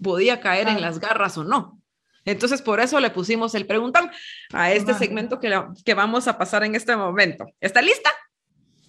podía 0.03 0.41
caer 0.41 0.69
en 0.69 0.81
las 0.81 0.99
garras 0.99 1.37
o 1.37 1.45
no. 1.45 1.81
Entonces, 2.25 2.61
por 2.61 2.81
eso 2.81 2.99
le 2.99 3.11
pusimos 3.11 3.55
el 3.55 3.67
preguntón 3.67 4.11
a 4.53 4.73
este 4.73 4.95
segmento 4.95 5.39
que, 5.39 5.55
que 5.85 5.95
vamos 5.95 6.27
a 6.27 6.37
pasar 6.37 6.65
en 6.65 6.75
este 6.75 6.97
momento. 6.97 7.47
¿Está 7.61 7.83
lista? 7.83 8.11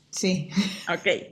Sí. 0.10 0.50
Ok. 0.90 1.30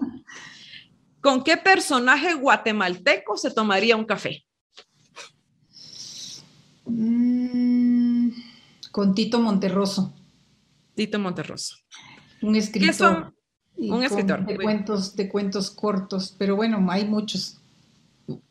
¿Con 1.21 1.43
qué 1.43 1.57
personaje 1.57 2.35
guatemalteco 2.35 3.37
se 3.37 3.49
tomaría 3.49 3.95
un 3.95 4.05
café? 4.05 4.45
Mm, 6.85 7.84
con 8.95 9.13
Tito 9.13 9.41
Monterroso. 9.41 10.13
Tito 10.95 11.19
Monterroso. 11.19 11.75
Un 12.41 12.55
escritor. 12.55 13.33
Un 13.75 14.03
escritor. 14.05 14.45
De 14.45 14.55
cuentos, 14.55 15.17
de 15.17 15.27
cuentos 15.27 15.69
cortos, 15.69 16.33
pero 16.39 16.55
bueno, 16.55 16.79
hay 16.89 17.03
muchos. 17.03 17.59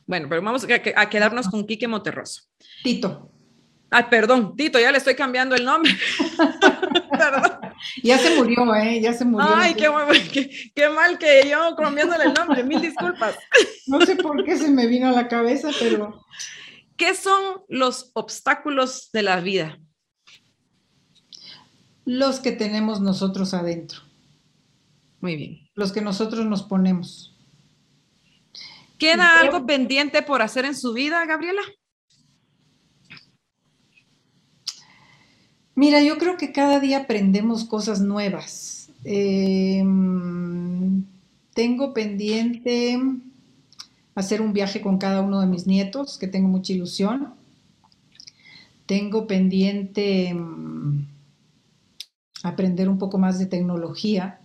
Bueno, 0.07 0.27
pero 0.29 0.43
vamos 0.43 0.65
a, 0.65 1.09
quedarnos 1.09 1.49
con 1.49 1.67
Quique 1.67 1.89
Monterroso. 1.89 2.43
Tito. 2.83 3.31
Ah, 3.91 4.11
perdón, 4.11 4.55
Tito, 4.55 4.79
ya 4.79 4.93
le 4.93 4.99
estoy 4.99 5.15
cambiando 5.15 5.55
el 5.55 5.65
nombre. 5.65 5.91
Ya 8.03 8.19
se 8.19 8.35
murió, 8.35 8.75
¿eh? 8.75 9.01
Ya 9.01 9.13
se 9.13 9.25
murió. 9.25 9.49
Ay, 9.55 9.75
qué, 9.75 9.91
qué, 10.75 10.89
mal 10.89 11.19
que 11.19 11.49
yo 11.49 11.77
cambiándole 11.77 12.25
el 12.25 12.35
nombre, 12.35 12.65
mil 12.65 12.81
disculpas. 12.81 13.37
No 13.87 14.01
sé 14.01 14.17
por 14.17 14.43
qué 14.45 14.57
se 14.57 14.71
me 14.71 14.87
vino 14.87 15.09
a 15.09 15.13
la 15.13 15.29
cabeza, 15.29 15.69
pero... 15.79 16.25
¿Qué 16.97 17.15
son 17.15 17.63
los 17.69 18.11
obstáculos 18.15 19.11
de 19.13 19.23
la 19.23 19.41
vida? 19.41 19.79
Los 22.05 22.41
que 22.41 22.53
tenemos 22.53 23.01
nosotros 23.01 23.55
adentro. 23.55 24.01
Muy 25.21 25.37
bien. 25.37 25.69
Los 25.75 25.93
que 25.93 26.03
nosotros 26.03 26.45
nos 26.47 26.63
ponemos. 26.63 27.35
¿Queda 28.99 29.41
algo 29.41 29.67
pendiente 29.67 30.23
por 30.23 30.43
hacer 30.43 30.65
en 30.65 30.77
su 30.77 30.93
vida, 30.93 31.25
Gabriela? 31.27 31.63
Mira, 35.75 36.01
yo 36.03 36.19
creo 36.19 36.37
que 36.37 36.53
cada 36.53 36.79
día 36.79 36.99
aprendemos 36.99 37.65
cosas 37.65 38.01
nuevas. 38.01 38.91
Em, 39.05 39.85
tengo 41.53 41.93
pendiente 41.93 42.99
hacer 44.15 44.41
un 44.41 44.53
viaje 44.53 44.81
con 44.81 44.99
cada 44.99 45.21
uno 45.21 45.41
de 45.41 45.47
mis 45.47 45.67
nietos, 45.67 46.17
que 46.17 46.29
tengo 46.29 46.49
mucha 46.49 46.73
ilusión. 46.73 47.35
Tengo 48.87 49.27
pendiente 49.27 50.29
em, 50.29 51.07
aprender 52.45 52.89
un 52.89 52.99
poco 52.99 53.19
más 53.19 53.41
de 53.41 53.47
tecnología, 53.47 54.39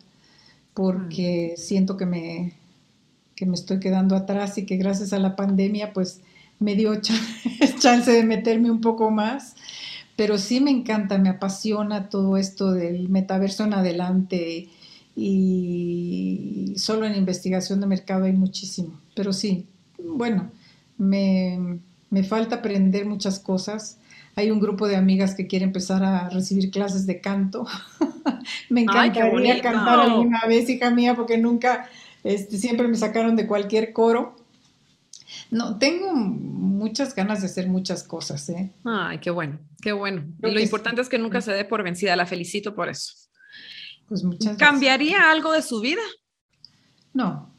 porque 0.74 1.54
mm. 1.56 1.62
siento 1.62 1.98
que 1.98 2.08
me, 2.08 2.54
que 3.36 3.46
me 3.46 3.54
estoy 3.54 3.80
quedando 3.80 4.16
atrás 4.16 4.58
y 4.58 4.66
que 4.66 4.78
gracias 4.78 5.14
a 5.14 5.20
la 5.20 5.36
pandemia, 5.36 5.94
pues 5.94 6.22
me 6.58 6.76
dio 6.76 7.00
chance 7.80 8.12
de 8.12 8.24
meterme 8.24 8.72
un 8.72 8.82
poco 8.82 9.12
más 9.12 9.56
pero 10.20 10.38
sí 10.38 10.60
me 10.60 10.70
encanta, 10.70 11.18
me 11.18 11.30
apasiona 11.30 12.10
todo 12.10 12.36
esto 12.36 12.74
del 12.74 13.08
metaverso 13.08 13.64
en 13.64 13.74
adelante 13.74 14.68
y 15.16 16.74
solo 16.76 17.06
en 17.06 17.16
investigación 17.16 17.80
de 17.80 17.88
mercado 17.88 18.26
hay 18.26 18.34
muchísimo, 18.34 19.00
pero 19.16 19.32
sí, 19.32 19.66
bueno, 19.98 20.52
me, 20.98 21.80
falta 22.28 22.58
aprender 22.58 23.06
muchas 23.06 23.40
cosas. 23.40 23.98
Hay 24.36 24.52
un 24.52 24.60
grupo 24.60 24.88
de 24.88 24.96
amigas 24.96 25.36
que 25.36 25.48
quiere 25.48 25.66
empezar 25.66 26.04
a 26.04 26.30
recibir 26.30 26.72
clases 26.72 27.06
de 27.06 27.20
canto. 27.22 27.66
me 28.70 28.82
encantaría 28.82 29.62
cantar 29.62 30.00
alguna 30.00 30.42
vez, 30.48 30.70
hija 30.70 30.92
mía, 30.92 31.16
porque 31.16 31.38
nunca, 31.38 31.90
este, 32.24 32.58
siempre 32.58 32.88
me 32.88 32.98
sacaron 32.98 33.36
de 33.36 33.48
cualquier 33.48 33.94
coro. 33.94 34.36
No, 35.52 35.78
tengo 35.78 36.14
muchas 36.14 37.16
ganas 37.16 37.42
de 37.42 37.48
hacer 37.48 37.68
muchas 37.68 38.04
cosas, 38.04 38.50
¿eh? 38.50 38.72
Ay, 38.84 39.20
qué 39.20 39.32
bueno, 39.32 39.60
qué 39.82 39.92
bueno. 39.92 40.24
y 40.44 40.52
lo 40.52 40.60
importante 40.60 41.02
es 41.02 41.10
que 41.10 41.20
nunca 41.20 41.42
se 41.42 41.52
dé 41.52 41.66
por 41.66 41.84
vencida, 41.84 42.16
la 42.16 42.26
felicito 42.26 42.76
por 42.76 42.90
eso. 42.90 43.14
Pues 44.08 44.24
muchas 44.24 44.58
¿Cambiaría 44.58 45.30
algo 45.30 45.52
de 45.52 45.62
su 45.62 45.82
vida? 45.82 46.02
No, 47.14 47.54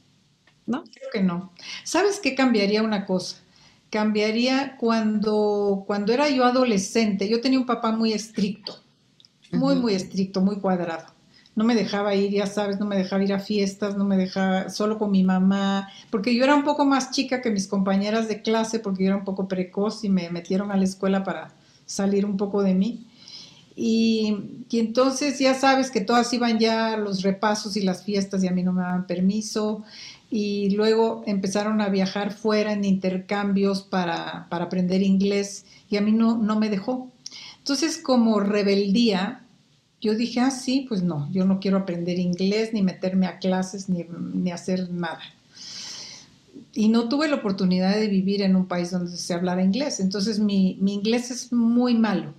no, 0.67 0.85
creo 0.85 1.11
que 1.13 1.23
no. 1.23 1.53
¿Sabes 1.85 2.21
qué 2.21 2.35
cambiaría 2.35 2.83
una 2.83 3.07
cosa? 3.07 3.37
Cambiaría 3.91 4.77
cuando, 4.79 5.85
cuando 5.87 6.13
era 6.13 6.29
yo 6.31 6.45
adolescente, 6.45 7.29
yo 7.29 7.41
tenía 7.41 7.59
un 7.59 7.67
papá 7.67 7.93
muy 7.93 8.13
estricto, 8.13 8.79
muy, 9.53 9.77
muy 9.77 9.95
estricto, 9.95 10.41
muy 10.41 10.57
cuadrado 10.57 11.07
no 11.61 11.65
me 11.65 11.75
dejaba 11.75 12.15
ir, 12.15 12.31
ya 12.31 12.47
sabes, 12.47 12.81
no 12.81 12.87
me 12.87 12.97
dejaba 12.97 13.23
ir 13.23 13.35
a 13.35 13.39
fiestas, 13.39 13.97
no 13.97 14.05
me 14.05 14.17
dejaba 14.17 14.71
solo 14.71 14.99
con 14.99 15.11
mi 15.11 15.23
mamá, 15.23 15.91
porque 16.11 16.35
yo 16.35 16.45
era 16.45 16.55
un 16.55 16.65
poco 16.65 16.87
más 16.87 17.11
chica 17.11 17.43
que 17.43 17.51
mis 17.51 17.67
compañeras 17.67 18.29
de 18.29 18.41
clase, 18.41 18.79
porque 18.79 19.05
yo 19.05 19.09
era 19.11 19.19
un 19.19 19.25
poco 19.25 19.49
precoz 19.49 20.03
y 20.05 20.09
me 20.09 20.31
metieron 20.31 20.71
a 20.71 20.77
la 20.77 20.85
escuela 20.85 21.23
para 21.23 21.53
salir 21.85 22.25
un 22.25 22.39
poco 22.39 22.63
de 22.63 22.75
mí. 22.75 23.07
Y, 23.77 24.65
entonces 24.73 25.39
ya 25.39 25.55
sabes 25.55 25.91
que 25.91 26.01
todas 26.01 26.33
iban 26.33 26.59
ya 26.59 26.97
los 26.97 27.23
repasos 27.23 27.77
y 27.77 27.83
las 27.83 28.05
fiestas 28.05 28.43
y 28.43 28.49
a 28.49 28.53
mí 28.53 28.63
no 28.63 28.73
me 28.73 28.81
daban 28.81 29.07
permiso. 29.07 29.85
Y 30.31 30.71
luego 30.71 31.25
empezaron 31.27 31.81
a 31.81 31.89
viajar 31.89 32.33
fuera 32.33 32.73
en 32.73 32.85
intercambios 32.85 33.83
para, 33.83 34.47
para 34.49 34.67
aprender 34.67 35.03
inglés 35.03 35.65
y 35.89 35.97
a 35.97 36.01
mí 36.01 36.13
no, 36.13 36.39
no 36.39 36.59
me 36.59 36.71
dejó. 36.71 37.11
Entonces 37.59 37.99
como 37.99 38.41
rebeldía, 38.41 39.43
yo 40.01 40.15
dije, 40.15 40.41
ah, 40.41 40.51
sí, 40.51 40.87
pues 40.89 41.03
no, 41.03 41.31
yo 41.31 41.45
no 41.45 41.61
quiero 41.61 41.77
aprender 41.77 42.19
inglés, 42.19 42.73
ni 42.73 42.83
meterme 42.83 43.27
a 43.27 43.39
clases, 43.39 43.89
ni, 43.89 44.51
hacer 44.51 44.91
nada. 44.91 45.21
Y 46.73 46.89
no 46.89 47.09
tuve 47.09 47.29
la 47.29 47.37
oportunidad 47.37 47.97
de 47.97 48.09
vivir 48.09 48.43
en 48.43 48.57
un 48.57 48.67
país 48.67 48.91
donde 48.91 49.17
se 49.17 49.35
hablara 49.35 49.63
inglés, 49.63 50.01
entonces 50.01 50.39
mi, 50.39 50.79
inglés 50.81 51.31
es 51.31 51.53
muy 51.53 51.95
malo. 51.95 52.33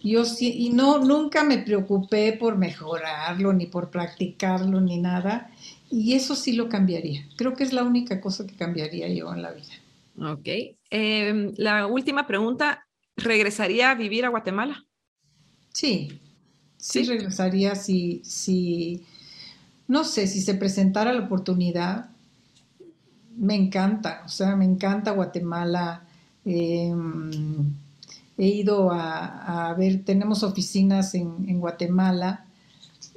Yo 0.00 0.24
sí, 0.24 0.54
y 0.56 0.70
no, 0.70 1.00
nunca 1.00 1.42
me 1.42 1.58
preocupé 1.58 2.32
por 2.32 2.56
mejorarlo, 2.56 3.52
ni 3.52 3.66
por 3.66 3.90
practicarlo, 3.90 4.80
ni 4.80 4.98
nada. 4.98 5.50
Y 5.90 6.14
eso 6.14 6.36
sí 6.36 6.52
lo 6.52 6.68
cambiaría. 6.68 7.26
Creo 7.36 7.54
que 7.54 7.64
es 7.64 7.72
la 7.72 7.82
única 7.82 8.20
cosa 8.20 8.46
que 8.46 8.54
cambiaría 8.54 9.08
yo 9.08 9.32
en 9.32 9.42
la 9.42 9.52
vida. 9.52 10.32
Ok. 10.32 10.48
Em, 10.90 11.52
la 11.56 11.86
última 11.86 12.26
pregunta, 12.26 12.86
¿regresaría 13.16 13.90
a 13.90 13.94
vivir 13.94 14.24
a 14.24 14.28
Guatemala? 14.28 14.84
Sí, 15.72 16.20
sí, 16.76 17.04
regresaría 17.04 17.74
si, 17.74 18.20
si, 18.24 19.04
no 19.86 20.04
sé, 20.04 20.26
si 20.26 20.40
se 20.40 20.54
presentara 20.54 21.12
la 21.12 21.24
oportunidad. 21.24 22.10
Me 23.36 23.54
encanta, 23.54 24.22
o 24.26 24.28
sea, 24.28 24.56
me 24.56 24.64
encanta 24.64 25.12
Guatemala. 25.12 26.02
Em, 26.44 27.72
he 28.36 28.46
ido 28.46 28.90
a, 28.92 29.74
ver, 29.78 30.04
tenemos 30.04 30.42
oficinas 30.42 31.14
en, 31.14 31.60
Guatemala 31.60 32.47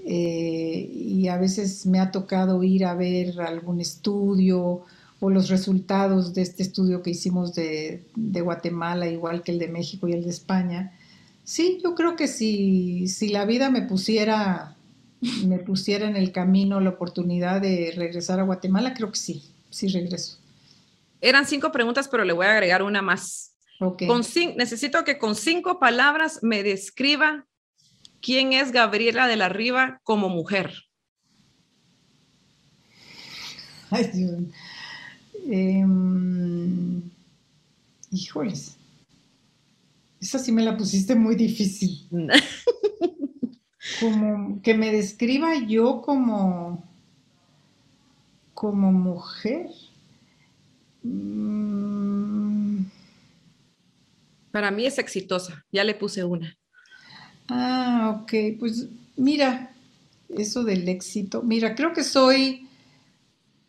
eh, 0.06 0.90
y 0.92 1.28
a 1.28 1.38
veces 1.38 1.86
me 1.86 2.00
ha 2.00 2.12
tocado 2.12 2.64
ir 2.64 2.86
a 2.86 2.96
ver 2.96 3.40
algún 3.42 3.82
estudio 3.82 4.84
o 5.20 5.30
los 5.30 5.50
resultados 5.50 6.34
de 6.34 6.42
este 6.42 6.64
estudio 6.64 7.04
que 7.04 7.12
hicimos 7.12 7.54
de, 7.54 8.04
Guatemala, 8.16 9.08
igual 9.08 9.44
que 9.44 9.52
el 9.52 9.60
de 9.60 9.68
México 9.68 10.08
y 10.08 10.14
el 10.14 10.24
de 10.24 10.32
España. 10.32 10.98
Sí, 11.44 11.80
yo 11.84 11.96
creo 11.96 12.16
que 12.16 12.28
si, 12.28 13.08
si 13.08 13.30
la 13.30 13.46
vida 13.46 13.70
me 13.70 13.84
pusiera, 13.84 14.76
me 15.46 15.60
pusiera 15.60 16.08
en 16.08 16.16
el 16.16 16.32
camino 16.32 16.80
la 16.80 16.92
oportunidad 16.92 17.62
de 17.62 17.94
regresar 17.96 18.40
a 18.40 18.44
Guatemala, 18.44 18.94
creo 18.94 19.12
que 19.12 19.20
sí, 19.20 19.44
sí 19.70 19.88
regreso. 19.90 20.38
Eran 21.20 21.46
cinco 21.46 21.72
preguntas, 21.72 22.08
pero 22.08 22.26
le 22.26 22.34
voy 22.34 22.48
a 22.48 22.54
agregar 22.54 22.82
una 22.82 23.04
más 23.04 23.52
necesito 24.56 25.04
que 25.04 25.18
con 25.18 25.36
cinco 25.36 25.80
palabras 25.80 26.40
me 26.44 26.64
describa 26.64 27.48
quién 28.22 28.54
es 28.54 28.72
Gabriela 28.72 29.28
de 29.28 29.36
la 29.36 29.50
Riva 29.50 30.00
como 30.04 30.30
mujer. 30.30 30.74
Ay, 33.90 34.10
Dios. 34.14 34.44
Em, 35.48 37.02
híjoles. 38.12 38.78
Esa 40.22 40.40
sí 40.40 40.52
me 40.52 40.64
la 40.64 40.78
pusiste 40.78 41.16
muy 41.16 41.36
difícil. 41.36 42.08
como 44.00 44.62
que 44.62 44.74
me 44.76 44.92
describa 44.92 45.56
yo 45.68 46.02
como 46.02 46.84
como 48.54 48.92
mujer. 48.92 49.72
Mm, 51.02 52.84
para 54.52 54.70
mí 54.70 54.86
es 54.86 55.00
exitosa, 55.00 55.66
ya 55.72 55.84
le 55.84 55.96
puse 55.96 56.24
una. 56.24 56.56
Ah, 57.54 58.22
ok, 58.22 58.34
pues 58.60 58.88
mira, 59.18 59.74
eso 60.30 60.64
del 60.64 60.88
éxito, 60.88 61.44
mira, 61.44 61.76
creo 61.76 61.92
que 61.94 62.04
soy, 62.04 62.70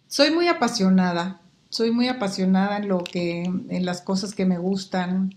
soy 0.07 0.30
muy 0.30 0.47
apasionada, 0.47 1.41
soy 1.68 1.91
muy 1.91 2.07
apasionada 2.09 2.76
en 2.76 2.87
lo 2.89 3.03
que, 3.03 3.43
en 3.43 3.85
las 3.85 4.01
cosas 4.01 4.35
que 4.35 4.47
me 4.47 4.59
gustan. 4.59 5.35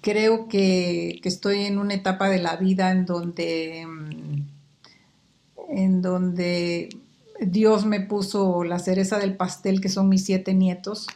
Creo 0.00 0.48
que, 0.48 1.18
que 1.22 1.28
estoy 1.28 1.62
en 1.64 1.78
una 1.78 1.94
etapa 1.94 2.28
de 2.30 2.38
la 2.38 2.56
vida 2.56 2.92
en 2.92 3.04
donde, 3.04 3.86
en 5.68 6.02
donde 6.02 6.88
Dios 7.40 7.84
me 7.84 8.00
puso 8.00 8.64
la 8.64 8.78
cereza 8.78 9.18
del 9.18 9.36
pastel, 9.36 9.80
que 9.82 9.88
son 9.88 10.08
mis 10.08 10.24
siete 10.24 10.54
nietos 10.54 11.06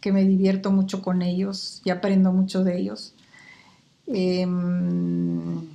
que 0.00 0.12
me 0.12 0.24
divierto 0.24 0.70
mucho 0.70 1.02
con 1.02 1.22
ellos 1.22 1.82
y 1.84 1.90
aprendo 1.90 2.32
mucho 2.32 2.62
de 2.64 2.78
ellos. 2.78 3.15
Em, 4.06 5.66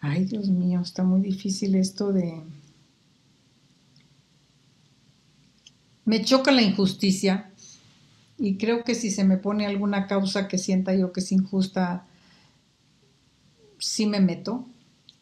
ay, 0.00 0.24
Dios 0.24 0.48
mío, 0.48 0.80
está 0.80 1.02
muy 1.02 1.20
difícil 1.20 1.74
esto 1.74 2.12
de... 2.12 2.42
Me 6.04 6.24
choca 6.24 6.50
la 6.52 6.62
injusticia 6.62 7.50
y 8.38 8.56
creo 8.56 8.84
que 8.84 8.94
si 8.94 9.10
se 9.10 9.24
me 9.24 9.36
pone 9.36 9.66
alguna 9.66 10.06
causa 10.06 10.48
que 10.48 10.58
sienta 10.58 10.94
yo 10.94 11.12
que 11.12 11.20
es 11.20 11.32
injusta, 11.32 12.06
sí 13.78 14.06
me 14.06 14.20
meto. 14.20 14.64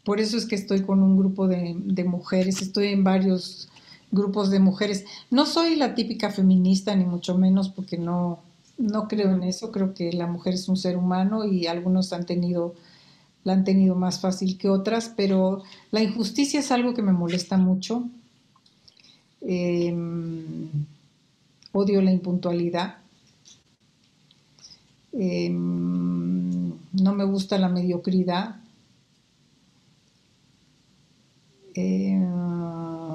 Por 0.05 0.21
eso 0.21 0.37
es 0.37 0.47
que 0.47 0.55
estoy 0.55 0.83
con 0.83 1.03
un 1.03 1.17
grupo 1.17 1.49
de, 1.49 1.75
de 1.77 2.05
mujeres, 2.05 2.63
estoy 2.63 2.89
en 2.89 3.03
varios 3.03 3.69
grupos 4.13 4.51
de 4.51 4.61
mujeres. 4.61 5.05
No 5.31 5.47
soy 5.47 5.75
la 5.75 5.95
típica 5.97 6.31
feminista, 6.31 6.95
ni 6.95 7.05
mucho 7.05 7.37
menos, 7.37 7.69
porque 7.69 7.99
no, 7.99 8.41
no 8.79 9.09
creo 9.09 9.33
en 9.33 9.43
eso. 9.43 9.73
Creo 9.73 9.95
que 9.95 10.13
la 10.13 10.27
mujer 10.27 10.55
es 10.55 10.69
un 10.69 10.77
ser 10.77 10.97
humano 10.97 11.45
y 11.45 11.67
algunos 11.67 12.13
han 12.13 12.27
tenido, 12.27 12.75
la 13.45 13.55
han 13.55 13.65
tenido 13.65 13.95
más 13.95 14.21
fácil 14.21 14.59
que 14.59 14.69
otras, 14.69 15.13
pero 15.17 15.63
la 15.91 16.03
injusticia 16.03 16.61
es 16.61 16.71
algo 16.73 16.95
que 16.95 17.03
me 17.03 17.13
molesta 17.13 17.57
mucho. 17.57 18.05
Em, 19.41 20.69
odio 21.73 22.03
la 22.03 22.13
impuntualidad. 22.13 22.99
Em, 25.13 26.69
no 26.93 27.15
me 27.15 27.25
gusta 27.25 27.59
la 27.59 27.69
mediocridad. 27.69 28.57
Em, 31.75 33.06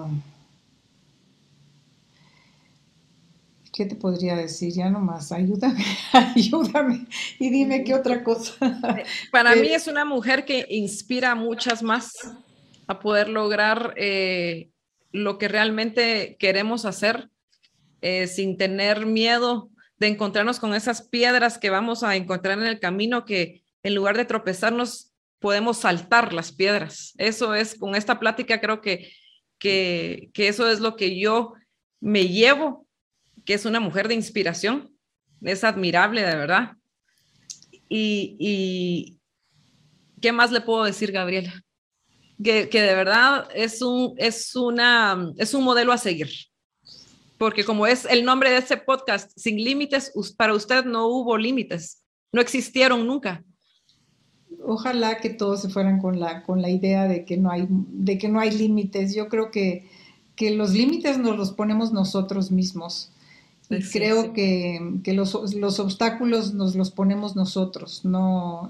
¿qué 3.81 3.87
te 3.87 3.95
podría 3.95 4.35
decir? 4.35 4.71
Ya 4.73 4.91
nomás, 4.91 5.31
ayúdame, 5.31 5.83
ayúdame 6.35 7.07
y 7.39 7.49
dime 7.49 7.83
qué 7.83 7.95
otra 7.95 8.23
cosa. 8.23 8.53
Para 9.31 9.55
mí 9.55 9.69
es 9.69 9.87
una 9.87 10.05
mujer 10.05 10.45
que 10.45 10.67
inspira 10.69 11.31
a 11.31 11.35
muchas 11.35 11.81
más 11.81 12.13
a 12.85 12.99
poder 12.99 13.27
lograr 13.27 13.95
eh, 13.97 14.69
lo 15.11 15.39
que 15.39 15.47
realmente 15.47 16.35
queremos 16.37 16.85
hacer 16.85 17.31
eh, 18.01 18.27
sin 18.27 18.55
tener 18.55 19.07
miedo 19.07 19.71
de 19.97 20.09
encontrarnos 20.09 20.59
con 20.59 20.75
esas 20.75 21.01
piedras 21.01 21.57
que 21.57 21.71
vamos 21.71 22.03
a 22.03 22.15
encontrar 22.15 22.59
en 22.59 22.67
el 22.67 22.79
camino 22.79 23.25
que 23.25 23.63
en 23.81 23.95
lugar 23.95 24.15
de 24.15 24.25
tropezarnos 24.25 25.11
podemos 25.39 25.79
saltar 25.79 26.33
las 26.33 26.51
piedras. 26.51 27.15
Eso 27.17 27.55
es, 27.55 27.73
con 27.73 27.95
esta 27.95 28.19
plática 28.19 28.61
creo 28.61 28.79
que, 28.79 29.11
que, 29.57 30.29
que 30.35 30.49
eso 30.49 30.69
es 30.69 30.81
lo 30.81 30.95
que 30.95 31.19
yo 31.19 31.53
me 31.99 32.27
llevo 32.27 32.85
que 33.51 33.55
es 33.55 33.65
una 33.65 33.81
mujer 33.81 34.07
de 34.07 34.13
inspiración, 34.13 34.95
es 35.41 35.65
admirable, 35.65 36.21
de 36.21 36.37
verdad. 36.37 36.71
Y, 37.89 39.19
¿qué 40.21 40.31
más 40.31 40.53
le 40.53 40.61
puedo 40.61 40.85
decir, 40.85 41.11
Gabriela? 41.11 41.61
Que, 42.41 42.69
de 42.71 42.95
verdad 42.95 43.49
es 43.53 43.81
un, 43.81 44.13
es, 44.15 44.55
una, 44.55 45.33
es 45.35 45.53
un 45.53 45.65
modelo 45.65 45.91
a 45.91 45.97
seguir. 45.97 46.29
Porque 47.37 47.65
como 47.65 47.85
es 47.85 48.05
el 48.05 48.23
nombre 48.23 48.51
de 48.51 48.59
este 48.59 48.77
podcast, 48.77 49.29
Sin 49.35 49.57
Límites, 49.57 50.13
para 50.37 50.53
usted 50.53 50.85
no 50.85 51.07
hubo 51.07 51.37
límites, 51.37 52.05
no 52.31 52.39
existieron 52.39 53.05
nunca. 53.05 53.43
Ojalá 54.63 55.17
que 55.17 55.29
todos 55.29 55.61
se 55.61 55.67
fueran 55.67 55.99
con 55.99 56.21
la, 56.21 56.43
con 56.43 56.61
la 56.61 56.69
idea 56.69 57.05
de 57.09 57.25
que 57.25 57.35
no 57.35 57.51
hay, 57.51 57.67
que 58.17 58.29
no 58.29 58.39
hay 58.39 58.51
límites. 58.51 59.13
Yo 59.13 59.27
creo 59.27 59.51
que, 59.51 59.89
que 60.37 60.51
los 60.51 60.71
límites 60.71 61.17
nos 61.17 61.35
los 61.35 61.51
ponemos 61.51 61.91
nosotros 61.91 62.49
mismos 62.49 63.10
creo 63.91 64.33
que, 64.33 65.01
los, 65.07 65.35
obstáculos 65.35 66.53
nos 66.53 66.75
los 66.75 66.91
ponemos 66.91 67.35
nosotros, 67.35 68.03
no 68.03 68.69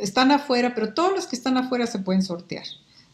están 0.00 0.30
afuera, 0.30 0.74
pero 0.74 0.94
todos 0.94 1.12
los 1.12 1.26
que 1.26 1.36
están 1.36 1.56
afuera 1.56 1.86
se 1.86 1.98
pueden 1.98 2.22
sortear, 2.22 2.66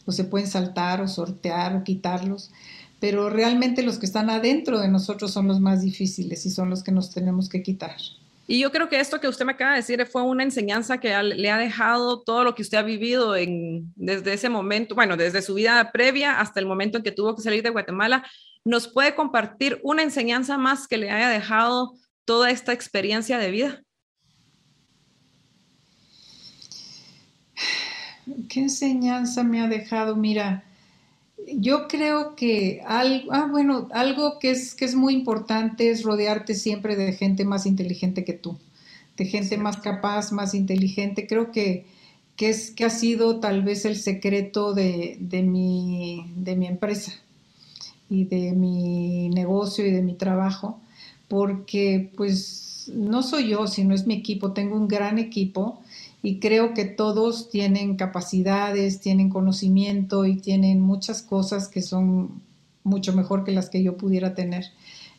o 0.05 0.11
se 0.11 0.23
pueden 0.23 0.47
saltar 0.47 1.01
o 1.01 1.07
sortear 1.07 1.75
o 1.75 1.83
quitarlos, 1.83 2.51
pero 2.99 3.29
realmente 3.29 3.83
los 3.83 3.97
que 3.97 4.05
están 4.05 4.29
adentro 4.29 4.79
de 4.79 4.87
nosotros 4.87 5.31
son 5.31 5.47
los 5.47 5.59
más 5.59 5.81
difíciles 5.81 6.45
y 6.45 6.49
son 6.49 6.69
los 6.69 6.83
que 6.83 6.91
nos 6.91 7.11
tenemos 7.11 7.49
que 7.49 7.63
quitar. 7.63 7.95
Y 8.47 8.59
yo 8.59 8.71
creo 8.71 8.89
que 8.89 8.99
esto 8.99 9.19
que 9.19 9.27
usted 9.27 9.45
me 9.45 9.53
acaba 9.53 9.71
de 9.71 9.77
decir 9.77 10.05
fue 10.05 10.21
una 10.21 10.43
enseñanza 10.43 10.99
que 10.99 11.21
le 11.23 11.49
ha 11.49 11.57
dejado 11.57 12.21
todo 12.21 12.43
lo 12.43 12.53
que 12.53 12.61
usted 12.61 12.77
ha 12.77 12.83
vivido 12.83 13.35
en, 13.35 13.91
desde 13.95 14.33
ese 14.33 14.49
momento, 14.49 14.93
bueno, 14.93 15.17
desde 15.17 15.41
su 15.41 15.55
vida 15.55 15.91
previa 15.91 16.39
hasta 16.39 16.59
el 16.59 16.67
momento 16.67 16.97
en 16.97 17.03
que 17.03 17.11
tuvo 17.11 17.35
que 17.35 17.41
salir 17.41 17.63
de 17.63 17.71
Guatemala 17.71 18.23
¿Nos 18.67 18.87
puede 18.87 19.13
compartir 19.13 19.79
una 19.83 20.01
enseñanza 20.01 20.57
más 20.57 20.87
que 20.87 20.97
le 20.97 21.11
haya 21.11 21.29
dejado 21.29 21.93
toda 22.25 22.49
esta 22.49 22.73
experiencia 22.73 23.37
de 23.37 23.51
vida? 23.51 23.83
¿Qué 28.49 28.61
enseñanza 28.61 29.43
me 29.43 29.61
ha 29.61 29.67
dejado? 29.67 30.15
Mira, 30.15 30.63
yo 31.53 31.87
creo 31.87 32.35
que 32.35 32.81
algo, 32.87 33.31
ah, 33.33 33.45
bueno, 33.45 33.87
algo 33.91 34.39
que 34.39 34.49
es, 34.49 34.73
que 34.73 34.85
es 34.85 34.95
muy 34.95 35.13
importante 35.13 35.91
es 35.91 36.01
rodearte 36.01 36.55
siempre 36.55 36.95
de 36.95 37.13
gente 37.13 37.45
más 37.45 37.67
inteligente 37.67 38.25
que 38.25 38.33
tú, 38.33 38.57
de 39.15 39.25
gente 39.25 39.59
más 39.59 39.77
capaz, 39.77 40.31
más 40.31 40.55
inteligente. 40.55 41.27
Creo 41.27 41.51
que, 41.51 41.85
es, 42.39 42.71
que 42.71 42.85
ha 42.85 42.89
sido 42.89 43.39
tal 43.39 43.61
vez 43.61 43.85
el 43.85 43.95
secreto 43.95 44.73
de, 44.73 45.17
de, 45.19 45.43
mi, 45.43 46.33
de 46.35 46.55
mi 46.55 46.65
empresa 46.65 47.24
y 48.09 48.25
de 48.25 48.53
mi 48.53 49.29
negocio 49.29 49.85
y 49.85 49.91
de 49.91 50.01
mi 50.01 50.13
trabajo, 50.13 50.79
porque 51.27 52.11
pues 52.15 52.91
no 52.93 53.23
soy 53.23 53.49
yo, 53.49 53.67
sino 53.67 53.95
es 53.95 54.05
mi 54.05 54.15
equipo, 54.15 54.53
tengo 54.53 54.75
un 54.75 54.87
gran 54.87 55.17
equipo 55.17 55.81
y 56.21 56.39
creo 56.39 56.73
que 56.73 56.85
todos 56.85 57.49
tienen 57.49 57.97
capacidades, 57.97 58.99
tienen 58.99 59.29
conocimiento 59.29 60.25
y 60.25 60.37
tienen 60.37 60.81
muchas 60.81 61.21
cosas 61.21 61.67
que 61.67 61.81
son 61.81 62.41
mucho 62.83 63.13
mejor 63.13 63.43
que 63.43 63.51
las 63.51 63.69
que 63.69 63.83
yo 63.83 63.97
pudiera 63.97 64.35
tener. 64.35 64.65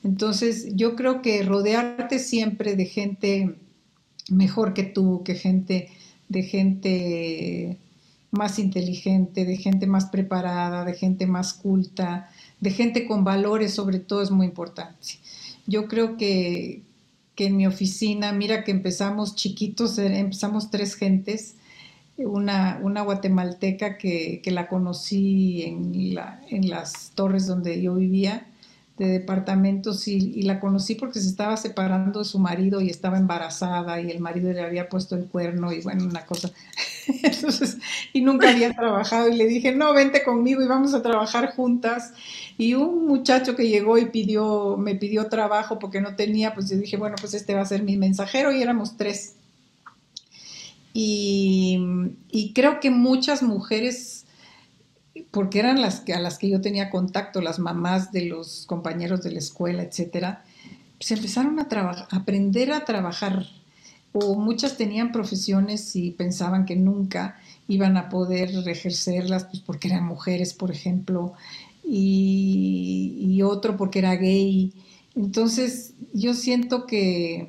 Entonces, 0.04 0.74
yo 0.76 0.94
creo 0.94 1.22
que 1.22 1.42
rodearte 1.42 2.18
siempre 2.18 2.76
de 2.76 2.86
gente 2.86 3.56
mejor 4.30 4.74
que 4.74 4.84
tú, 4.84 5.22
que 5.24 5.34
gente 5.34 5.88
de 6.28 6.42
gente 6.42 7.78
más 8.30 8.58
inteligente, 8.58 9.44
de 9.44 9.56
gente 9.56 9.86
más 9.86 10.06
preparada, 10.06 10.84
de 10.84 10.94
gente 10.94 11.26
más 11.26 11.54
culta, 11.54 12.30
de 12.60 12.70
gente 12.70 13.06
con 13.06 13.24
valores 13.24 13.74
sobre 13.74 13.98
todo 13.98 14.22
es 14.22 14.30
muy 14.30 14.46
importante. 14.46 15.18
Yo 15.66 15.88
creo 15.88 16.16
que, 16.16 16.82
que 17.34 17.46
en 17.46 17.56
mi 17.56 17.66
oficina, 17.66 18.32
mira 18.32 18.64
que 18.64 18.70
empezamos 18.70 19.34
chiquitos, 19.34 19.98
eh, 19.98 20.18
empezamos 20.18 20.70
tres 20.70 20.94
gentes, 20.94 21.56
una, 22.16 22.80
una 22.82 23.02
guatemalteca 23.02 23.98
que, 23.98 24.40
que, 24.42 24.50
la 24.50 24.68
conocí 24.68 25.62
en, 25.64 26.14
la, 26.14 26.40
en 26.48 26.70
las 26.70 27.12
torres 27.14 27.46
donde 27.46 27.82
yo 27.82 27.94
vivía, 27.94 28.46
de 28.98 29.08
departamentos 29.08 30.08
y, 30.08 30.42
la 30.42 30.58
conocí 30.58 30.94
porque 30.94 31.20
se 31.20 31.28
estaba 31.28 31.56
separando 31.56 32.20
de 32.20 32.24
su 32.24 32.38
marido 32.38 32.80
y 32.80 32.88
estaba 32.88 33.18
embarazada 33.18 34.00
y 34.00 34.10
el 34.10 34.20
marido 34.20 34.52
le 34.52 34.62
había 34.62 34.88
puesto 34.88 35.16
el 35.16 35.26
cuerno 35.26 35.72
y 35.72 35.82
bueno, 35.82 36.04
una 36.04 36.24
cosa. 36.24 36.50
Entonces, 37.22 37.76
y 38.14 38.22
nunca 38.22 38.50
había 38.50 38.72
trabajado 38.72 39.28
y 39.28 39.36
le 39.36 39.46
dije, 39.46 39.74
no, 39.74 39.92
vente 39.92 40.22
conmigo 40.22 40.62
y 40.62 40.66
vamos 40.66 40.94
a 40.94 41.02
trabajar 41.02 41.54
juntas. 41.54 42.14
Y 42.56 42.72
un 42.72 43.06
muchacho 43.06 43.54
que 43.54 43.68
llegó 43.68 43.98
y 43.98 44.06
pidió, 44.06 44.76
me 44.78 44.94
pidió 44.94 45.28
trabajo 45.28 45.78
porque 45.78 46.00
no 46.00 46.16
tenía, 46.16 46.54
pues 46.54 46.70
yo 46.70 46.76
dije, 46.78 46.96
bueno, 46.96 47.16
pues 47.20 47.34
este 47.34 47.54
va 47.54 47.60
a 47.60 47.66
ser 47.66 47.82
mi 47.82 47.98
mensajero 47.98 48.50
y 48.50 48.62
éramos 48.62 48.96
tres. 48.96 49.34
Y, 50.94 51.78
y 52.30 52.54
creo 52.54 52.80
que 52.80 52.90
muchas 52.90 53.42
mujeres 53.42 54.15
porque 55.36 55.58
eran 55.58 55.82
las 55.82 56.00
que, 56.00 56.14
a 56.14 56.18
las 56.18 56.38
que 56.38 56.48
yo 56.48 56.62
tenía 56.62 56.88
contacto, 56.88 57.42
las 57.42 57.58
mamás 57.58 58.10
de 58.10 58.24
los 58.24 58.64
compañeros 58.64 59.22
de 59.22 59.32
la 59.32 59.38
escuela, 59.38 59.82
etcétera, 59.82 60.42
pues 60.96 61.10
empezaron 61.10 61.60
a, 61.60 61.68
a 61.70 62.16
aprender 62.16 62.72
a 62.72 62.86
trabajar. 62.86 63.44
O 64.14 64.36
muchas 64.36 64.78
tenían 64.78 65.12
profesiones 65.12 65.94
y 65.94 66.12
pensaban 66.12 66.64
que 66.64 66.74
nunca 66.74 67.38
iban 67.68 67.98
a 67.98 68.08
poder 68.08 68.48
ejercerlas, 68.66 69.44
pues 69.44 69.60
porque 69.60 69.88
eran 69.88 70.06
mujeres, 70.06 70.54
por 70.54 70.70
ejemplo, 70.70 71.34
y, 71.84 73.18
y 73.20 73.42
otro 73.42 73.76
porque 73.76 73.98
era 73.98 74.16
gay. 74.16 74.72
Entonces, 75.14 75.92
yo 76.14 76.32
siento 76.32 76.86
que, 76.86 77.48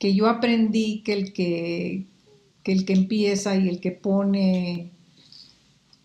que 0.00 0.16
yo 0.16 0.26
aprendí 0.26 1.02
que 1.04 1.12
el 1.12 1.32
que, 1.32 2.06
que 2.64 2.72
el 2.72 2.84
que 2.84 2.92
empieza 2.92 3.54
y 3.54 3.68
el 3.68 3.78
que 3.78 3.92
pone 3.92 4.95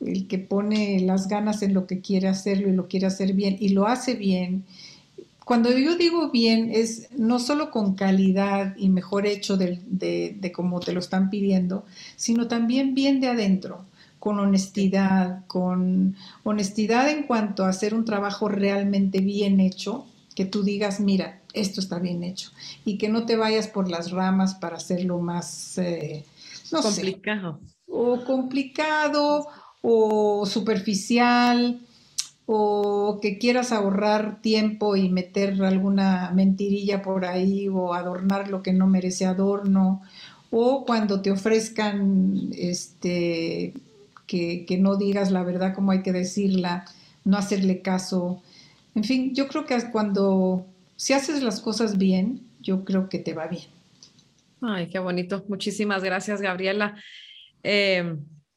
el 0.05 0.27
que 0.27 0.39
pone 0.39 0.99
las 1.01 1.27
ganas 1.27 1.61
en 1.61 1.73
lo 1.73 1.87
que 1.87 2.01
quiere 2.01 2.27
hacerlo 2.27 2.69
y 2.69 2.73
lo 2.73 2.87
quiere 2.87 3.07
hacer 3.07 3.33
bien 3.33 3.57
y 3.59 3.69
lo 3.69 3.87
hace 3.87 4.15
bien. 4.15 4.65
Cuando 5.45 5.75
yo 5.75 5.95
digo 5.95 6.29
bien 6.29 6.71
es 6.71 7.09
no 7.17 7.39
solo 7.39 7.71
con 7.71 7.95
calidad 7.95 8.75
y 8.77 8.89
mejor 8.89 9.25
hecho 9.25 9.57
de, 9.57 9.81
de, 9.85 10.51
como 10.51 10.79
te 10.79 10.93
lo 10.93 10.99
están 10.99 11.29
pidiendo, 11.29 11.85
sino 12.15 12.47
también 12.47 12.93
bien 12.93 13.19
de 13.19 13.27
adentro, 13.27 13.85
con 14.19 14.39
honestidad, 14.39 15.45
con 15.47 16.15
honestidad 16.43 17.09
en 17.09 17.23
cuanto 17.23 17.65
a 17.65 17.69
hacer 17.69 17.93
un 17.93 18.05
trabajo 18.05 18.47
realmente 18.49 19.19
bien 19.19 19.59
hecho, 19.59 20.05
que 20.35 20.45
tú 20.45 20.63
digas, 20.63 20.99
mira, 20.99 21.41
esto 21.53 21.81
está 21.81 21.99
bien 21.99 22.23
hecho, 22.23 22.51
y 22.85 22.97
que 22.97 23.09
no 23.09 23.25
te 23.25 23.35
vayas 23.35 23.67
por 23.67 23.89
las 23.89 24.11
ramas 24.11 24.55
para 24.55 24.77
hacerlo 24.77 25.19
más, 25.19 25.77
eh, 25.79 26.23
complicado. 26.69 27.59
o 27.87 28.23
complicado, 28.23 29.47
o 29.81 30.45
superficial 30.45 31.81
o 32.45 33.19
que 33.21 33.37
quieras 33.37 33.71
ahorrar 33.71 34.41
tiempo 34.41 34.95
y 34.95 35.09
meter 35.09 35.61
alguna 35.63 36.31
mentirilla 36.33 37.01
por 37.01 37.25
ahí 37.25 37.67
o 37.67 37.93
adornar 37.93 38.49
lo 38.49 38.61
que 38.61 38.73
no 38.73 38.87
merece 38.87 39.25
adorno 39.25 40.01
o 40.49 40.85
cuando 40.85 41.21
te 41.21 41.31
ofrezcan 41.31 42.49
este 42.53 43.73
que, 44.27 44.65
que 44.65 44.77
no 44.77 44.97
digas 44.97 45.31
la 45.31 45.43
verdad 45.43 45.73
como 45.73 45.91
hay 45.91 46.01
que 46.01 46.11
decirla, 46.11 46.85
no 47.25 47.37
hacerle 47.37 47.81
caso. 47.81 48.41
En 48.95 49.03
fin, 49.03 49.33
yo 49.33 49.47
creo 49.47 49.65
que 49.65 49.77
cuando 49.91 50.65
si 50.95 51.13
haces 51.13 51.41
las 51.41 51.61
cosas 51.61 51.97
bien, 51.97 52.41
yo 52.61 52.85
creo 52.85 53.09
que 53.09 53.19
te 53.19 53.33
va 53.33 53.47
bien. 53.47 53.63
Ay, 54.61 54.87
qué 54.87 54.99
bonito. 54.99 55.43
Muchísimas 55.47 56.03
gracias, 56.03 56.41
Gabriela. 56.41 56.95
Eh, 57.63 58.15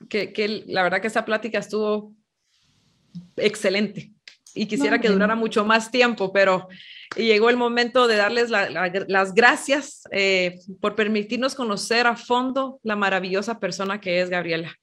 que, 0.08 0.64
la 0.66 0.82
verdad 0.82 1.00
que 1.00 1.08
esa 1.08 1.24
plática 1.24 1.58
estuvo 1.58 2.14
excelente 3.36 4.12
y 4.54 4.66
quisiera 4.66 5.00
que 5.00 5.08
durara 5.08 5.34
mucho 5.34 5.64
más 5.64 5.90
tiempo, 5.90 6.32
pero 6.32 6.68
llegó 7.16 7.50
el 7.50 7.56
momento 7.56 8.06
de 8.06 8.16
darles 8.16 8.50
las 8.50 9.34
gracias 9.34 10.02
eh, 10.12 10.58
por 10.80 10.94
permitirnos 10.94 11.54
conocer 11.54 12.06
a 12.06 12.16
fondo 12.16 12.78
la 12.82 12.96
maravillosa 12.96 13.58
persona 13.58 14.00
que 14.00 14.20
es 14.20 14.30
Gabriela. 14.30 14.76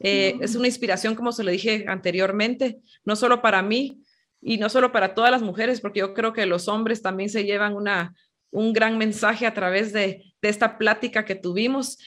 Eh, 0.00 0.36
es 0.40 0.56
una 0.56 0.66
inspiración, 0.66 1.14
como 1.14 1.30
se 1.30 1.44
lo 1.44 1.50
dije 1.50 1.84
anteriormente, 1.88 2.78
no 3.04 3.14
solo 3.14 3.40
para 3.40 3.62
mí 3.62 4.02
y 4.40 4.56
no 4.56 4.68
solo 4.68 4.90
para 4.90 5.14
todas 5.14 5.30
las 5.30 5.42
mujeres, 5.42 5.80
porque 5.80 6.00
yo 6.00 6.14
creo 6.14 6.32
que 6.32 6.46
los 6.46 6.66
hombres 6.66 7.02
también 7.02 7.30
se 7.30 7.44
llevan 7.44 7.76
una, 7.76 8.14
un 8.50 8.72
gran 8.72 8.98
mensaje 8.98 9.46
a 9.46 9.54
través 9.54 9.92
de, 9.92 10.24
esta 10.42 10.76
plática 10.76 11.24
que 11.24 11.36
tuvimos. 11.36 11.98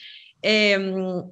Em, 0.42 1.22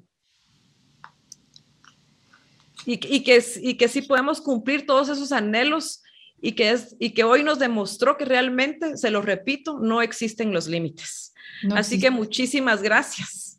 y, 2.87 2.99
que, 2.99 3.45
y 3.63 3.75
que 3.75 3.89
sí 3.89 4.03
podemos 4.03 4.41
cumplir 4.41 4.87
todos 4.87 5.09
esos 5.09 5.33
anhelos 5.33 6.03
y 6.41 6.53
que, 6.53 6.71
es, 6.71 6.97
y 6.99 7.11
que 7.11 7.25
hoy 7.25 7.43
nos 7.43 7.59
demostró 7.59 8.17
que 8.17 8.25
realmente, 8.25 8.97
se 8.99 9.11
lo 9.11 9.23
repito, 9.23 9.79
no 9.79 10.03
existen 10.03 10.53
los 10.53 10.67
límites. 10.67 11.33
Así 11.75 11.99
que 11.99 12.11
muchísimas 12.11 12.83
gracias. 12.83 13.59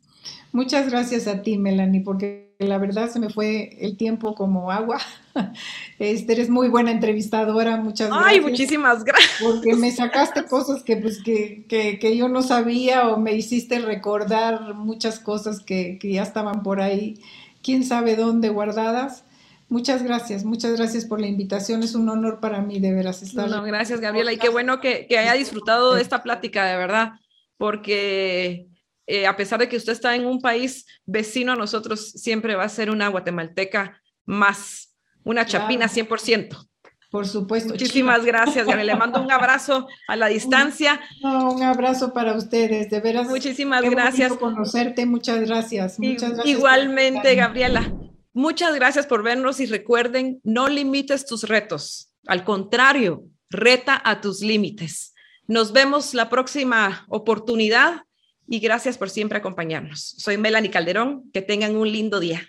Muchas 0.52 0.88
gracias 0.88 1.26
a 1.26 1.42
ti, 1.42 1.58
Melanie, 1.58 2.00
porque 2.00 2.54
la 2.58 2.78
verdad 2.78 3.10
se 3.10 3.18
me 3.18 3.28
fue 3.28 3.76
el 3.80 3.96
tiempo 3.96 4.34
como 4.34 4.70
agua. 4.70 4.98
Este, 5.98 6.32
eres 6.32 6.48
muy 6.48 6.68
buena 6.68 6.90
entrevistadora, 6.90 7.76
muchas 7.76 8.08
gracias. 8.08 8.30
Ay, 8.30 8.40
muchísimas 8.40 9.04
gracias. 9.04 9.32
Porque 9.42 9.74
me 9.74 9.90
sacaste 9.90 10.44
cosas 10.44 10.82
que, 10.82 10.96
pues, 10.96 11.22
que, 11.22 11.66
que, 11.68 11.98
que 11.98 12.16
yo 12.16 12.28
no 12.28 12.40
sabía 12.40 13.08
o 13.08 13.18
me 13.18 13.34
hiciste 13.34 13.80
recordar 13.80 14.74
muchas 14.74 15.18
cosas 15.18 15.60
que, 15.60 15.98
que 15.98 16.12
ya 16.12 16.22
estaban 16.22 16.62
por 16.62 16.80
ahí 16.80 17.18
quién 17.66 17.82
sabe 17.84 18.14
dónde 18.14 18.48
guardadas. 18.48 19.24
Muchas 19.68 20.04
gracias, 20.04 20.44
muchas 20.44 20.76
gracias 20.76 21.04
por 21.04 21.20
la 21.20 21.26
invitación. 21.26 21.82
Es 21.82 21.96
un 21.96 22.08
honor 22.08 22.38
para 22.38 22.62
mí 22.62 22.78
de 22.78 22.94
veras 22.94 23.22
estar. 23.22 23.50
No, 23.50 23.60
gracias, 23.64 24.00
Gabriela. 24.00 24.32
Y 24.32 24.38
qué 24.38 24.48
bueno 24.48 24.80
que, 24.80 25.08
haya 25.10 25.32
disfrutado 25.32 25.94
de 25.94 26.02
esta 26.02 26.22
plática, 26.22 26.64
de 26.64 26.76
verdad, 26.76 27.14
porque 27.58 28.68
eh, 29.08 29.26
a 29.26 29.36
pesar 29.36 29.58
de 29.58 29.68
que 29.68 29.76
usted 29.76 29.92
está 29.92 30.14
en 30.14 30.24
un 30.24 30.40
país 30.40 30.86
vecino 31.04 31.52
a 31.52 31.56
nosotros, 31.56 32.12
siempre 32.12 32.54
va 32.54 32.62
a 32.62 32.68
ser 32.68 32.88
una 32.88 33.08
guatemalteca 33.08 34.00
más, 34.24 34.96
una 35.24 35.44
chapina 35.44 35.88
100%. 35.88 36.68
Por 37.16 37.26
supuesto. 37.26 37.70
Muchísimas 37.70 38.26
gracias, 38.26 38.66
Gabriela. 38.66 38.92
Le 38.92 38.98
mando 38.98 39.22
un 39.22 39.32
abrazo 39.32 39.88
a 40.06 40.16
la 40.16 40.26
distancia. 40.36 41.00
un 41.22 41.62
abrazo 41.62 42.12
para 42.12 42.36
ustedes, 42.36 42.90
de 42.90 43.00
veras. 43.00 43.26
Muchísimas 43.26 43.80
gracias. 43.88 44.34
conocerte, 44.34 45.06
muchas 45.06 45.40
gracias. 45.40 45.98
Muchas 45.98 46.32
gracias. 46.34 46.46
Igualmente, 46.46 47.34
Gabriela. 47.34 47.90
Muchas 48.34 48.74
gracias 48.74 49.06
por 49.06 49.22
vernos 49.22 49.60
y 49.60 49.64
recuerden, 49.64 50.42
no 50.44 50.68
limites 50.68 51.24
tus 51.24 51.44
retos. 51.44 52.12
Al 52.26 52.44
contrario, 52.44 53.24
reta 53.48 53.98
a 54.04 54.20
tus 54.20 54.42
límites. 54.42 55.14
Nos 55.46 55.72
vemos 55.72 56.12
la 56.12 56.28
próxima 56.28 57.06
oportunidad 57.08 58.02
y 58.46 58.58
gracias 58.58 58.98
por 58.98 59.08
siempre 59.08 59.38
acompañarnos. 59.38 60.16
Soy 60.18 60.36
Melanie 60.36 60.70
Calderón. 60.70 61.30
Que 61.32 61.40
tengan 61.40 61.76
un 61.76 61.90
lindo 61.90 62.20
día. 62.20 62.46